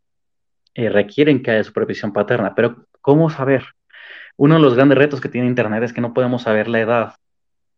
eh, 0.73 0.89
requieren 0.89 1.41
que 1.41 1.51
haya 1.51 1.63
supervisión 1.63 2.13
paterna. 2.13 2.53
Pero 2.55 2.85
¿cómo 3.01 3.29
saber? 3.29 3.63
Uno 4.35 4.55
de 4.55 4.61
los 4.61 4.75
grandes 4.75 4.97
retos 4.97 5.21
que 5.21 5.29
tiene 5.29 5.47
Internet 5.47 5.83
es 5.83 5.93
que 5.93 6.01
no 6.01 6.13
podemos 6.13 6.43
saber 6.43 6.67
la 6.67 6.79
edad 6.79 7.13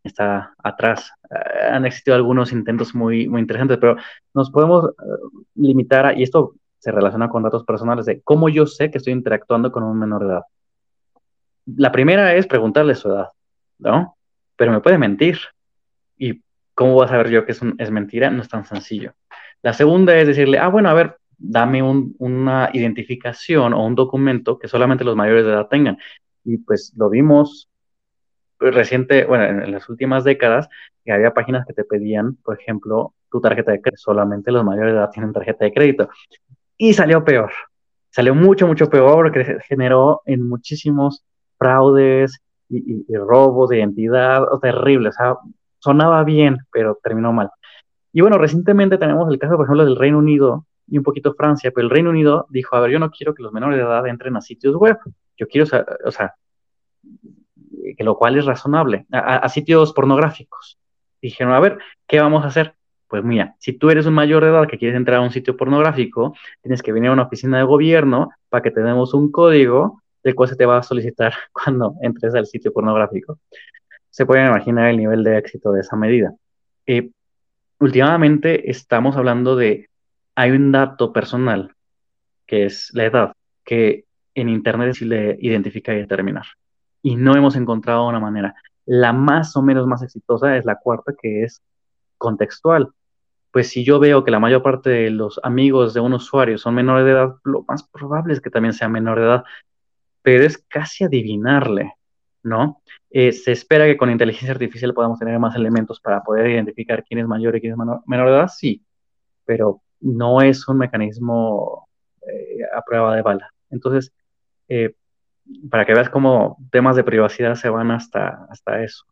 está 0.04 0.54
atrás. 0.64 1.12
Eh, 1.30 1.68
han 1.72 1.86
existido 1.86 2.16
algunos 2.16 2.52
intentos 2.52 2.95
muy, 2.95 3.28
muy 3.28 3.41
interesantes, 3.41 3.78
pero 3.78 3.97
nos 4.34 4.52
podemos 4.52 4.89
eh, 4.89 5.39
limitar 5.56 6.06
a, 6.06 6.14
y 6.14 6.24
esto 6.24 6.56
se 6.80 6.91
relaciona 6.91 7.30
con 7.30 7.43
datos 7.43 7.64
personales, 7.66 8.06
de 8.06 8.22
cómo 8.22 8.50
yo 8.50 8.66
sé 8.66 8.89
que 8.89 8.97
estoy 8.97 9.14
interactuando 9.14 9.72
con 9.72 9.84
un 9.84 10.00
menor 10.00 10.22
de 10.26 10.34
edad. 10.34 10.43
La 11.76 11.91
primera 11.91 12.34
es 12.36 12.47
preguntarle 12.47 12.95
su 12.95 13.10
edad, 13.10 13.30
¿no? 13.80 14.16
Pero 14.56 14.72
me 14.72 14.80
puede 14.80 14.97
mentir. 14.97 15.39
¿Y 16.18 16.41
cómo 16.74 16.93
voy 16.93 17.06
a 17.06 17.10
saber 17.10 17.30
yo 17.30 17.45
que 17.45 17.52
es, 17.52 17.62
es 17.78 17.91
mentira? 17.91 18.30
No 18.30 18.41
es 18.41 18.50
tan 18.50 18.66
sencillo. 18.66 19.14
La 19.62 19.74
segunda 19.74 20.18
es 20.18 20.28
decirle, 20.28 20.58
ah, 20.58 20.70
bueno, 20.70 20.89
a 20.89 20.93
ver, 20.93 21.18
dame 21.38 21.82
una 21.82 22.70
identificación 22.74 23.74
o 23.74 23.86
un 23.86 23.95
documento 23.95 24.60
que 24.60 24.68
solamente 24.68 25.04
los 25.04 25.16
mayores 25.16 25.45
de 25.45 25.52
edad 25.52 25.68
tengan. 25.68 25.97
Y 26.43 26.58
pues 26.58 26.93
lo 26.97 27.10
vimos 27.10 27.68
reciente, 28.60 29.26
bueno, 29.26 29.45
en, 29.45 29.72
las 29.72 29.89
últimas 29.89 30.24
décadas, 30.24 30.70
que 31.03 31.12
había 31.12 31.34
páginas 31.34 31.66
que 31.66 31.74
te 31.74 31.84
pedían, 31.84 32.36
por 32.36 32.60
ejemplo, 32.60 33.14
tu 33.32 33.41
tarjeta 33.41 33.72
de 33.72 33.82
crédito. 33.82 34.01
Solamente 34.01 34.51
los 34.51 34.64
mayores 34.64 34.93
de 34.93 34.99
edad 34.99 35.10
tienen 35.12 35.34
tarjeta 35.34 35.66
de 35.66 35.74
crédito. 35.74 36.10
Y 36.78 36.93
salió 36.93 37.24
peor. 37.24 37.51
Salió 38.10 38.34
mucho, 38.36 38.68
mucho 38.68 38.89
peor 38.89 39.32
porque 39.32 39.60
generó 39.68 40.22
en 40.26 40.47
muchísimos 40.47 41.24
fraudes 41.57 42.41
y, 42.70 43.05
robos 43.16 43.70
de 43.70 43.78
identidad. 43.80 44.43
Terrible. 44.62 45.10
O 45.10 45.12
sea, 45.12 45.36
sonaba 45.80 46.24
bien, 46.24 46.57
pero 46.72 46.99
terminó 47.01 47.32
mal. 47.32 47.49
Y 48.12 48.22
bueno, 48.22 48.38
recientemente 48.38 48.97
tenemos 48.97 49.32
el 49.32 49.38
caso, 49.38 49.55
por 49.55 49.66
ejemplo, 49.66 49.86
del 49.86 49.95
Reino 49.95 50.18
Unido 50.18 50.66
y 50.88 50.97
un 50.97 51.03
poquito 51.03 51.36
Francia, 51.36 51.72
pero 51.74 51.86
el 51.86 51.91
Reino 51.91 52.10
Unido 52.10 52.47
dijo, 52.49 52.76
a 52.76 52.80
ver, 52.80 52.91
yo 52.91 52.97
no 52.97 53.12
quiero 53.12 53.36
que 53.36 53.43
los 53.43 53.53
menores 53.53 53.78
de 53.78 53.84
edad 53.84 54.07
entren 54.07 54.36
a 54.36 54.41
sitios 54.41 54.76
web. 54.76 54.97
Yo 55.38 55.47
quiero, 55.47 55.68
o 56.03 56.12
sea 56.12 56.34
lo 58.06 58.18
cual 58.18 58.38
es 58.38 58.45
razonable, 58.45 59.06
a, 59.12 59.47
sitios 59.50 59.93
pornográficos. 59.93 60.80
Dijeron, 61.22 61.54
a 61.54 61.60
ver, 61.60 61.78
¿qué 62.08 62.20
vamos 62.20 62.43
a 62.43 62.47
hacer? 62.47 62.76
Pues 63.08 63.24
mira, 63.24 63.56
si 63.60 63.74
tú 63.74 63.89
eres 63.89 64.06
un 64.06 64.14
mayor 64.14 64.43
de 64.43 64.52
edad 64.52 64.68
que 64.68 64.78
quieres 64.78 64.95
entrar 64.95 65.18
a 65.18 65.22
un 65.22 65.32
sitio 65.32 65.58
pornográfico, 65.58 66.34
tienes 66.62 66.82
que 66.82 66.93
venir 66.93 67.10
a 67.10 67.14
una 67.14 67.24
oficina 67.24 67.58
de 67.58 67.64
gobierno 67.64 68.30
para 68.47 68.62
que 68.62 68.72
tenemos 68.72 69.14
un 69.14 69.32
código 69.32 70.02
del 70.24 70.36
cual 70.36 70.50
se 70.50 70.56
te 70.56 70.66
va 70.66 70.78
a 70.78 70.84
solicitar 70.84 71.34
cuando 71.52 71.95
entres 72.02 72.36
al 72.36 72.45
sitio 72.45 72.72
pornográfico. 72.72 73.39
Se 74.10 74.26
pueden 74.26 74.47
imaginar 74.47 74.89
el 74.89 74.97
nivel 74.97 75.24
de 75.24 75.38
éxito 75.38 75.72
de 75.72 75.82
esa 75.82 75.95
medida. 75.95 76.34
Eh, 76.86 77.10
últimamente 77.80 78.70
estamos 78.70 79.18
hablando 79.18 79.56
de, 79.56 79.89
hay 80.36 80.52
un 80.52 80.72
dato 80.72 81.12
personal, 81.12 81.74
que 82.45 82.66
es 82.66 82.91
la 82.93 83.06
edad, 83.06 83.34
que 83.66 84.06
en 84.36 84.50
Internet 84.50 84.89
es 84.89 85.02
le 85.02 85.38
identificar 85.41 85.95
y 85.95 86.00
determinar 86.00 86.45
y 87.02 87.16
no 87.16 87.36
hemos 87.36 87.56
encontrado 87.56 88.08
una 88.08 88.20
manera. 88.20 88.56
La 88.86 89.14
más 89.14 89.56
o 89.56 89.62
menos 89.62 89.88
más 89.88 90.02
exitosa 90.02 90.58
es 90.58 90.66
la 90.66 90.78
cuarta, 90.78 91.14
que 91.20 91.43
es 91.43 91.62
contextual. 92.18 92.89
Pues 93.52 93.70
si 93.70 93.84
yo 93.84 94.00
veo 94.00 94.24
que 94.24 94.32
la 94.32 94.39
mayor 94.39 94.62
parte 94.62 94.89
de 94.89 95.10
los 95.10 95.39
amigos 95.43 95.93
de 95.93 96.02
un 96.02 96.14
usuario 96.14 96.58
son 96.58 96.76
menores 96.76 97.06
de 97.06 97.12
edad, 97.12 97.36
lo 97.43 97.64
más 97.68 97.84
probable 97.88 98.34
es 98.34 98.41
que 98.41 98.50
también 98.50 98.74
sea 98.74 98.89
menor 98.89 99.20
de 99.20 99.26
edad, 99.26 99.43
pero 100.22 100.43
es 100.43 100.58
casi 100.58 101.04
adivinarle, 101.04 101.93
¿no? 102.43 102.82
Eh, 103.10 103.32
se 103.32 103.52
espera 103.52 103.86
que 103.86 103.97
con 103.97 104.12
inteligencia 104.12 104.52
artificial 104.52 104.93
podamos 104.93 105.18
tener 105.18 105.39
más 105.39 105.56
elementos 105.56 106.00
para 106.00 106.22
poder 106.24 106.50
identificar 106.52 107.04
quién 107.04 107.22
es 107.22 107.28
mayor 107.28 107.56
y 107.56 107.62
quién 107.62 107.74
es 107.74 107.78
menor, 107.78 108.02
de 108.06 108.36
edad, 108.36 108.47
sí, 108.47 108.84
pero 109.45 109.82
no 110.00 110.41
es 110.41 110.68
un 110.68 110.78
mecanismo 110.78 111.88
eh, 112.22 112.60
a 112.76 112.82
prueba 112.84 113.16
de 113.16 113.22
bala. 113.24 113.52
Entonces, 113.72 114.14
eh, 114.68 114.93
para 115.70 115.86
que 115.86 115.93
veas 115.93 116.10
cómo 116.10 116.58
temas 116.72 116.95
de 116.95 117.04
privacidad 117.04 117.56
se 117.56 117.70
van 117.70 117.91
hasta, 117.91 118.45
hasta 118.50 118.84
eso. 118.84 119.06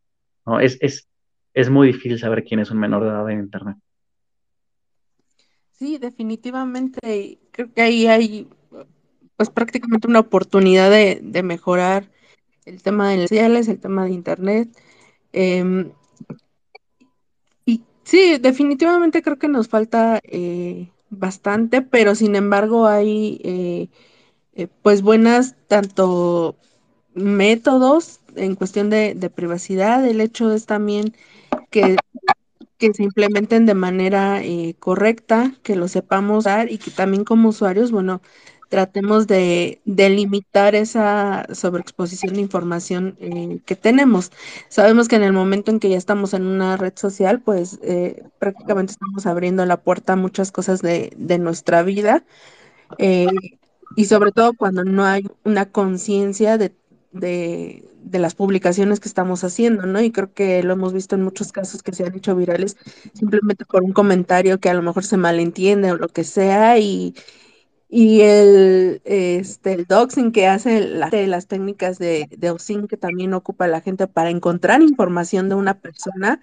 ¿no? 0.45 0.59
Es, 0.59 0.77
es, 0.81 1.07
es 1.53 1.69
muy 1.69 1.87
difícil 1.87 2.19
saber 2.19 2.43
quién 2.43 2.59
es 2.59 2.71
un 2.71 2.79
menor 2.79 3.03
de 3.03 3.09
edad 3.09 3.29
en 3.29 3.39
Internet. 3.39 3.77
Sí, 5.71 5.97
definitivamente. 5.97 7.39
Creo 7.51 7.71
que 7.73 7.81
ahí 7.81 8.07
hay 8.07 8.47
pues 9.35 9.51
prácticamente 9.51 10.07
una 10.07 10.19
oportunidad 10.19 10.89
de, 10.89 11.43
mejorar 11.43 12.09
el 12.65 12.81
tema 12.81 13.09
de 13.11 13.17
las 13.17 13.29
sociales, 13.29 13.67
el 13.67 13.79
tema 13.79 14.05
de 14.05 14.11
Internet. 14.11 14.69
Em, 15.31 15.91
y 17.65 17.83
sí, 18.03 18.39
definitivamente 18.39 19.21
creo 19.21 19.37
que 19.37 19.47
nos 19.47 19.67
falta 19.67 20.19
eh, 20.23 20.89
bastante, 21.11 21.83
pero 21.83 22.15
sin 22.15 22.35
embargo 22.35 22.87
hay 22.87 23.39
eh, 23.43 23.89
eh, 24.57 24.67
pues 24.81 25.01
buenas 25.01 25.55
tanto 25.67 26.57
métodos 27.13 28.21
en 28.35 28.55
cuestión 28.55 28.89
de, 28.89 29.31
privacidad. 29.33 30.05
El 30.05 30.21
hecho 30.21 30.51
es 30.53 30.65
también 30.65 31.13
que 31.69 31.97
que 32.77 32.93
se 32.93 33.03
implementen 33.03 33.65
de 33.65 33.73
manera 33.73 34.43
eh, 34.43 34.75
correcta, 34.79 35.53
que 35.63 35.75
lo 35.75 35.87
sepamos 35.87 36.43
dar 36.43 36.71
y 36.71 36.77
que 36.77 36.91
también 36.91 37.23
como 37.23 37.49
usuarios, 37.49 37.91
bueno, 37.91 38.21
tratemos 38.69 39.27
de, 39.27 39.81
limitar 39.85 40.75
esa 40.75 41.47
sobreexposición 41.53 42.35
de 42.35 42.41
información 42.41 43.17
eh, 43.19 43.59
que 43.65 43.75
tenemos. 43.75 44.31
Sabemos 44.69 45.07
que 45.07 45.15
en 45.15 45.23
el 45.23 45.33
momento 45.33 45.71
en 45.71 45.79
que 45.79 45.89
ya 45.89 45.97
estamos 45.97 46.33
en 46.33 46.45
una 46.45 46.77
red 46.77 46.93
social, 46.95 47.41
pues 47.41 47.79
eh, 47.81 48.23
prácticamente 48.39 48.91
estamos 48.91 49.25
abriendo 49.25 49.65
la 49.65 49.77
puerta 49.77 50.13
a 50.13 50.15
muchas 50.17 50.51
cosas 50.51 50.81
de, 50.81 51.13
de 51.17 51.39
nuestra 51.39 51.81
vida 51.83 52.25
y 53.95 54.05
sobre 54.05 54.31
todo 54.31 54.53
cuando 54.53 54.83
no 54.83 55.05
hay 55.05 55.27
una 55.43 55.71
conciencia 55.71 56.57
de 56.57 56.73
de, 57.19 57.83
las 58.19 58.35
publicaciones 58.35 58.99
que 58.99 59.09
estamos 59.09 59.43
haciendo, 59.43 59.85
¿no? 59.85 60.01
Y 60.01 60.11
creo 60.11 60.33
que 60.33 60.63
lo 60.63 60.73
hemos 60.73 60.93
visto 60.93 61.15
en 61.15 61.23
muchos 61.23 61.51
casos 61.51 61.83
que 61.83 61.93
se 61.93 62.05
han 62.05 62.15
hecho 62.15 62.35
virales 62.35 62.77
simplemente 63.13 63.65
por 63.65 63.83
un 63.83 63.93
comentario 63.93 64.59
que 64.59 64.69
a 64.69 64.73
lo 64.73 64.81
mejor 64.81 65.03
se 65.03 65.17
malentiende 65.17 65.91
o 65.91 65.97
lo 65.97 66.07
que 66.09 66.23
sea 66.23 66.79
y, 66.79 67.15
y 67.89 68.21
el, 68.21 69.01
este, 69.05 69.73
el 69.73 69.85
doxing 69.85 70.31
que 70.31 70.47
hace 70.47 70.81
las 70.81 71.47
técnicas 71.47 71.99
de, 71.99 72.27
de 72.37 72.51
OSIN 72.51 72.87
que 72.87 72.97
también 72.97 73.33
ocupa 73.33 73.67
la 73.67 73.81
gente 73.81 74.07
para 74.07 74.29
encontrar 74.29 74.81
información 74.81 75.49
de 75.49 75.55
una 75.55 75.79
persona, 75.79 76.41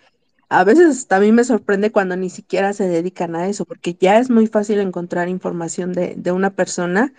a 0.61 0.65
veces 0.65 1.07
también 1.09 1.35
me 1.35 1.45
sorprende 1.45 1.93
cuando 1.93 2.17
ni 2.17 2.31
siquiera 2.31 2.73
se 2.73 2.89
dedican 2.89 3.37
a 3.37 3.49
eso, 3.49 3.65
porque 3.67 3.95
ya 3.99 4.19
es 4.19 4.31
muy 4.31 4.47
fácil 4.47 4.81
encontrar 4.81 5.29
información 5.29 5.93
de, 5.93 6.15
de 6.17 6.33
una 6.33 6.51
persona 6.55 7.13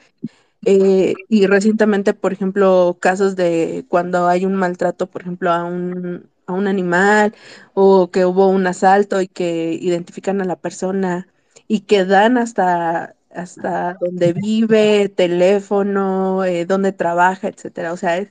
eh, 0.66 1.14
y 1.30 1.48
recientemente, 1.48 2.14
por 2.14 2.34
ejemplo, 2.34 2.98
casos 3.02 3.36
de 3.36 3.86
cuando 3.90 4.28
hay 4.28 4.46
un 4.46 4.56
maltrato, 4.56 5.10
por 5.10 5.22
ejemplo, 5.24 5.52
a 5.52 5.64
un, 5.66 6.30
a 6.48 6.54
un 6.54 6.68
animal 6.68 7.36
o 7.74 8.12
que 8.12 8.26
hubo 8.26 8.48
un 8.50 8.68
asalto 8.68 9.22
y 9.22 9.28
que 9.28 9.74
identifican 9.74 10.42
a 10.42 10.46
la 10.46 10.56
persona 10.60 11.28
y 11.68 11.82
que 11.82 12.06
dan 12.06 12.38
hasta, 12.38 13.16
hasta 13.32 13.96
donde 14.02 14.34
vive, 14.34 15.10
teléfono, 15.10 16.44
eh, 16.46 16.66
dónde 16.66 16.92
trabaja, 16.94 17.48
etcétera. 17.50 17.94
O 17.94 17.98
sea, 17.98 18.18
es 18.18 18.30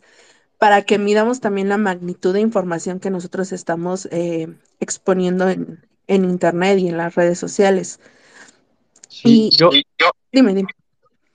para 0.64 0.80
que 0.80 0.98
midamos 0.98 1.42
también 1.42 1.68
la 1.68 1.76
magnitud 1.76 2.32
de 2.32 2.40
información 2.40 2.98
que 2.98 3.10
nosotros 3.10 3.52
estamos 3.52 4.06
eh, 4.10 4.48
exponiendo 4.80 5.50
en, 5.50 5.86
en, 6.06 6.24
Internet 6.24 6.78
y 6.78 6.88
en 6.88 6.96
las 6.96 7.14
redes 7.16 7.38
sociales. 7.38 8.00
y 9.24 9.50
yo, 9.54 9.68
dime, 10.32 10.54
dime. 10.54 10.70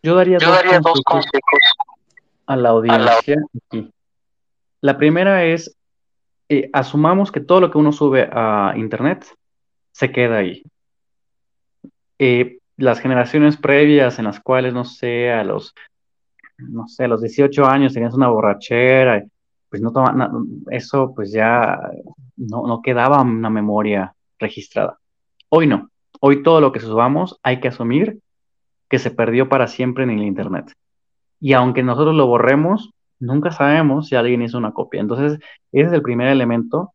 Yo 0.02 0.16
daría, 0.16 0.40
dos, 0.40 1.00
consejos 1.06 1.60
a 2.48 2.56
la 2.56 2.70
audiencia 2.70 3.36
La 4.82 4.98
primera 4.98 5.46
es, 5.46 5.78
eh, 6.50 6.72
asumamos 6.74 7.32
que 7.32 7.40
todo 7.40 7.62
lo 7.62 7.70
que 7.70 7.78
uno 7.78 7.92
sube 7.92 8.28
a 8.32 8.74
Internet 8.78 9.28
se 9.92 10.12
queda 10.12 10.38
ahí. 10.38 10.64
Eh, 12.18 12.58
las 12.78 13.00
generaciones 13.00 13.58
previas 13.58 14.18
en 14.18 14.26
las 14.26 14.40
cuales, 14.40 14.74
no 14.74 14.86
sé, 14.86 15.32
a 15.32 15.44
los, 15.44 15.76
no 16.60 16.88
sé, 16.88 17.06
a 17.06 17.08
los 17.08 17.22
18 17.22 17.66
años 17.66 17.94
tenías 17.94 18.14
una 18.14 18.28
borrachera, 18.28 19.24
pues 19.70 19.82
no 19.82 19.92
toma, 19.92 20.32
eso 20.72 21.14
pues 21.16 21.32
ya 21.32 21.80
no, 22.38 22.68
no 22.68 22.82
quedaba 22.82 23.22
una 23.22 23.50
memoria 23.50 24.14
registrada. 24.38 24.98
Hoy 25.50 25.68
no. 25.68 25.90
Hoy 26.22 26.44
todo 26.44 26.60
lo 26.60 26.72
que 26.72 26.80
subamos 26.80 27.40
hay 27.44 27.60
que 27.60 27.70
asumir 27.70 28.20
que 28.90 29.00
se 29.00 29.12
perdió 29.12 29.48
para 29.48 29.68
siempre 29.68 30.04
en 30.04 30.10
el 30.10 30.24
Internet. 30.24 30.74
Y 31.40 31.54
aunque 31.54 31.84
nosotros 31.84 32.16
lo 32.16 32.28
borremos, 32.28 32.92
nunca 33.20 33.52
sabemos 33.52 34.08
si 34.08 34.16
alguien 34.16 34.42
hizo 34.42 34.58
una 34.58 34.74
copia. 34.74 35.00
Entonces, 35.00 35.40
ese 35.72 35.88
es 35.88 35.94
el 35.94 36.02
primer 36.02 36.28
elemento 36.28 36.94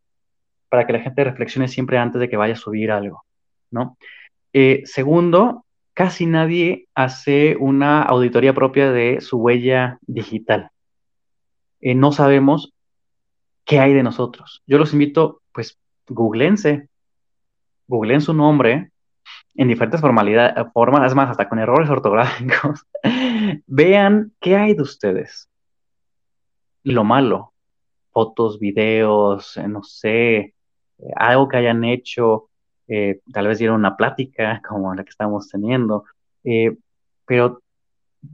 para 0.69 0.87
que 0.87 0.93
la 0.93 1.01
gente 1.01 1.25
reflexione 1.25 1.69
siempre 1.69 1.99
antes 1.99 2.21
de 2.21 2.29
que 2.29 2.37
vaya 2.37 2.55
a 2.55 2.57
subir 2.57 2.91
algo, 2.91 3.25
¿no? 3.71 3.97
Eh, 4.53 4.83
segundo, 4.85 5.64
casi 5.95 6.27
nadie 6.27 6.89
hace 6.95 7.57
una 7.59 8.03
auditoría 8.03 8.53
propia 8.53 8.91
de 8.91 9.21
su 9.21 9.39
huella 9.39 9.99
digital. 10.03 10.71
Eh, 11.81 11.95
no 11.95 12.13
sabemos 12.13 12.73
qué 13.65 13.79
hay 13.81 13.95
de 13.95 14.03
nosotros. 14.03 14.63
Yo 14.67 14.79
los 14.79 14.93
invito, 14.93 15.41
pues, 15.53 15.79
googlense, 16.09 16.89
googleen 17.87 18.21
su 18.21 18.35
nombre, 18.35 18.91
en 19.55 19.69
diferentes 19.69 20.01
formalidades, 20.01 20.55
formas, 20.73 21.15
más, 21.15 21.31
hasta 21.31 21.49
con 21.49 21.59
errores 21.59 21.89
ortográficos, 21.91 22.85
vean 23.67 24.33
qué 24.41 24.57
hay 24.57 24.75
de 24.75 24.83
ustedes. 24.83 25.49
Lo 26.83 27.05
malo, 27.05 27.53
fotos, 28.11 28.59
videos, 28.59 29.57
eh, 29.57 29.69
no 29.69 29.83
sé, 29.83 30.37
eh, 30.37 30.55
algo 31.17 31.49
que 31.49 31.57
hayan 31.57 31.85
hecho, 31.85 32.51
eh, 32.89 33.21
tal 33.33 33.47
vez 33.47 33.59
dieron 33.59 33.77
una 33.77 33.97
plática 33.97 34.61
como 34.69 34.95
la 34.95 35.05
que 35.05 35.11
estamos 35.11 35.49
teniendo, 35.49 36.05
pero 37.27 37.63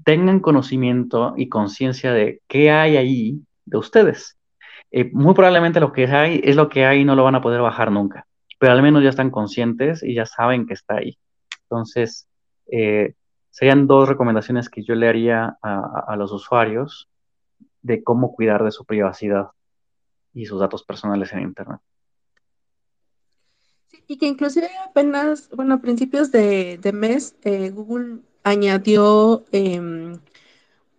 tengan 0.05 0.41
conocimiento 0.41 1.35
y 1.37 1.49
conciencia 1.49 2.13
de 2.13 2.41
qué 2.49 2.71
hay 2.71 2.97
ahí 2.97 3.41
de 3.65 3.79
ustedes. 3.79 4.37
muy 5.13 5.35
probablemente 5.35 5.81
lo 5.81 5.93
que 5.93 6.07
hay 6.07 6.41
es 6.45 6.57
lo 6.57 6.69
que 6.69 6.85
hay 6.85 7.01
y 7.01 7.05
no 7.05 7.15
lo 7.15 7.25
van 7.25 7.37
a 7.37 7.41
poder 7.41 7.61
bajar 7.61 7.93
nunca 7.93 8.27
pero 8.61 8.75
al 8.75 8.83
menos 8.83 9.03
ya 9.03 9.09
están 9.09 9.31
conscientes 9.31 10.03
y 10.03 10.15
ya 10.15 10.27
saben 10.27 10.67
que 10.67 10.75
está 10.75 10.97
ahí. 10.97 11.19
Entonces, 11.63 12.29
eh, 12.71 13.15
serían 13.49 13.87
dos 13.87 14.07
recomendaciones 14.07 14.69
que 14.69 14.83
yo 14.83 14.95
le 14.95 15.09
haría 15.09 15.57
a, 15.63 16.15
los 16.17 16.31
usuarios 16.31 17.09
de 17.81 18.05
cómo 18.05 18.35
cuidar 18.35 18.63
de 18.63 18.71
su 18.71 18.85
privacidad 18.85 19.49
y 20.35 20.45
sus 20.45 20.61
datos 20.61 20.85
personales 20.85 21.33
en 21.33 21.41
Internet. 21.41 21.81
Y 24.11 24.17
que 24.17 24.27
inclusive 24.27 24.69
apenas, 24.85 25.49
bueno, 25.51 25.75
a 25.75 25.81
principios 25.81 26.33
de, 26.33 26.81
mes, 26.93 27.37
eh, 27.45 27.71
Google 27.71 28.19
añadió 28.43 29.45
em, 29.53 30.19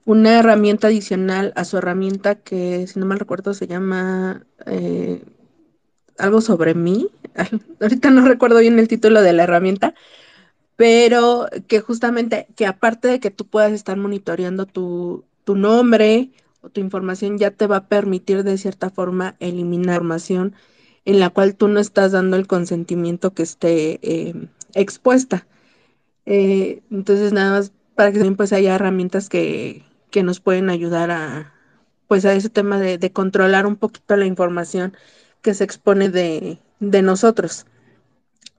una 0.05 0.39
herramienta 0.39 0.88
adicional 0.88 1.51
a 1.57 1.66
su 1.66 1.78
herramienta 1.78 2.36
que, 2.36 2.88
si 2.88 2.97
no 2.99 3.05
mal 3.05 3.20
recuerdo, 3.20 3.53
se 3.53 3.68
llama 3.68 4.45
eh, 4.66 5.26
algo 6.18 6.39
sobre 6.39 6.74
mí. 6.74 7.09
Ahorita 7.82 8.12
no 8.12 8.26
recuerdo 8.26 8.59
bien 8.59 8.80
el 8.80 8.88
título 8.88 9.22
de 9.22 9.34
la 9.34 9.43
herramienta, 9.43 9.93
pero 10.78 11.47
que 11.68 11.82
justamente, 11.82 12.47
que 12.55 12.66
aparte 12.66 13.09
de 13.09 13.20
que 13.20 13.30
tú 13.30 13.45
puedas 13.45 13.74
estar 13.74 13.97
monitoreando 13.97 14.68
tu, 14.68 15.26
nombre 15.47 16.32
o 16.62 16.70
tu 16.70 16.80
información, 16.80 17.38
ya 17.38 17.51
te 17.51 17.68
va 17.68 17.76
a 17.76 17.88
permitir 17.89 18.45
de 18.45 18.57
cierta 18.57 18.89
forma 18.89 19.36
eliminar 19.41 19.95
información 19.95 20.55
en 21.05 21.19
la 21.19 21.29
cual 21.29 21.55
tú 21.55 21.67
no 21.67 21.79
estás 21.79 22.11
dando 22.11 22.37
el 22.37 22.47
consentimiento 22.47 23.33
que 23.33 23.43
esté 23.43 23.99
eh, 24.01 24.33
expuesta. 24.73 25.47
Eh, 26.25 26.81
entonces, 26.91 27.33
nada 27.33 27.51
más 27.51 27.73
para 27.95 28.11
que 28.11 28.19
también 28.19 28.37
pues 28.37 28.53
haya 28.53 28.75
herramientas 28.75 29.29
que, 29.29 29.83
que 30.11 30.23
nos 30.23 30.39
pueden 30.39 30.69
ayudar 30.69 31.11
a 31.11 31.53
pues 32.07 32.25
a 32.25 32.33
ese 32.33 32.49
tema 32.49 32.77
de, 32.77 32.97
de 32.97 33.13
controlar 33.13 33.65
un 33.65 33.77
poquito 33.77 34.17
la 34.17 34.25
información 34.25 34.93
que 35.41 35.53
se 35.53 35.63
expone 35.63 36.09
de, 36.09 36.59
nosotros. 36.79 37.65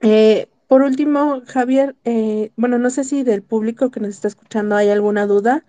Eh, 0.01 0.47
por 0.67 0.81
último, 0.81 1.41
Javier, 1.45 1.95
eh, 2.03 2.51
bueno, 2.55 2.77
no 2.77 2.89
sé 2.89 3.03
si 3.03 3.23
del 3.23 3.43
público 3.43 3.91
que 3.91 3.99
nos 3.99 4.09
está 4.09 4.27
escuchando 4.27 4.75
hay 4.75 4.89
alguna 4.89 5.27
duda, 5.27 5.65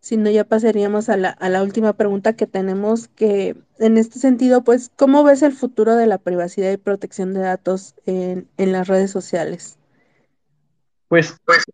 si 0.00 0.16
no 0.16 0.30
ya 0.30 0.44
pasaríamos 0.44 1.08
a 1.08 1.16
la, 1.16 1.30
a 1.30 1.48
la 1.48 1.62
última 1.62 1.92
pregunta 1.94 2.34
que 2.34 2.46
tenemos, 2.46 3.08
que 3.08 3.56
en 3.78 3.98
este 3.98 4.18
sentido, 4.18 4.64
pues, 4.64 4.90
¿cómo 4.96 5.24
ves 5.24 5.42
el 5.42 5.52
futuro 5.52 5.96
de 5.96 6.06
la 6.06 6.18
privacidad 6.18 6.72
y 6.72 6.76
protección 6.76 7.34
de 7.34 7.40
datos 7.40 7.94
en, 8.06 8.46
las 8.56 8.88
redes 8.88 9.10
sociales? 9.10 9.78
Pues, 11.08 11.38
pues, 11.44 11.64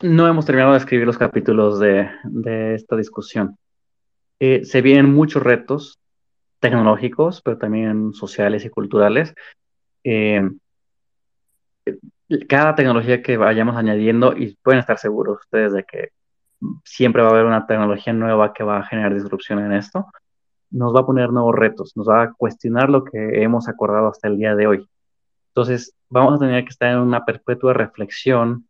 no 0.00 0.26
hemos 0.26 0.46
terminado 0.46 0.72
de 0.72 0.78
escribir 0.78 1.06
los 1.06 1.18
capítulos 1.18 1.78
de, 1.78 2.08
esta 2.74 2.96
discusión. 2.96 3.56
Eh, 4.38 4.64
se 4.64 4.80
vienen 4.80 5.12
muchos 5.12 5.42
retos, 5.42 5.98
tecnológicos, 6.58 7.42
pero 7.42 7.58
también 7.58 8.12
sociales 8.14 8.64
y 8.64 8.70
culturales. 8.70 9.34
Eh, 10.04 10.48
cada 12.48 12.74
tecnología 12.74 13.22
que 13.22 13.36
vayamos 13.36 13.76
añadiendo, 13.76 14.34
y 14.36 14.56
pueden 14.62 14.80
estar 14.80 14.98
seguros 14.98 15.40
ustedes 15.40 15.72
de 15.72 15.84
que 15.84 16.10
siempre 16.84 17.22
va 17.22 17.28
a 17.28 17.32
haber 17.32 17.46
una 17.46 17.66
tecnología 17.66 18.12
nueva 18.12 18.52
que 18.52 18.64
va 18.64 18.78
a 18.78 18.86
generar 18.86 19.14
disrupción 19.14 19.58
en 19.60 19.72
esto, 19.72 20.06
nos 20.70 20.94
va 20.94 21.00
a 21.00 21.06
poner 21.06 21.30
nuevos 21.30 21.54
retos, 21.54 21.96
nos 21.96 22.08
va 22.08 22.22
a 22.22 22.32
cuestionar 22.32 22.90
lo 22.90 23.04
que 23.04 23.42
hemos 23.42 23.68
acordado 23.68 24.08
hasta 24.08 24.28
el 24.28 24.38
día 24.38 24.54
de 24.54 24.66
hoy. 24.66 24.88
Entonces, 25.48 25.94
vamos 26.08 26.34
a 26.34 26.38
tener 26.38 26.64
que 26.64 26.70
estar 26.70 26.92
en 26.92 26.98
una 26.98 27.24
perpetua 27.24 27.72
reflexión, 27.72 28.66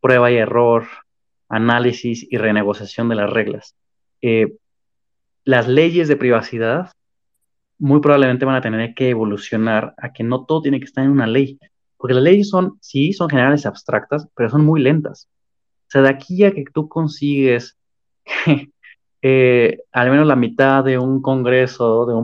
prueba 0.00 0.30
y 0.30 0.36
error, 0.36 0.84
análisis 1.48 2.26
y 2.30 2.38
renegociación 2.38 3.08
de 3.08 3.14
las 3.16 3.30
reglas. 3.30 3.76
Eh, 4.22 4.56
las 5.44 5.68
leyes 5.68 6.08
de 6.08 6.16
privacidad 6.16 6.90
muy 7.78 8.00
probablemente 8.00 8.44
van 8.44 8.54
a 8.54 8.60
tener 8.60 8.94
que 8.94 9.10
evolucionar 9.10 9.94
a 9.98 10.12
que 10.12 10.22
no 10.22 10.44
todo 10.46 10.62
tiene 10.62 10.78
que 10.78 10.84
estar 10.84 11.04
en 11.04 11.10
una 11.10 11.26
ley, 11.26 11.58
porque 11.96 12.14
las 12.14 12.22
leyes 12.22 12.48
son, 12.48 12.78
sí, 12.80 13.12
son 13.12 13.28
generales 13.28 13.66
abstractas, 13.66 14.28
pero 14.34 14.48
son 14.48 14.64
muy 14.64 14.80
lentas. 14.80 15.28
Sea, 15.92 16.00
de 16.00 16.08
aquí 16.08 16.42
a 16.42 16.54
que 16.54 16.64
tú 16.72 16.88
consigues 16.88 17.76
eh, 19.20 19.78
al 19.92 20.10
menos 20.10 20.26
la 20.26 20.36
mitad 20.36 20.82
de 20.82 20.96
un 20.96 21.20
congreso 21.20 22.06
de 22.06 22.14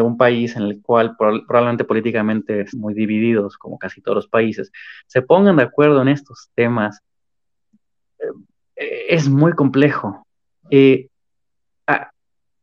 un, 0.00 0.16
país 0.16 0.54
en 0.54 0.62
el 0.62 0.80
cual 0.80 1.16
probablemente 1.16 1.82
políticamente 1.82 2.60
es 2.60 2.72
muy 2.72 2.94
divididos, 2.94 3.58
como 3.58 3.80
casi 3.80 4.00
todos 4.00 4.14
los 4.14 4.28
países, 4.28 4.70
se 5.08 5.22
pongan 5.22 5.56
de 5.56 5.64
acuerdo 5.64 6.00
en 6.02 6.06
estos 6.06 6.50
temas, 6.54 7.00
eh, 8.76 9.06
es 9.08 9.28
muy 9.28 9.54
complejo. 9.54 10.24
Eh, 10.70 11.08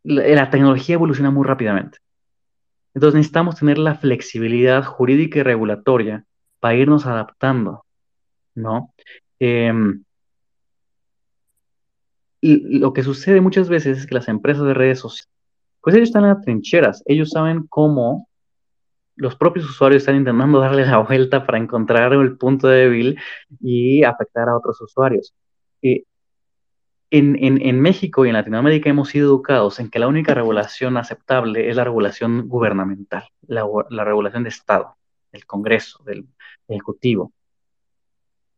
la, 0.03 0.49
tecnología 0.49 0.95
evoluciona 0.95 1.29
muy 1.29 1.45
rápidamente. 1.45 1.97
Entonces 2.93 3.15
necesitamos 3.15 3.57
tener 3.57 3.79
la 3.79 3.95
flexibilidad 3.95 4.85
jurídica 4.85 5.39
y 5.39 5.43
regulatoria 5.43 6.23
para 6.61 6.75
irnos 6.75 7.05
adaptando, 7.05 7.83
¿no? 8.55 8.93
Em, 9.39 10.05
lo 12.41 12.93
que 12.93 13.03
sucede 13.03 13.41
muchas 13.41 13.69
veces 13.69 13.97
es 13.97 14.07
que 14.07 14.15
las 14.15 14.27
empresas 14.27 14.65
de 14.65 14.73
redes 14.73 14.99
sociales, 14.99 15.29
pues 15.81 15.95
ellos 15.95 16.09
están 16.09 16.23
en 16.23 16.29
las 16.29 16.41
trincheras, 16.41 17.03
ellos 17.05 17.29
saben 17.31 17.65
cómo 17.67 18.27
los 19.15 19.35
propios 19.35 19.65
usuarios 19.65 20.03
están 20.03 20.15
intentando 20.15 20.59
darle 20.61 20.85
la 20.85 20.99
vuelta 20.99 21.45
para 21.45 21.57
encontrar 21.57 22.13
el 22.13 22.37
punto 22.37 22.67
débil 22.67 23.19
y 23.59 24.03
afectar 24.03 24.47
a 24.47 24.55
otros 24.55 24.79
usuarios. 24.81 25.33
Eh, 25.81 26.03
en, 27.09 27.79
México 27.79 28.25
y 28.25 28.29
en 28.29 28.33
Latinoamérica 28.33 28.89
hemos 28.89 29.09
sido 29.09 29.27
educados 29.27 29.79
en 29.79 29.89
que 29.89 29.99
la 29.99 30.07
única 30.07 30.33
regulación 30.33 30.97
aceptable 30.97 31.69
es 31.69 31.75
la 31.75 31.85
regulación 31.85 32.47
gubernamental, 32.47 33.29
la, 33.47 33.63
regulación 34.03 34.43
de 34.43 34.49
Estado, 34.49 34.97
del 35.31 35.45
Congreso, 35.45 36.03
del 36.03 36.27
Ejecutivo. 36.67 37.31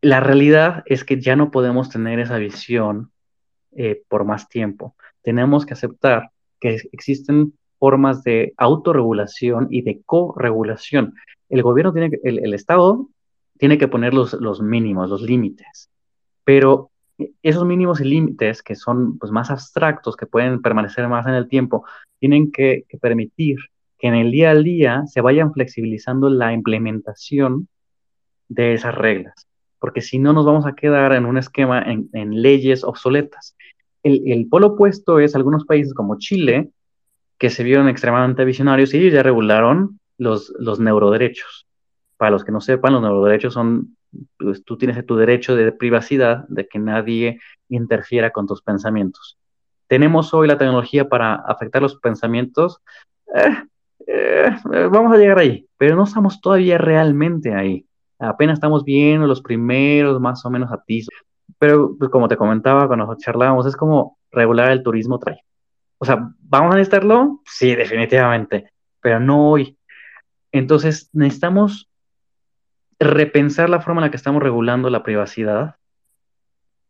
La 0.01 0.19
realidad 0.19 0.83
es 0.87 1.03
que 1.03 1.21
ya 1.21 1.35
no 1.35 1.51
podemos 1.51 1.89
tener 1.89 2.19
esa 2.19 2.37
visión 2.37 3.11
eh, 3.71 4.01
por 4.07 4.25
más 4.25 4.49
tiempo. 4.49 4.95
Tenemos 5.21 5.65
que 5.65 5.73
aceptar 5.73 6.31
que 6.59 6.81
existen 6.91 7.53
formas 7.79 8.23
de 8.23 8.53
autorregulación 8.57 9.67
y 9.69 9.81
de 9.81 10.01
corregulación. 10.05 11.13
El 11.49 11.63
gobierno 11.63 11.93
tiene 11.93 12.11
el, 12.23 12.53
Estado 12.53 13.07
tiene 13.57 13.77
que 13.77 13.87
poner 13.87 14.13
los, 14.13 14.61
mínimos, 14.61 15.09
los 15.09 15.21
límites, 15.21 15.89
pero 16.43 16.91
esos 17.43 17.65
mínimos 17.65 17.99
y 17.99 18.05
límites 18.05 18.63
que 18.63 18.75
son 18.75 19.17
pues, 19.17 19.31
más 19.31 19.51
abstractos, 19.51 20.15
que 20.15 20.25
pueden 20.25 20.61
permanecer 20.61 21.07
más 21.07 21.27
en 21.27 21.33
el 21.33 21.47
tiempo, 21.47 21.85
tienen 22.19 22.51
que, 22.51 22.85
permitir 23.01 23.57
que 23.97 24.07
en 24.07 24.15
el 24.15 24.31
día 24.31 24.51
al 24.51 24.63
día 24.63 25.03
se 25.07 25.19
vayan 25.19 25.53
flexibilizando 25.53 26.29
la 26.29 26.53
implementación 26.53 27.67
de 28.47 28.73
esas 28.73 28.95
reglas, 28.95 29.48
porque 29.79 30.01
si 30.01 30.19
no 30.19 30.33
nos 30.33 30.45
vamos 30.45 30.65
a 30.65 30.75
quedar 30.75 31.13
en 31.13 31.25
un 31.25 31.37
esquema 31.37 31.81
en, 31.81 32.09
leyes 32.41 32.83
obsoletas. 32.83 33.55
El, 34.03 34.47
polo 34.49 34.67
opuesto 34.67 35.19
es 35.19 35.35
algunos 35.35 35.65
países 35.65 35.93
como 35.93 36.17
Chile, 36.17 36.69
que 37.37 37.49
se 37.49 37.63
vieron 37.63 37.87
extremadamente 37.87 38.45
visionarios 38.45 38.93
y 38.93 38.97
ellos 38.97 39.13
ya 39.13 39.23
regularon 39.23 39.99
los, 40.17 40.53
los 40.59 40.79
neuroderechos. 40.79 41.67
Para 42.17 42.31
los 42.31 42.43
que 42.43 42.51
no 42.51 42.59
sepan, 42.59 42.93
los 42.93 43.01
neuroderechos 43.01 43.53
son 43.53 43.95
pues, 44.37 44.63
tú 44.63 44.77
tienes 44.77 45.05
tu 45.05 45.15
derecho 45.15 45.55
de 45.55 45.71
privacidad, 45.71 46.47
de 46.47 46.67
que 46.67 46.79
nadie 46.79 47.39
interfiera 47.69 48.31
con 48.31 48.47
tus 48.47 48.61
pensamientos. 48.61 49.37
¿Tenemos 49.87 50.33
hoy 50.33 50.47
la 50.47 50.57
tecnología 50.57 51.07
para 51.07 51.35
afectar 51.35 51.81
los 51.81 51.95
pensamientos? 51.95 52.81
Eh, 53.35 53.63
eh, 54.07 54.51
vamos 54.91 55.13
a 55.13 55.17
llegar 55.17 55.39
ahí, 55.39 55.67
pero 55.77 55.95
no 55.95 56.03
estamos 56.03 56.41
todavía 56.41 56.77
realmente 56.77 57.53
ahí. 57.53 57.85
Apenas 58.19 58.55
estamos 58.55 58.83
viendo 58.83 59.25
los 59.25 59.41
primeros, 59.41 60.19
más 60.19 60.45
o 60.45 60.49
menos 60.49 60.71
atisbos. 60.71 61.15
Pero 61.57 61.95
pues, 61.97 62.11
como 62.11 62.27
te 62.27 62.37
comentaba 62.37 62.87
cuando 62.87 63.15
charlábamos, 63.17 63.65
es 63.65 63.75
como 63.75 64.17
regular 64.31 64.71
el 64.71 64.83
turismo 64.83 65.17
trae. 65.17 65.43
O 65.97 66.05
sea, 66.05 66.31
¿vamos 66.39 66.73
a 66.73 66.77
necesitarlo? 66.77 67.41
Sí, 67.45 67.75
definitivamente, 67.75 68.71
pero 69.01 69.19
no 69.19 69.49
hoy. 69.51 69.77
Entonces, 70.51 71.09
necesitamos 71.13 71.89
repensar 72.99 73.69
la 73.69 73.81
forma 73.81 74.01
en 74.01 74.05
la 74.05 74.11
que 74.11 74.17
estamos 74.17 74.43
regulando 74.43 74.89
la 74.89 75.03
privacidad 75.03 75.75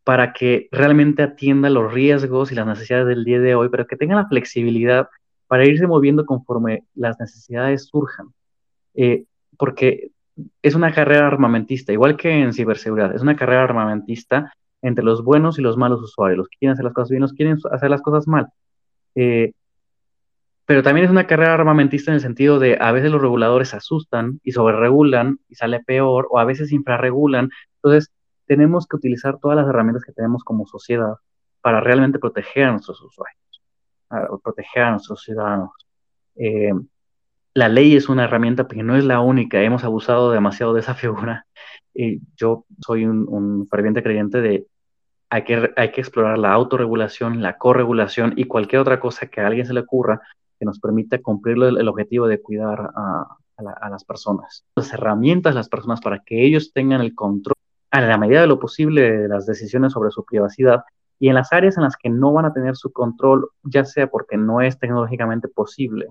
para 0.04 0.32
que 0.32 0.68
realmente 0.72 1.22
atienda 1.22 1.70
los 1.70 1.92
riesgos 1.92 2.50
y 2.50 2.54
las 2.54 2.66
necesidades 2.66 3.06
del 3.06 3.24
día 3.24 3.40
de 3.40 3.54
hoy, 3.54 3.68
pero 3.68 3.86
que 3.86 3.96
tenga 3.96 4.16
la 4.16 4.28
flexibilidad 4.28 5.08
para 5.46 5.66
irse 5.66 5.86
moviendo 5.86 6.26
conforme 6.26 6.84
las 6.94 7.18
necesidades 7.20 7.86
surjan. 7.86 8.32
Eh, 8.94 9.24
porque 9.56 10.10
es 10.62 10.74
una 10.74 10.92
carrera 10.92 11.26
armamentista, 11.26 11.92
igual 11.92 12.16
que 12.16 12.30
en 12.30 12.52
ciberseguridad, 12.52 13.14
es 13.14 13.22
una 13.22 13.36
carrera 13.36 13.64
armamentista 13.64 14.52
entre 14.82 15.04
los 15.04 15.24
buenos 15.24 15.58
y 15.58 15.62
los 15.62 15.76
malos 15.76 16.00
usuarios, 16.02 16.38
los 16.38 16.48
que 16.48 16.58
quieren 16.58 16.72
hacer 16.72 16.84
las 16.84 16.94
cosas 16.94 17.10
bien, 17.10 17.22
los 17.22 17.32
que 17.32 17.36
quieren 17.38 17.58
hacer 17.70 17.90
las 17.90 18.02
cosas 18.02 18.26
mal. 18.26 18.48
Eh, 19.14 19.52
pero 20.66 20.82
también 20.82 21.04
es 21.04 21.10
una 21.10 21.26
carrera 21.26 21.54
armamentista 21.54 22.12
en 22.12 22.16
el 22.16 22.20
sentido 22.20 22.58
de 22.60 22.78
a 22.80 22.92
veces 22.92 23.10
los 23.10 23.20
reguladores 23.20 23.74
asustan 23.74 24.40
y 24.44 24.52
sobreregulan 24.52 25.40
y 25.48 25.56
sale 25.56 25.80
peor, 25.80 26.28
o 26.30 26.38
a 26.38 26.44
veces 26.44 26.70
infrarregulan. 26.70 27.50
Entonces, 27.76 28.12
tenemos 28.46 28.86
que 28.86 28.96
utilizar 28.96 29.38
todas 29.38 29.56
las 29.56 29.68
herramientas 29.68 30.04
que 30.04 30.12
tenemos 30.12 30.44
como 30.44 30.66
sociedad 30.66 31.14
para 31.60 31.80
realmente 31.80 32.18
proteger 32.18 32.64
a 32.64 32.72
nuestros 32.72 33.00
usuarios, 33.02 33.62
proteger 34.42 34.84
a 34.84 34.90
nuestros 34.92 35.22
ciudadanos. 35.22 35.72
Eh, 36.36 36.72
la 37.60 37.68
ley 37.68 37.94
es 37.94 38.08
una 38.08 38.24
herramienta, 38.24 38.66
pero 38.66 38.82
no 38.82 38.96
es 38.96 39.04
la 39.04 39.20
única. 39.20 39.60
Hemos 39.60 39.84
abusado 39.84 40.32
demasiado 40.32 40.72
de 40.72 40.80
esa 40.80 40.94
figura. 41.02 41.46
Y 41.92 42.20
yo 42.34 42.64
soy 42.84 43.04
un, 43.04 43.66
ferviente 43.68 44.02
creyente 44.02 44.40
de 44.40 44.66
hay 45.28 45.44
que, 45.44 45.70
hay 45.76 45.92
que 45.92 46.00
explorar 46.00 46.38
la 46.38 46.52
autorregulación, 46.52 47.42
la 47.42 47.58
corregulación 47.58 48.32
y 48.36 48.44
cualquier 48.44 48.80
otra 48.80 48.98
cosa 48.98 49.26
que 49.26 49.40
a 49.40 49.46
alguien 49.46 49.66
se 49.66 49.74
le 49.74 49.80
ocurra 49.80 50.22
que 50.58 50.64
nos 50.64 50.80
permita 50.80 51.18
cumplir 51.18 51.56
el, 51.62 51.88
objetivo 51.88 52.26
de 52.26 52.40
cuidar 52.40 52.90
a, 52.96 53.36
las 53.90 54.04
personas. 54.04 54.64
Las 54.74 54.92
herramientas, 54.94 55.54
las 55.54 55.68
personas, 55.68 56.00
para 56.00 56.20
que 56.20 56.44
ellos 56.44 56.72
tengan 56.72 57.02
el 57.02 57.14
control 57.14 57.54
a 57.90 58.00
la 58.00 58.16
medida 58.16 58.40
de 58.40 58.46
lo 58.46 58.58
posible 58.58 59.02
de 59.02 59.28
las 59.28 59.44
decisiones 59.44 59.92
sobre 59.92 60.10
su 60.10 60.24
privacidad 60.24 60.82
y 61.18 61.28
en 61.28 61.34
las 61.34 61.52
áreas 61.52 61.76
en 61.76 61.82
las 61.82 61.96
que 61.96 62.08
no 62.08 62.32
van 62.32 62.46
a 62.46 62.54
tener 62.54 62.74
su 62.74 62.90
control, 62.90 63.50
ya 63.62 63.84
sea 63.84 64.06
porque 64.06 64.38
no 64.38 64.62
es 64.62 64.78
tecnológicamente 64.78 65.48
posible 65.48 66.08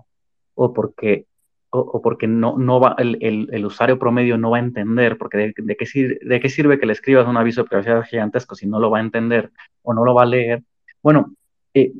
o 0.61 0.73
porque, 0.73 1.25
o, 1.71 2.01
porque 2.01 2.27
no, 2.27 2.57
no 2.57 2.79
va, 2.79 2.95
el, 2.97 3.47
el, 3.51 3.65
usuario 3.65 3.99
promedio 3.99 4.37
no 4.37 4.51
va 4.51 4.57
a 4.57 4.61
entender, 4.61 5.17
porque 5.17 5.53
de, 5.55 5.75
qué 5.77 6.49
sirve 6.49 6.79
que 6.79 6.85
le 6.85 6.93
escribas 6.93 7.27
un 7.27 7.37
aviso 7.37 7.61
de 7.61 7.69
privacidad 7.69 8.03
gigantesco 8.03 8.55
si 8.55 8.67
no 8.67 8.79
lo 8.79 8.89
va 8.89 8.97
a 8.97 9.01
entender 9.01 9.51
o 9.83 9.93
no 9.93 10.03
lo 10.03 10.13
va 10.13 10.23
a 10.23 10.25
leer. 10.25 10.63
Bueno, 11.03 11.33
eh, 11.73 11.93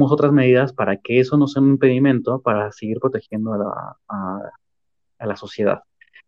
otras 0.00 0.32
medidas 0.32 0.72
para 0.72 0.96
que 0.98 1.20
eso 1.20 1.36
no 1.36 1.46
sea 1.46 1.62
un 1.62 1.70
impedimento 1.70 2.40
para 2.42 2.70
seguir 2.72 2.98
protegiendo 3.00 3.54
a 4.08 5.26
la, 5.26 5.36
sociedad. 5.36 5.82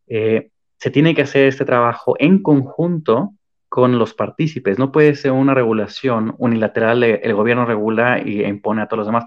Eh, 0.06 0.50
se 0.78 0.90
tiene 0.90 1.14
que 1.14 1.22
hacer 1.22 1.46
este 1.46 1.66
trabajo 1.66 2.16
en 2.18 2.42
conjunto 2.42 3.34
con 3.68 3.98
los 3.98 4.14
partícipes. 4.14 4.78
No 4.78 4.90
puede 4.90 5.14
ser 5.14 5.32
una 5.32 5.54
regulación 5.54 6.34
unilateral, 6.38 7.04
el 7.04 7.34
gobierno 7.34 7.66
regula 7.66 8.20
y 8.20 8.42
impone 8.42 8.82
a 8.82 8.86
todos 8.86 8.98
los 8.98 9.06
demás. 9.06 9.24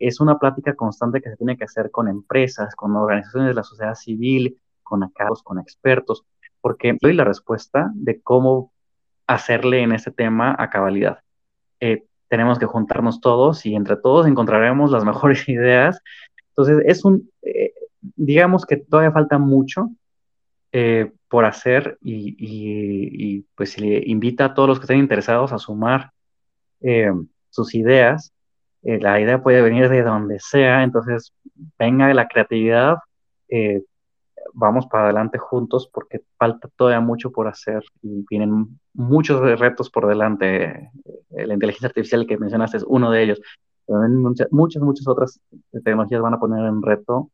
Es 0.00 0.20
una 0.20 0.38
plática 0.38 0.74
constante 0.74 1.20
que 1.20 1.30
se 1.30 1.36
tiene 1.36 1.56
que 1.56 1.64
hacer 1.64 1.92
con 1.92 2.08
empresas, 2.08 2.74
con 2.74 2.96
organizaciones 2.96 3.50
de 3.50 3.54
la 3.54 3.62
sociedad 3.62 3.94
civil, 3.94 4.60
con 4.82 5.04
académicos, 5.04 5.42
con 5.44 5.60
expertos, 5.60 6.24
porque 6.60 6.96
doy 7.00 7.12
la 7.12 7.24
respuesta 7.24 7.90
de 7.94 8.20
cómo 8.20 8.72
hacerle 9.26 9.82
en 9.82 9.92
este 9.92 10.10
tema 10.10 10.56
a 10.58 10.70
cabalidad. 10.70 11.20
Eh, 11.78 12.04
tenemos 12.28 12.58
que 12.58 12.66
juntarnos 12.66 13.20
todos 13.20 13.64
y 13.64 13.74
entre 13.74 13.96
todos 13.96 14.26
encontraremos 14.26 14.90
las 14.90 15.04
mejores 15.10 15.48
ideas. 15.48 16.00
Entonces, 16.48 16.82
es 16.86 17.04
un, 17.04 17.30
eh, 17.42 17.72
digamos 18.00 18.66
que 18.66 18.76
todavía 18.76 19.12
falta 19.12 19.38
mucho 19.38 19.90
eh, 20.72 21.12
por 21.28 21.44
hacer 21.44 21.98
y, 22.00 23.42
pues 23.54 23.78
le 23.78 24.02
invita 24.06 24.46
a 24.46 24.54
todos 24.54 24.68
los 24.68 24.78
que 24.78 24.84
estén 24.84 24.98
interesados 24.98 25.52
a 25.52 25.58
sumar 25.58 26.10
sus 27.50 27.74
ideas. 27.74 28.32
La 28.82 29.20
idea 29.20 29.42
puede 29.42 29.62
venir 29.62 29.88
de 29.88 30.02
donde 30.02 30.38
sea, 30.40 30.82
entonces 30.82 31.32
venga 31.78 32.12
la 32.14 32.28
creatividad, 32.28 32.96
vamos 34.54 34.86
para 34.86 35.04
adelante 35.04 35.38
juntos 35.38 35.88
porque 35.92 36.22
falta 36.38 36.68
todavía 36.76 37.00
mucho 37.00 37.30
por 37.30 37.48
hacer 37.48 37.82
y 38.02 38.24
vienen 38.28 38.80
muchos 38.94 39.40
retos 39.58 39.90
por 39.90 40.06
delante. 40.06 40.90
Eh, 41.30 41.46
la 41.46 41.54
inteligencia 41.54 41.88
artificial 41.88 42.26
que 42.26 42.38
mencionaste 42.38 42.78
es 42.78 42.84
uno 42.86 43.10
de 43.10 43.22
ellos, 43.22 43.40
muchas, 43.86 44.48
muchas, 44.50 44.82
muchas 44.82 45.08
otras 45.08 45.40
tecnologías 45.72 46.20
van 46.20 46.34
a 46.34 46.40
poner 46.40 46.64
en 46.64 46.82
reto 46.82 47.30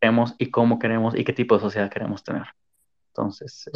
queremos 0.00 0.34
y 0.38 0.50
cómo 0.50 0.78
queremos 0.78 1.14
y 1.16 1.24
qué 1.24 1.32
tipo 1.32 1.54
de 1.54 1.60
sociedad 1.60 1.90
queremos 1.90 2.24
tener. 2.24 2.46
Entonces, 3.08 3.70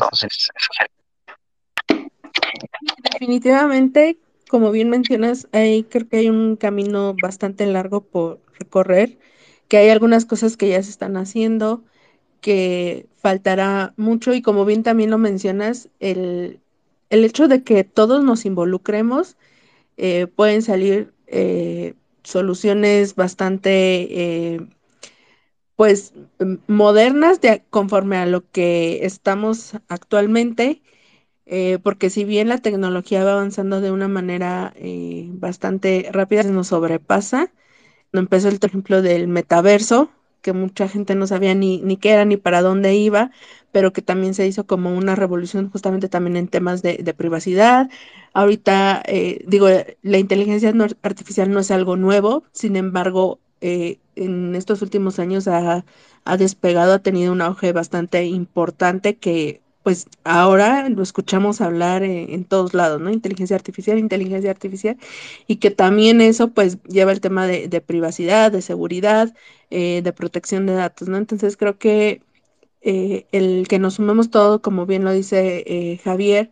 definitivamente, 3.13 4.19
como 4.51 4.71
bien 4.71 4.91
mencionas, 4.91 5.49
ahí 5.53 5.85
creo 5.85 6.09
que 6.09 6.19
hay 6.19 6.29
un 6.31 6.57
camino 6.57 7.15
bastante 7.15 7.67
largo 7.67 8.03
por 8.03 8.41
recorrer, 8.59 9.19
que 9.69 9.79
hay 9.79 9.89
algunas 9.91 10.25
cosas 10.27 10.57
que 10.57 10.69
ya 10.69 10.83
se 10.83 10.91
están 10.91 11.17
haciendo, 11.17 11.83
que 12.41 13.09
faltará 13.17 13.95
mucho 13.97 14.35
y 14.35 14.43
como 14.43 14.65
bien 14.65 14.83
también 14.83 15.11
lo 15.11 15.19
mencionas, 15.19 15.89
el, 16.01 16.61
el 17.11 17.25
hecho 17.25 17.49
de 17.49 17.65
que 17.65 17.85
todos 17.85 18.25
nos 18.25 18.45
involucremos, 18.47 19.37
eh, 19.97 20.27
pueden 20.29 20.63
salir 20.63 21.13
eh, 21.27 21.95
soluciones 22.23 23.15
bastante, 23.17 24.55
eh, 24.55 24.61
pues, 25.77 26.15
modernas 26.67 27.41
de, 27.41 27.63
conforme 27.71 28.17
a 28.17 28.27
lo 28.27 28.51
que 28.51 29.05
estamos 29.05 29.75
actualmente, 29.89 30.83
porque 31.83 32.11
si 32.11 32.25
bien 32.25 32.49
la 32.49 32.59
tecnología 32.59 33.25
va 33.25 33.33
avanzando 33.33 33.81
de 33.81 33.91
una 33.91 34.09
manera 34.09 34.75
bastante 35.31 36.09
rápida, 36.13 36.43
nos 36.45 36.69
sobrepasa. 36.69 37.53
No 38.13 38.21
empezó 38.21 38.49
el 38.49 38.59
ejemplo 38.63 39.03
del 39.03 39.29
metaverso, 39.29 40.11
que 40.43 40.53
mucha 40.53 40.89
gente 40.89 41.15
no 41.17 41.27
sabía 41.27 41.55
ni, 41.55 41.81
ni 41.83 41.97
qué 41.97 42.11
era 42.13 42.25
ni 42.25 42.37
para 42.37 42.63
dónde 42.63 42.95
iba, 42.95 43.31
pero 43.73 43.93
que 43.93 44.01
también 44.03 44.33
se 44.33 44.47
hizo 44.47 44.67
como 44.67 44.97
una 44.97 45.17
revolución 45.17 45.71
justamente 45.71 46.09
también 46.09 46.37
en 46.37 46.49
temas 46.49 46.83
de, 46.83 46.99
de 46.99 47.15
privacidad. 47.15 47.91
Ahorita, 48.33 49.03
eh, 49.07 49.45
digo, 49.47 49.67
la 50.03 50.19
inteligencia 50.19 50.73
artificial 51.03 51.51
no 51.51 51.61
es 51.61 51.71
algo 51.71 51.97
nuevo, 51.97 52.45
sin 52.53 52.77
embargo, 52.77 53.41
eh, 53.61 53.99
en 54.15 54.55
estos 54.55 54.83
últimos 54.83 55.19
años 55.19 55.49
ha, 55.49 55.85
ha, 56.25 56.37
despegado, 56.37 56.95
ha 56.95 56.99
tenido 57.01 57.33
un 57.33 57.43
auge 57.43 57.73
bastante 57.73 58.25
importante 58.25 59.17
que 59.17 59.63
pues 59.87 60.09
ahora 60.25 60.89
lo 60.89 61.01
escuchamos 61.01 61.61
hablar 61.61 62.03
en, 62.03 62.29
en, 62.35 62.45
todos 62.45 62.75
lados, 62.75 63.01
¿no? 63.01 63.09
Inteligencia 63.09 63.55
artificial, 63.55 64.01
inteligencia 64.01 64.51
artificial, 64.51 64.97
y 65.47 65.57
que 65.59 65.71
también 65.71 66.21
eso 66.21 66.49
pues 66.49 66.83
lleva 66.89 67.13
el 67.13 67.21
tema 67.21 67.47
de, 67.47 67.69
de 67.69 67.81
privacidad, 67.81 68.51
de 68.51 68.63
seguridad, 68.63 69.33
eh, 69.71 70.01
de 70.03 70.13
protección 70.13 70.67
de 70.67 70.75
datos, 70.75 71.09
¿no? 71.09 71.19
Entonces 71.19 71.57
creo 71.57 71.79
que 71.79 72.21
eh, 72.83 73.27
el 73.31 73.69
que 73.69 73.79
nos 73.79 73.95
sumemos 73.95 74.29
todo, 74.31 74.61
como 74.61 74.87
bien 74.87 75.05
lo 75.05 75.13
dice 75.13 75.63
eh, 75.69 76.01
Javier, 76.03 76.51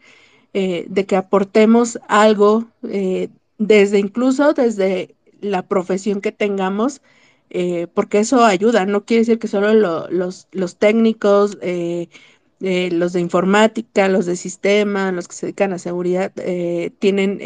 eh, 0.53 0.87
de 0.89 1.05
que 1.07 1.17
aportemos 1.17 1.99
algo 2.07 2.67
eh, 2.89 3.31
desde 3.59 3.99
incluso 3.99 4.53
desde 4.53 5.17
la 5.41 5.67
profesión 5.67 6.21
que 6.21 6.31
tengamos, 6.31 7.03
eh, 7.51 7.89
porque 7.95 8.21
eso 8.21 8.45
ayuda, 8.45 8.87
no 8.87 9.05
quiere 9.05 9.23
decir 9.23 9.41
que 9.41 9.49
solo 9.49 9.75
lo, 9.75 10.09
los, 10.11 10.47
los, 10.53 10.77
técnicos, 10.77 11.59
los 12.91 13.13
de 13.13 13.21
informática, 13.21 14.09
los 14.09 14.27
de 14.27 14.37
sistema, 14.37 15.13
los 15.13 15.29
que 15.29 15.35
se 15.35 15.47
dedican 15.47 15.73
a 15.73 15.79
seguridad, 15.79 16.33
tienen 16.99 17.41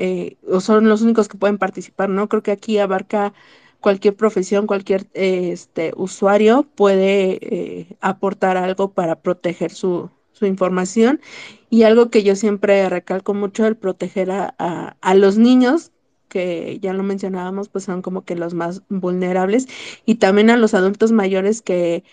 o 0.48 0.60
son 0.60 0.88
los 0.88 1.02
únicos 1.02 1.28
que 1.28 1.38
pueden 1.38 1.58
participar, 1.58 2.08
¿no? 2.08 2.28
Creo 2.28 2.42
que 2.42 2.52
aquí 2.52 2.78
abarca 2.78 3.32
cualquier 3.80 4.16
profesión, 4.16 4.66
cualquier 4.66 5.06
eh, 5.14 5.50
este, 5.52 5.92
usuario 5.96 6.64
puede 6.74 7.38
eh, 7.42 7.96
aportar 8.00 8.56
algo 8.56 8.92
para 8.92 9.20
proteger 9.20 9.70
su, 9.72 10.10
su, 10.32 10.46
información. 10.46 11.20
Y 11.70 11.82
algo 11.84 12.10
que 12.10 12.22
yo 12.22 12.34
siempre 12.36 12.88
recalco 12.88 13.34
mucho, 13.34 13.66
el 13.66 13.76
proteger 13.76 14.30
a, 14.30 14.54
a, 14.58 14.96
a, 15.00 15.14
los 15.14 15.38
niños, 15.38 15.92
que 16.28 16.78
ya 16.80 16.92
lo 16.92 17.02
mencionábamos, 17.02 17.68
pues 17.68 17.84
son 17.84 18.02
como 18.02 18.24
que 18.24 18.36
los 18.36 18.54
más 18.54 18.82
vulnerables, 18.88 19.66
y 20.04 20.16
también 20.16 20.50
a 20.50 20.56
los 20.56 20.74
adultos 20.74 21.12
mayores 21.12 21.62
que 21.62 22.04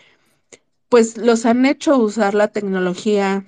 pues 0.95 1.17
los 1.17 1.45
han 1.45 1.65
hecho 1.65 1.97
usar 1.97 2.35
la 2.35 2.47
tecnología 2.47 3.45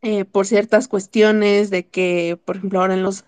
eh, 0.00 0.24
por 0.24 0.46
ciertas 0.46 0.88
cuestiones 0.88 1.68
de 1.68 1.86
que, 1.86 2.38
por 2.42 2.56
ejemplo, 2.56 2.80
ahora 2.80 2.94
en 2.94 3.02
los 3.02 3.26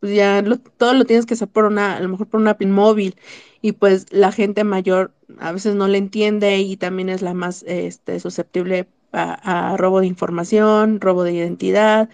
pues 0.00 0.12
ya 0.14 0.42
lo, 0.42 0.58
todo 0.58 0.92
lo 0.92 1.06
tienes 1.06 1.24
que 1.24 1.32
hacer 1.32 1.48
por 1.48 1.64
una, 1.64 1.96
a 1.96 2.00
lo 2.00 2.10
mejor 2.10 2.26
por 2.26 2.42
una 2.42 2.58
pin 2.58 2.70
móvil 2.72 3.16
y 3.62 3.72
pues 3.72 4.12
la 4.12 4.32
gente 4.32 4.64
mayor 4.64 5.14
a 5.38 5.50
veces 5.50 5.76
no 5.76 5.88
le 5.88 5.96
entiende 5.96 6.58
y 6.58 6.76
también 6.76 7.08
es 7.08 7.22
la 7.22 7.32
más 7.32 7.62
este, 7.66 8.20
susceptible 8.20 8.86
a, 9.12 9.76
robo 9.78 10.00
de 10.00 10.06
información, 10.06 11.00
robo 11.00 11.24
de 11.24 11.32
identidad, 11.32 12.10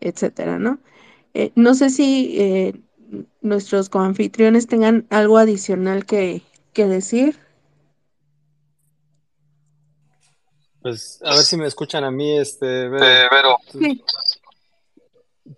etcétera, 0.00 0.60
¿no? 0.60 0.78
Eh, 1.34 1.50
no 1.56 1.74
sé 1.74 1.90
si 1.90 2.36
eh, 2.38 2.74
nuestros 3.40 3.88
coanfitriones 3.88 4.68
tengan 4.68 5.04
algo 5.10 5.36
adicional 5.36 6.06
que, 6.06 6.42
que 6.74 6.86
decir. 6.86 7.40
Pues 10.88 11.20
a 11.22 11.34
ver 11.34 11.44
si 11.44 11.58
me 11.58 11.66
escuchan 11.66 12.02
a 12.04 12.10
mí, 12.10 12.38
este, 12.38 12.88
Vero. 12.88 13.04
Eh, 13.04 13.28
Vero. 13.30 13.56
Sí. 13.70 14.02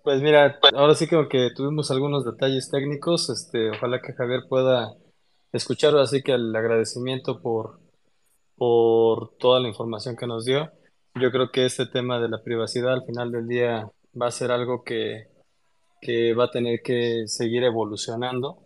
Pues 0.03 0.21
mira, 0.21 0.59
ahora 0.73 0.93
sí 0.93 1.07
creo 1.07 1.29
que 1.29 1.51
tuvimos 1.55 1.89
algunos 1.89 2.25
detalles 2.25 2.69
técnicos, 2.69 3.29
este, 3.29 3.69
ojalá 3.69 4.01
que 4.01 4.11
Javier 4.11 4.41
pueda 4.49 4.93
escucharlo, 5.53 6.01
así 6.01 6.21
que 6.21 6.33
el 6.33 6.53
agradecimiento 6.53 7.41
por, 7.41 7.79
por 8.57 9.37
toda 9.37 9.61
la 9.61 9.69
información 9.69 10.17
que 10.17 10.27
nos 10.27 10.43
dio. 10.43 10.69
Yo 11.15 11.31
creo 11.31 11.49
que 11.49 11.65
este 11.65 11.85
tema 11.85 12.19
de 12.19 12.27
la 12.27 12.43
privacidad 12.43 12.91
al 12.91 13.05
final 13.05 13.31
del 13.31 13.47
día 13.47 13.89
va 14.21 14.27
a 14.27 14.31
ser 14.31 14.51
algo 14.51 14.83
que, 14.83 15.29
que 16.01 16.33
va 16.33 16.45
a 16.45 16.51
tener 16.51 16.81
que 16.81 17.23
seguir 17.27 17.63
evolucionando 17.63 18.65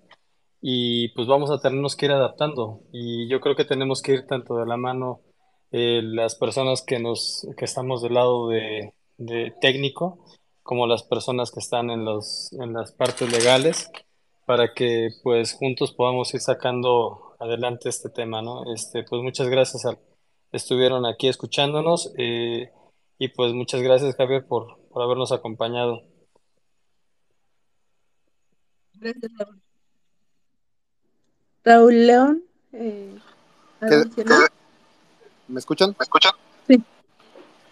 y 0.62 1.10
pues 1.10 1.28
vamos 1.28 1.52
a 1.52 1.62
tenernos 1.62 1.96
que 1.96 2.08
ir 2.08 2.12
adaptando 2.12 2.82
y 2.92 3.28
yo 3.30 3.40
creo 3.40 3.56
que 3.56 3.66
tenemos 3.66 4.02
que 4.02 4.14
ir 4.14 4.26
tanto 4.26 4.58
de 4.58 4.66
la 4.66 4.78
mano 4.78 5.22
eh, 5.72 6.02
las 6.04 6.36
personas 6.36 6.82
que 6.82 7.00
nos 7.00 7.48
que 7.58 7.66
estamos 7.66 8.02
del 8.02 8.14
lado 8.14 8.50
de, 8.50 8.94
de 9.18 9.54
técnico 9.62 10.20
como 10.64 10.88
las 10.88 11.04
personas 11.04 11.52
que 11.52 11.60
están 11.60 11.92
en, 11.92 12.06
los, 12.06 12.52
en 12.54 12.74
las 12.74 12.92
partes 12.92 13.32
legales 13.32 13.92
para 14.46 14.74
que 14.74 15.10
pues 15.24 15.54
juntos 15.54 15.92
podamos 15.92 16.34
ir 16.34 16.42
sacando 16.42 17.36
adelante 17.40 17.90
este 17.90 18.10
tema, 18.10 18.42
¿no? 18.42 18.74
Este, 18.74 19.04
pues 19.04 19.22
muchas 19.22 19.48
gracias 19.48 19.86
a 19.86 19.98
estuvieron 20.52 21.06
aquí 21.06 21.28
escuchándonos 21.28 22.14
eh, 22.18 22.72
y 23.20 23.28
pues 23.30 23.54
muchas 23.54 23.82
gracias 23.82 24.16
Javier 24.16 24.48
por, 24.48 24.80
por 24.90 25.04
habernos 25.04 25.32
acompañado. 25.32 26.02
Gracias, 28.94 29.32
Raúl. 29.38 29.62
Raúl 31.64 32.08
León. 32.08 32.44
Eh, 32.74 33.20
¿Me 35.48 35.60
escuchan? 35.60 35.96
¿Me 35.98 36.04
escuchan? 36.04 36.34
Sí. 36.68 36.82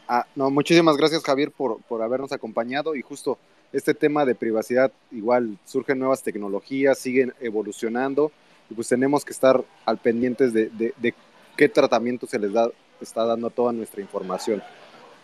Ah, 0.07 0.26
no, 0.36 0.49
muchísimas 0.49 0.97
gracias 0.97 1.24
Javier 1.24 1.51
por, 1.51 1.82
por 1.84 2.01
habernos 2.01 2.32
acompañado 2.32 2.95
y 2.95 3.01
justo 3.01 3.38
este 3.71 3.93
tema 3.93 4.26
de 4.26 4.36
privacidad, 4.36 4.91
igual 5.11 5.57
surgen 5.65 5.99
nuevas 5.99 6.21
tecnologías, 6.21 6.99
siguen 6.99 7.34
evolucionando 7.39 8.32
y 8.69 8.76
pues 8.76 8.88
tenemos 8.88 9.26
que 9.26 9.32
estar 9.32 9.63
al 9.86 9.97
pendientes 9.97 10.53
de, 10.53 10.69
de, 10.69 10.93
de 10.97 11.13
qué 11.57 11.69
tratamiento 11.69 12.28
se 12.28 12.38
les 12.38 12.53
da, 12.53 12.69
está 13.01 13.26
dando 13.26 13.47
a 13.47 13.49
toda 13.49 13.71
nuestra 13.71 14.01
información. 14.01 14.61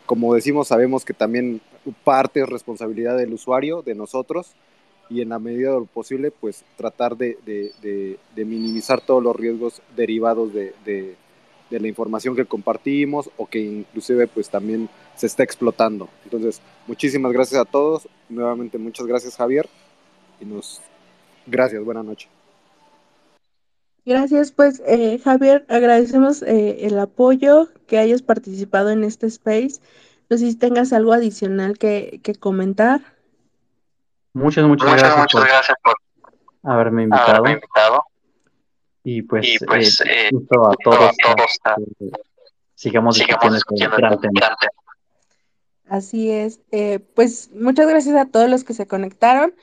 Como 0.05 0.33
decimos, 0.33 0.69
sabemos 0.69 1.05
que 1.05 1.13
también 1.13 1.61
parte 2.03 2.41
es 2.41 2.49
responsabilidad 2.49 3.17
del 3.17 3.33
usuario, 3.33 3.83
de 3.83 3.93
nosotros, 3.93 4.55
y 5.09 5.21
en 5.21 5.29
la 5.29 5.39
medida 5.39 5.71
de 5.71 5.79
lo 5.79 5.85
posible, 5.85 6.31
pues 6.31 6.63
tratar 6.77 7.15
de, 7.17 7.37
de, 7.45 8.17
de 8.35 8.45
minimizar 8.45 9.01
todos 9.01 9.23
los 9.23 9.35
riesgos 9.35 9.81
derivados 9.95 10.53
de, 10.53 11.15
de 11.69 11.79
la 11.79 11.87
información 11.87 12.35
que 12.35 12.45
compartimos 12.45 13.29
o 13.37 13.45
que 13.45 13.59
inclusive 13.59 14.27
pues 14.27 14.49
también 14.49 14.89
se 15.15 15.27
está 15.27 15.43
explotando. 15.43 16.09
Entonces, 16.23 16.61
muchísimas 16.87 17.31
gracias 17.31 17.61
a 17.61 17.65
todos. 17.65 18.07
Nuevamente, 18.27 18.77
muchas 18.77 19.05
gracias 19.05 19.35
Javier. 19.35 19.67
Y 20.39 20.45
nos... 20.45 20.81
Gracias, 21.45 21.83
buena 21.83 22.03
noche. 22.03 22.29
Gracias, 24.05 24.51
pues 24.51 24.81
eh, 24.87 25.19
Javier, 25.23 25.65
agradecemos 25.69 26.41
eh, 26.41 26.87
el 26.87 26.97
apoyo, 26.97 27.67
que 27.85 27.97
hayas 27.99 28.21
participado 28.21 28.89
en 28.89 29.03
este 29.03 29.27
space. 29.27 29.81
No 30.29 30.37
sé 30.37 30.49
si 30.49 30.55
tengas 30.55 30.93
algo 30.93 31.13
adicional 31.13 31.77
que, 31.77 32.19
que 32.23 32.35
comentar. 32.35 33.01
Muchas, 34.33 34.65
muchas, 34.65 34.87
muchas 34.87 35.01
gracias, 35.01 35.19
muchas 35.19 35.41
por 35.41 35.49
gracias 35.49 35.77
por 35.83 35.95
haberme 36.63 37.03
invitado. 37.03 37.29
Haberme 37.29 37.51
invitado. 37.53 38.03
Y 39.03 39.21
pues, 39.21 39.47
y 39.47 39.65
pues 39.65 40.01
eh, 40.01 40.05
eh, 40.25 40.29
a 40.35 40.73
todos, 40.83 41.09
a 41.09 41.35
todos 41.35 41.59
a, 41.63 41.75
eh, 41.99 42.11
sigamos, 42.75 43.17
sigamos 43.17 43.53
discutiendo 43.53 43.95
este 43.95 44.01
gran 44.01 44.19
tema. 44.19 44.57
Así 45.89 46.29
es. 46.29 46.61
Eh, 46.71 46.99
pues 47.15 47.49
muchas 47.53 47.87
gracias 47.87 48.15
a 48.15 48.25
todos 48.25 48.49
los 48.49 48.63
que 48.63 48.73
se 48.73 48.87
conectaron. 48.87 49.53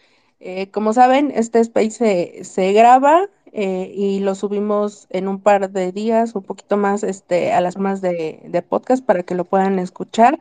Eh, 0.41 0.71
como 0.71 0.93
saben, 0.93 1.33
este 1.35 1.61
space 1.61 1.91
se, 1.91 2.45
se 2.45 2.73
graba 2.73 3.29
eh, 3.53 3.93
y 3.95 4.21
lo 4.21 4.35
subimos 4.35 5.07
en 5.11 5.29
un 5.29 5.41
par 5.41 5.71
de 5.71 5.93
días, 5.93 6.35
un 6.35 6.43
poquito 6.43 6.77
más 6.77 7.05
este, 7.05 7.53
a 7.53 7.61
las 7.61 7.79
más 7.79 8.01
de, 8.03 8.41
de 8.45 8.63
podcast 8.63 9.05
para 9.05 9.23
que 9.23 9.35
lo 9.37 9.45
puedan 9.45 9.79
escuchar. 9.79 10.39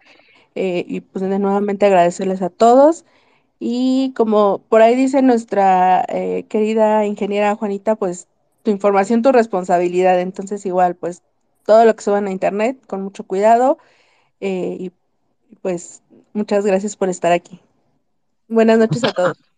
y 0.55 1.01
pues 1.01 1.21
de 1.29 1.39
nuevamente 1.39 1.85
agradecerles 1.85 2.41
a 2.41 2.49
todos. 2.49 3.05
Y 3.59 4.13
como 4.15 4.59
por 4.69 4.81
ahí 4.81 4.95
dice 4.95 5.21
nuestra 5.21 6.05
querida 6.49 7.05
ingeniera 7.05 7.55
Juanita, 7.55 7.95
pues 7.95 8.27
tu 8.65 8.71
información, 8.71 9.21
tu 9.21 9.31
responsabilidad. 9.31 10.19
Entonces, 10.19 10.65
igual, 10.65 10.95
pues 10.95 11.23
todo 11.65 11.85
lo 11.85 11.95
que 11.95 12.03
suban 12.03 12.27
a 12.27 12.31
internet, 12.31 12.85
con 12.87 13.01
mucho 13.03 13.23
cuidado. 13.25 13.77
Eh, 14.41 14.77
y 14.79 14.91
pues 15.61 16.03
muchas 16.33 16.65
gracias 16.65 16.97
por 16.97 17.09
estar 17.09 17.31
aquí. 17.31 17.61
Buenas 18.49 18.79
noches 18.79 19.03
a 19.05 19.13
todos. 19.13 19.54